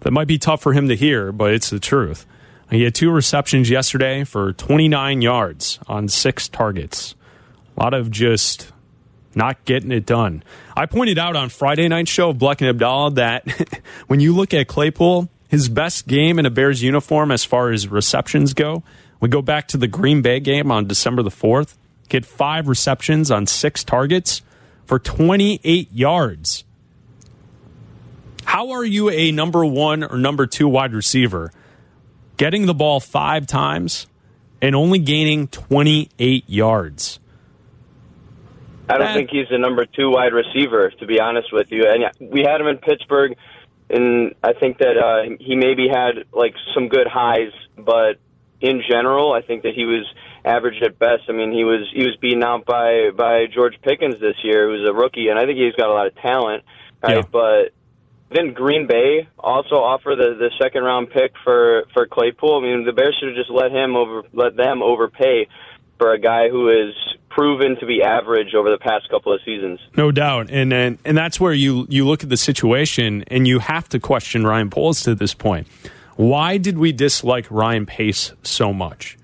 That 0.00 0.12
might 0.12 0.28
be 0.28 0.38
tough 0.38 0.62
for 0.62 0.72
him 0.72 0.88
to 0.88 0.96
hear, 0.96 1.32
but 1.32 1.52
it's 1.52 1.70
the 1.70 1.80
truth. 1.80 2.26
He 2.70 2.82
had 2.82 2.94
two 2.94 3.10
receptions 3.10 3.70
yesterday 3.70 4.24
for 4.24 4.52
29 4.52 5.22
yards 5.22 5.78
on 5.86 6.08
six 6.08 6.48
targets. 6.48 7.14
A 7.76 7.82
lot 7.82 7.94
of 7.94 8.10
just 8.10 8.72
not 9.34 9.64
getting 9.64 9.92
it 9.92 10.06
done. 10.06 10.42
I 10.76 10.86
pointed 10.86 11.18
out 11.18 11.36
on 11.36 11.48
Friday 11.48 11.86
night 11.88 12.08
show 12.08 12.30
of 12.30 12.38
Black 12.38 12.60
and 12.60 12.70
Abdallah 12.70 13.12
that 13.12 13.82
when 14.06 14.18
you 14.18 14.34
look 14.34 14.52
at 14.54 14.66
Claypool, 14.66 15.28
his 15.48 15.68
best 15.68 16.08
game 16.08 16.38
in 16.38 16.46
a 16.46 16.50
Bears 16.50 16.82
uniform 16.82 17.30
as 17.30 17.44
far 17.44 17.70
as 17.70 17.86
receptions 17.86 18.54
go, 18.54 18.82
we 19.20 19.28
go 19.28 19.42
back 19.42 19.68
to 19.68 19.76
the 19.76 19.86
Green 19.86 20.22
Bay 20.22 20.40
game 20.40 20.70
on 20.70 20.86
December 20.86 21.22
the 21.22 21.30
4th. 21.30 21.76
Get 22.08 22.24
five 22.24 22.68
receptions 22.68 23.30
on 23.30 23.46
six 23.46 23.84
targets 23.84 24.42
for 24.84 24.98
28 24.98 25.92
yards. 25.92 26.64
How 28.46 28.70
are 28.70 28.84
you 28.84 29.10
a 29.10 29.32
number 29.32 29.66
one 29.66 30.04
or 30.04 30.16
number 30.16 30.46
two 30.46 30.68
wide 30.68 30.94
receiver 30.94 31.52
getting 32.36 32.66
the 32.66 32.74
ball 32.74 33.00
five 33.00 33.46
times 33.46 34.06
and 34.62 34.74
only 34.74 35.00
gaining 35.00 35.48
28 35.48 36.44
yards? 36.48 37.18
I 38.88 38.98
don't 38.98 39.14
think 39.14 39.30
he's 39.30 39.48
the 39.50 39.58
number 39.58 39.84
two 39.84 40.10
wide 40.12 40.32
receiver, 40.32 40.90
to 41.00 41.06
be 41.06 41.18
honest 41.20 41.52
with 41.52 41.72
you. 41.72 41.86
And 41.88 42.30
we 42.30 42.42
had 42.42 42.60
him 42.60 42.68
in 42.68 42.78
Pittsburgh, 42.78 43.36
and 43.90 44.34
I 44.44 44.52
think 44.52 44.78
that 44.78 44.96
uh, 44.96 45.36
he 45.40 45.56
maybe 45.56 45.88
had 45.92 46.24
like 46.32 46.54
some 46.72 46.86
good 46.86 47.08
highs, 47.08 47.50
but 47.76 48.20
in 48.60 48.80
general, 48.88 49.32
I 49.32 49.42
think 49.42 49.64
that 49.64 49.74
he 49.74 49.84
was 49.84 50.06
average 50.44 50.80
at 50.82 51.00
best. 51.00 51.24
I 51.28 51.32
mean, 51.32 51.50
he 51.50 51.64
was 51.64 51.90
he 51.92 52.04
was 52.04 52.16
beaten 52.20 52.44
out 52.44 52.64
by 52.64 53.10
by 53.10 53.46
George 53.52 53.74
Pickens 53.82 54.20
this 54.20 54.36
year, 54.44 54.68
who's 54.68 54.88
a 54.88 54.94
rookie, 54.94 55.28
and 55.28 55.38
I 55.38 55.46
think 55.46 55.58
he's 55.58 55.74
got 55.74 55.88
a 55.88 55.92
lot 55.92 56.06
of 56.06 56.14
talent, 56.16 56.62
right? 57.02 57.16
Yeah. 57.16 57.22
But 57.30 57.72
then 58.30 58.52
Green 58.52 58.86
Bay 58.86 59.28
also 59.38 59.76
offer 59.76 60.14
the 60.16 60.34
the 60.38 60.50
second 60.60 60.82
round 60.82 61.10
pick 61.10 61.32
for 61.44 61.84
for 61.94 62.06
Claypool. 62.06 62.58
I 62.58 62.62
mean, 62.62 62.84
the 62.84 62.92
Bears 62.92 63.16
should 63.18 63.28
have 63.28 63.36
just 63.36 63.50
let 63.50 63.70
him 63.72 63.96
over 63.96 64.22
let 64.32 64.56
them 64.56 64.82
overpay 64.82 65.46
for 65.98 66.12
a 66.12 66.18
guy 66.18 66.48
who 66.48 66.68
is 66.68 66.94
proven 67.30 67.76
to 67.80 67.86
be 67.86 68.02
average 68.02 68.54
over 68.54 68.70
the 68.70 68.78
past 68.78 69.08
couple 69.10 69.32
of 69.32 69.40
seasons. 69.44 69.78
No 69.96 70.10
doubt, 70.10 70.50
and 70.50 70.72
and, 70.72 70.98
and 71.04 71.16
that's 71.16 71.38
where 71.38 71.52
you 71.52 71.86
you 71.88 72.06
look 72.06 72.22
at 72.22 72.28
the 72.30 72.36
situation, 72.36 73.24
and 73.28 73.46
you 73.46 73.58
have 73.60 73.88
to 73.90 74.00
question 74.00 74.46
Ryan 74.46 74.70
Poles 74.70 75.02
to 75.02 75.14
this 75.14 75.34
point. 75.34 75.66
Why 76.16 76.56
did 76.56 76.78
we 76.78 76.92
dislike 76.92 77.46
Ryan 77.50 77.84
Pace 77.86 78.32
so 78.42 78.72
much? 78.72 79.18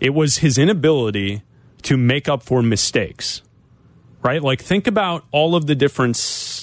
It 0.00 0.10
was 0.14 0.38
his 0.38 0.58
inability 0.58 1.42
to 1.82 1.96
make 1.96 2.28
up 2.28 2.42
for 2.42 2.60
mistakes, 2.62 3.40
right? 4.22 4.42
Like 4.42 4.60
think 4.60 4.86
about 4.86 5.24
all 5.30 5.54
of 5.54 5.66
the 5.66 5.74
different 5.74 6.16
s- 6.16 6.53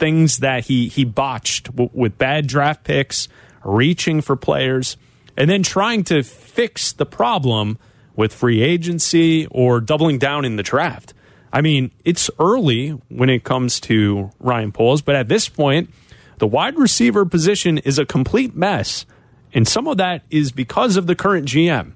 things 0.00 0.38
that 0.38 0.64
he 0.64 0.88
he 0.88 1.04
botched 1.04 1.66
w- 1.66 1.90
with 1.92 2.18
bad 2.18 2.46
draft 2.46 2.82
picks, 2.82 3.28
reaching 3.64 4.20
for 4.20 4.34
players, 4.34 4.96
and 5.36 5.48
then 5.48 5.62
trying 5.62 6.02
to 6.04 6.22
fix 6.22 6.92
the 6.92 7.06
problem 7.06 7.78
with 8.16 8.34
free 8.34 8.62
agency 8.62 9.46
or 9.46 9.80
doubling 9.80 10.18
down 10.18 10.44
in 10.44 10.56
the 10.56 10.62
draft. 10.62 11.14
I 11.52 11.60
mean, 11.60 11.90
it's 12.04 12.30
early 12.38 12.90
when 13.08 13.28
it 13.28 13.44
comes 13.44 13.80
to 13.80 14.30
Ryan 14.38 14.72
Poles, 14.72 15.02
but 15.02 15.14
at 15.14 15.28
this 15.28 15.48
point, 15.48 15.90
the 16.38 16.46
wide 16.46 16.76
receiver 16.76 17.24
position 17.24 17.78
is 17.78 17.98
a 17.98 18.06
complete 18.06 18.54
mess. 18.54 19.04
And 19.52 19.66
some 19.66 19.88
of 19.88 19.96
that 19.96 20.22
is 20.30 20.52
because 20.52 20.96
of 20.96 21.06
the 21.06 21.16
current 21.16 21.46
GM. 21.46 21.92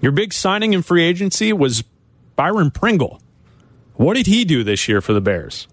Your 0.00 0.12
big 0.12 0.32
signing 0.32 0.74
in 0.74 0.82
free 0.82 1.04
agency 1.04 1.52
was 1.52 1.82
Byron 2.36 2.70
Pringle. 2.70 3.20
What 3.94 4.14
did 4.14 4.26
he 4.26 4.44
do 4.44 4.62
this 4.62 4.88
year 4.88 5.00
for 5.00 5.14
the 5.14 5.22
Bears? 5.22 5.66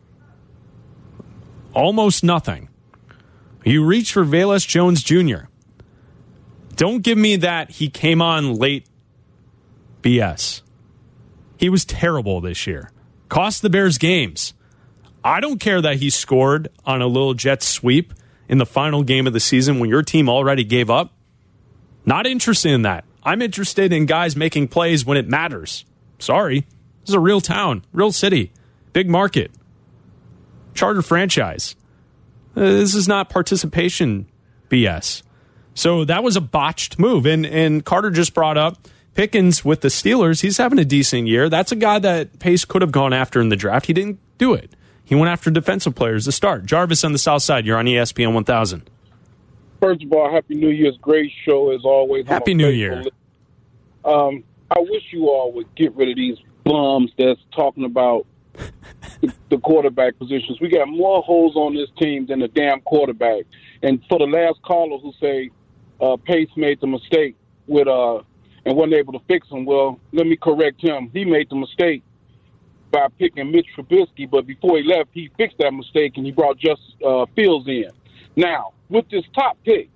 Almost 1.73 2.23
nothing. 2.23 2.69
You 3.65 3.85
reach 3.85 4.13
for 4.13 4.25
Velus 4.25 4.67
Jones 4.67 5.01
Jr. 5.03 5.47
Don't 6.75 7.01
give 7.01 7.17
me 7.17 7.35
that 7.37 7.71
he 7.71 7.89
came 7.89 8.21
on 8.21 8.55
late 8.55 8.87
BS. 10.01 10.61
He 11.57 11.69
was 11.69 11.85
terrible 11.85 12.41
this 12.41 12.67
year. 12.67 12.91
Cost 13.29 13.61
the 13.61 13.69
Bears 13.69 13.97
games. 13.97 14.53
I 15.23 15.39
don't 15.39 15.59
care 15.59 15.81
that 15.81 15.97
he 15.97 16.09
scored 16.09 16.67
on 16.85 17.01
a 17.01 17.07
little 17.07 17.33
jet 17.33 17.63
sweep 17.63 18.13
in 18.49 18.57
the 18.57 18.65
final 18.65 19.03
game 19.03 19.25
of 19.25 19.33
the 19.33 19.39
season 19.39 19.79
when 19.79 19.89
your 19.89 20.03
team 20.03 20.27
already 20.27 20.63
gave 20.63 20.89
up. 20.89 21.13
Not 22.05 22.27
interested 22.27 22.71
in 22.71 22.81
that. 22.81 23.05
I'm 23.23 23.41
interested 23.41 23.93
in 23.93 24.05
guys 24.05 24.35
making 24.35 24.67
plays 24.67 25.05
when 25.05 25.17
it 25.17 25.29
matters. 25.29 25.85
Sorry. 26.19 26.65
This 27.01 27.09
is 27.09 27.15
a 27.15 27.19
real 27.19 27.39
town, 27.41 27.85
real 27.93 28.11
city, 28.11 28.51
big 28.91 29.09
market, 29.09 29.51
charter 30.73 31.01
franchise. 31.01 31.75
Uh, 32.55 32.61
This 32.61 32.93
is 32.95 33.07
not 33.07 33.29
participation 33.29 34.27
BS. 34.69 35.23
So 35.75 36.05
that 36.05 36.23
was 36.23 36.35
a 36.35 36.41
botched 36.41 36.99
move. 36.99 37.25
And 37.25 37.45
and 37.45 37.83
Carter 37.83 38.11
just 38.11 38.33
brought 38.33 38.57
up 38.57 38.77
Pickens 39.15 39.63
with 39.65 39.81
the 39.81 39.87
Steelers. 39.87 40.41
He's 40.41 40.57
having 40.57 40.79
a 40.79 40.85
decent 40.85 41.27
year. 41.27 41.49
That's 41.49 41.71
a 41.71 41.75
guy 41.75 41.99
that 41.99 42.39
Pace 42.39 42.65
could 42.65 42.81
have 42.81 42.91
gone 42.91 43.13
after 43.13 43.39
in 43.41 43.49
the 43.49 43.55
draft. 43.55 43.85
He 43.87 43.93
didn't 43.93 44.19
do 44.37 44.53
it. 44.53 44.71
He 45.03 45.15
went 45.15 45.29
after 45.31 45.51
defensive 45.51 45.95
players 45.95 46.25
to 46.25 46.31
start. 46.31 46.65
Jarvis 46.65 47.03
on 47.03 47.11
the 47.11 47.17
South 47.17 47.41
Side. 47.41 47.65
You're 47.65 47.77
on 47.77 47.85
ESPN 47.85 48.33
1000. 48.33 48.89
First 49.81 50.03
of 50.03 50.13
all, 50.13 50.31
Happy 50.31 50.55
New 50.55 50.69
Year's. 50.69 50.95
Great 51.01 51.31
show 51.45 51.71
as 51.71 51.81
always. 51.83 52.25
Happy 52.25 52.53
New 52.53 52.69
Year. 52.69 53.03
Um, 54.05 54.43
I 54.71 54.79
wish 54.79 55.03
you 55.11 55.27
all 55.29 55.51
would 55.53 55.73
get 55.75 55.93
rid 55.95 56.09
of 56.09 56.15
these 56.15 56.37
bums 56.63 57.11
that's 57.17 57.41
talking 57.53 57.83
about 57.83 58.25
the, 59.49 59.57
quarterback 59.57 60.17
positions. 60.17 60.59
We 60.59 60.69
got 60.69 60.87
more 60.87 61.21
holes 61.21 61.55
on 61.55 61.75
this 61.75 61.89
team 61.97 62.25
than 62.25 62.39
the 62.39 62.47
damn 62.47 62.81
quarterback. 62.81 63.45
And 63.81 64.01
for 64.09 64.19
the 64.19 64.25
last 64.25 64.61
caller 64.63 64.97
who 64.97 65.13
say 65.21 65.49
uh, 66.01 66.17
Pace 66.17 66.49
made 66.55 66.81
the 66.81 66.87
mistake 66.87 67.35
with 67.67 67.87
uh 67.87 68.21
and 68.65 68.77
wasn't 68.77 68.93
able 68.93 69.11
to 69.13 69.19
fix 69.27 69.47
him, 69.49 69.65
well, 69.65 69.99
let 70.13 70.25
me 70.25 70.37
correct 70.37 70.81
him. 70.81 71.09
He 71.13 71.25
made 71.25 71.49
the 71.49 71.55
mistake 71.57 72.01
by 72.91 73.07
picking 73.19 73.51
Mitch 73.51 73.67
Trubisky, 73.75 74.29
but 74.29 74.47
before 74.47 74.77
he 74.77 74.83
left, 74.83 75.09
he 75.13 75.29
fixed 75.35 75.57
that 75.57 75.73
mistake 75.73 76.13
and 76.15 76.25
he 76.25 76.31
brought 76.31 76.57
just 76.57 76.81
uh, 77.05 77.25
Fields 77.35 77.67
in. 77.67 77.89
Now, 78.37 78.71
with 78.87 79.09
this 79.09 79.25
top 79.35 79.57
pick, 79.65 79.89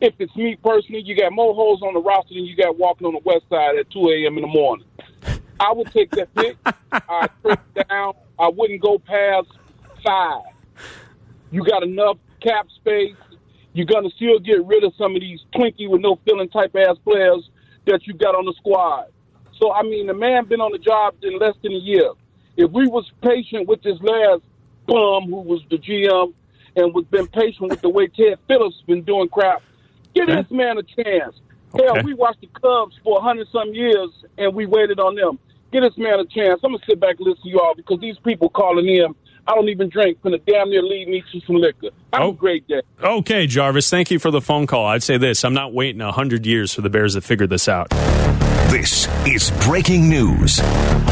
if 0.00 0.14
it's 0.18 0.34
me 0.34 0.56
personally, 0.62 1.02
you 1.02 1.16
got 1.16 1.32
more 1.32 1.54
holes 1.54 1.82
on 1.82 1.94
the 1.94 2.00
roster 2.00 2.34
than 2.34 2.44
you 2.44 2.56
got 2.56 2.76
walking 2.76 3.06
on 3.06 3.12
the 3.12 3.20
west 3.24 3.44
side 3.48 3.76
at 3.76 3.88
2 3.90 4.08
a.m. 4.10 4.36
in 4.36 4.42
the 4.42 4.48
morning. 4.48 4.86
I 5.60 5.72
would 5.72 5.90
take 5.92 6.10
that 6.12 6.34
pick. 6.34 6.56
I'd 6.92 7.30
trade 7.42 7.58
down. 7.88 8.14
I 8.38 8.48
wouldn't 8.48 8.82
go 8.82 8.98
past 8.98 9.48
five. 10.04 10.42
You 11.50 11.64
got 11.64 11.82
enough 11.82 12.18
cap 12.40 12.66
space. 12.76 13.14
You're 13.72 13.86
going 13.86 14.08
to 14.08 14.14
still 14.14 14.38
get 14.38 14.64
rid 14.66 14.84
of 14.84 14.92
some 14.96 15.14
of 15.14 15.20
these 15.20 15.40
twinkie 15.54 15.88
with 15.88 16.00
no 16.00 16.18
feeling 16.24 16.48
type 16.48 16.74
ass 16.76 16.96
players 17.04 17.48
that 17.86 18.06
you 18.06 18.14
got 18.14 18.34
on 18.34 18.44
the 18.44 18.54
squad. 18.56 19.06
So, 19.58 19.72
I 19.72 19.82
mean, 19.82 20.06
the 20.06 20.14
man 20.14 20.46
been 20.46 20.60
on 20.60 20.72
the 20.72 20.78
job 20.78 21.14
in 21.22 21.38
less 21.38 21.54
than 21.62 21.72
a 21.72 21.78
year. 21.78 22.10
If 22.56 22.70
we 22.70 22.86
was 22.86 23.10
patient 23.22 23.68
with 23.68 23.82
this 23.82 23.98
last 24.00 24.42
bum 24.86 25.24
who 25.24 25.40
was 25.40 25.60
the 25.70 25.78
GM 25.78 26.32
and 26.76 26.94
was 26.94 27.04
been 27.06 27.26
patient 27.28 27.70
with 27.70 27.80
the 27.80 27.88
way 27.88 28.06
Ted 28.08 28.38
Phillips 28.46 28.82
been 28.86 29.02
doing 29.02 29.28
crap, 29.28 29.62
give 30.14 30.26
this 30.26 30.50
man 30.50 30.78
a 30.78 30.82
chance. 30.82 31.36
Hell, 31.76 32.02
we 32.04 32.14
watched 32.14 32.40
the 32.40 32.48
Cubs 32.60 32.96
for 33.02 33.18
a 33.18 33.20
hundred 33.20 33.48
some 33.52 33.72
years 33.74 34.10
and 34.38 34.54
we 34.54 34.66
waited 34.66 35.00
on 35.00 35.14
them. 35.14 35.38
Give 35.72 35.82
this 35.82 35.96
man 35.98 36.20
a 36.20 36.24
chance. 36.26 36.60
I'm 36.62 36.72
gonna 36.72 36.84
sit 36.88 37.00
back 37.00 37.16
and 37.18 37.26
listen 37.26 37.42
to 37.44 37.48
you 37.48 37.60
all 37.60 37.74
because 37.74 37.98
these 38.00 38.16
people 38.24 38.48
calling 38.48 38.86
in, 38.88 39.14
I 39.46 39.54
don't 39.54 39.68
even 39.68 39.88
drink, 39.88 40.18
finna 40.22 40.40
damn 40.46 40.70
near 40.70 40.82
lead 40.82 41.08
me 41.08 41.22
to 41.32 41.40
some 41.46 41.56
liquor. 41.56 41.88
Have 42.12 42.22
Oh. 42.22 42.28
a 42.30 42.32
great 42.32 42.66
day. 42.68 42.80
Okay, 43.02 43.46
Jarvis, 43.46 43.90
thank 43.90 44.10
you 44.10 44.18
for 44.18 44.30
the 44.30 44.40
phone 44.40 44.66
call. 44.66 44.86
I'd 44.86 45.02
say 45.02 45.16
this 45.18 45.44
I'm 45.44 45.54
not 45.54 45.72
waiting 45.74 46.00
100 46.00 46.46
years 46.46 46.72
for 46.72 46.80
the 46.80 46.90
Bears 46.90 47.14
to 47.14 47.20
figure 47.20 47.46
this 47.46 47.68
out. 47.68 47.90
This 48.70 49.06
is 49.26 49.50
breaking 49.66 50.08
news 50.08 50.60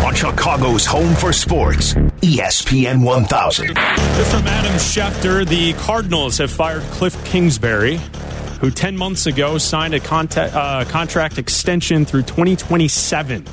on 0.04 0.14
Chicago's 0.14 0.84
home 0.86 1.14
for 1.14 1.32
sports, 1.32 1.94
ESPN 2.22 3.02
1000. 3.04 3.66
From 3.68 4.46
Adam 4.46 4.72
Schefter, 4.74 5.46
the 5.46 5.72
Cardinals 5.74 6.38
have 6.38 6.50
fired 6.50 6.82
Cliff 6.84 7.22
Kingsbury, 7.24 8.00
who 8.62 8.70
10 8.70 8.96
months 8.96 9.26
ago 9.26 9.58
signed 9.58 9.92
a 9.92 9.98
contact, 9.98 10.54
uh, 10.54 10.84
contract 10.84 11.36
extension 11.36 12.04
through 12.04 12.22
2027. 12.22 13.44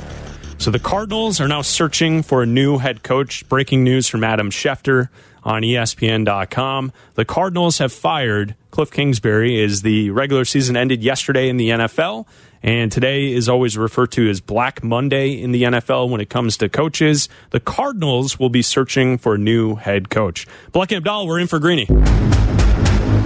So 0.60 0.70
the 0.70 0.78
Cardinals 0.78 1.42
are 1.42 1.48
now 1.48 1.64
searching 1.64 2.22
for 2.22 2.44
a 2.44 2.46
new 2.46 2.78
head 2.78 3.02
coach. 3.02 3.48
Breaking 3.50 3.84
news 3.84 4.08
from 4.08 4.24
Adam 4.24 4.52
Schefter 4.52 5.10
on 5.44 5.64
ESPN.com. 5.64 6.92
The 7.16 7.26
Cardinals 7.26 7.80
have 7.80 7.92
fired 7.92 8.54
Cliff 8.70 8.92
Kingsbury 8.92 9.64
as 9.64 9.82
the 9.82 10.12
regular 10.12 10.46
season 10.46 10.78
ended 10.78 11.02
yesterday 11.02 11.50
in 11.50 11.58
the 11.58 11.70
NFL. 11.70 12.28
And 12.62 12.92
today 12.92 13.32
is 13.32 13.50
always 13.50 13.80
referred 13.80 14.12
to 14.12 14.30
as 14.30 14.42
Black 14.42 14.84
Monday 14.84 15.42
in 15.42 15.54
the 15.54 15.64
NFL 15.64 16.12
when 16.12 16.22
it 16.22 16.30
comes 16.30 16.56
to 16.58 16.70
coaches. 16.70 17.30
The 17.50 17.60
Cardinals 17.60 18.38
will 18.38 18.50
be 18.50 18.62
searching 18.62 19.18
for 19.18 19.34
a 19.36 19.38
new 19.40 19.74
head 19.74 20.12
coach. 20.12 20.46
Black 20.72 20.92
and 20.92 20.98
Abdallah, 20.98 21.26
we're 21.26 21.40
in 21.40 21.48
for 21.48 21.58
Greeny. 21.58 21.88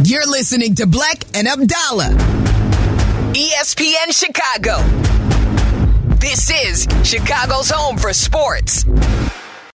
You're 0.06 0.28
listening 0.30 0.76
to 0.76 0.86
Black 0.86 1.24
and 1.34 1.48
Abdallah. 1.48 2.10
ESPN 3.34 4.12
Chicago. 4.12 4.80
This 6.18 6.52
is 6.52 6.88
Chicago's 7.04 7.70
home 7.70 7.98
for 7.98 8.12
sports. 8.12 8.84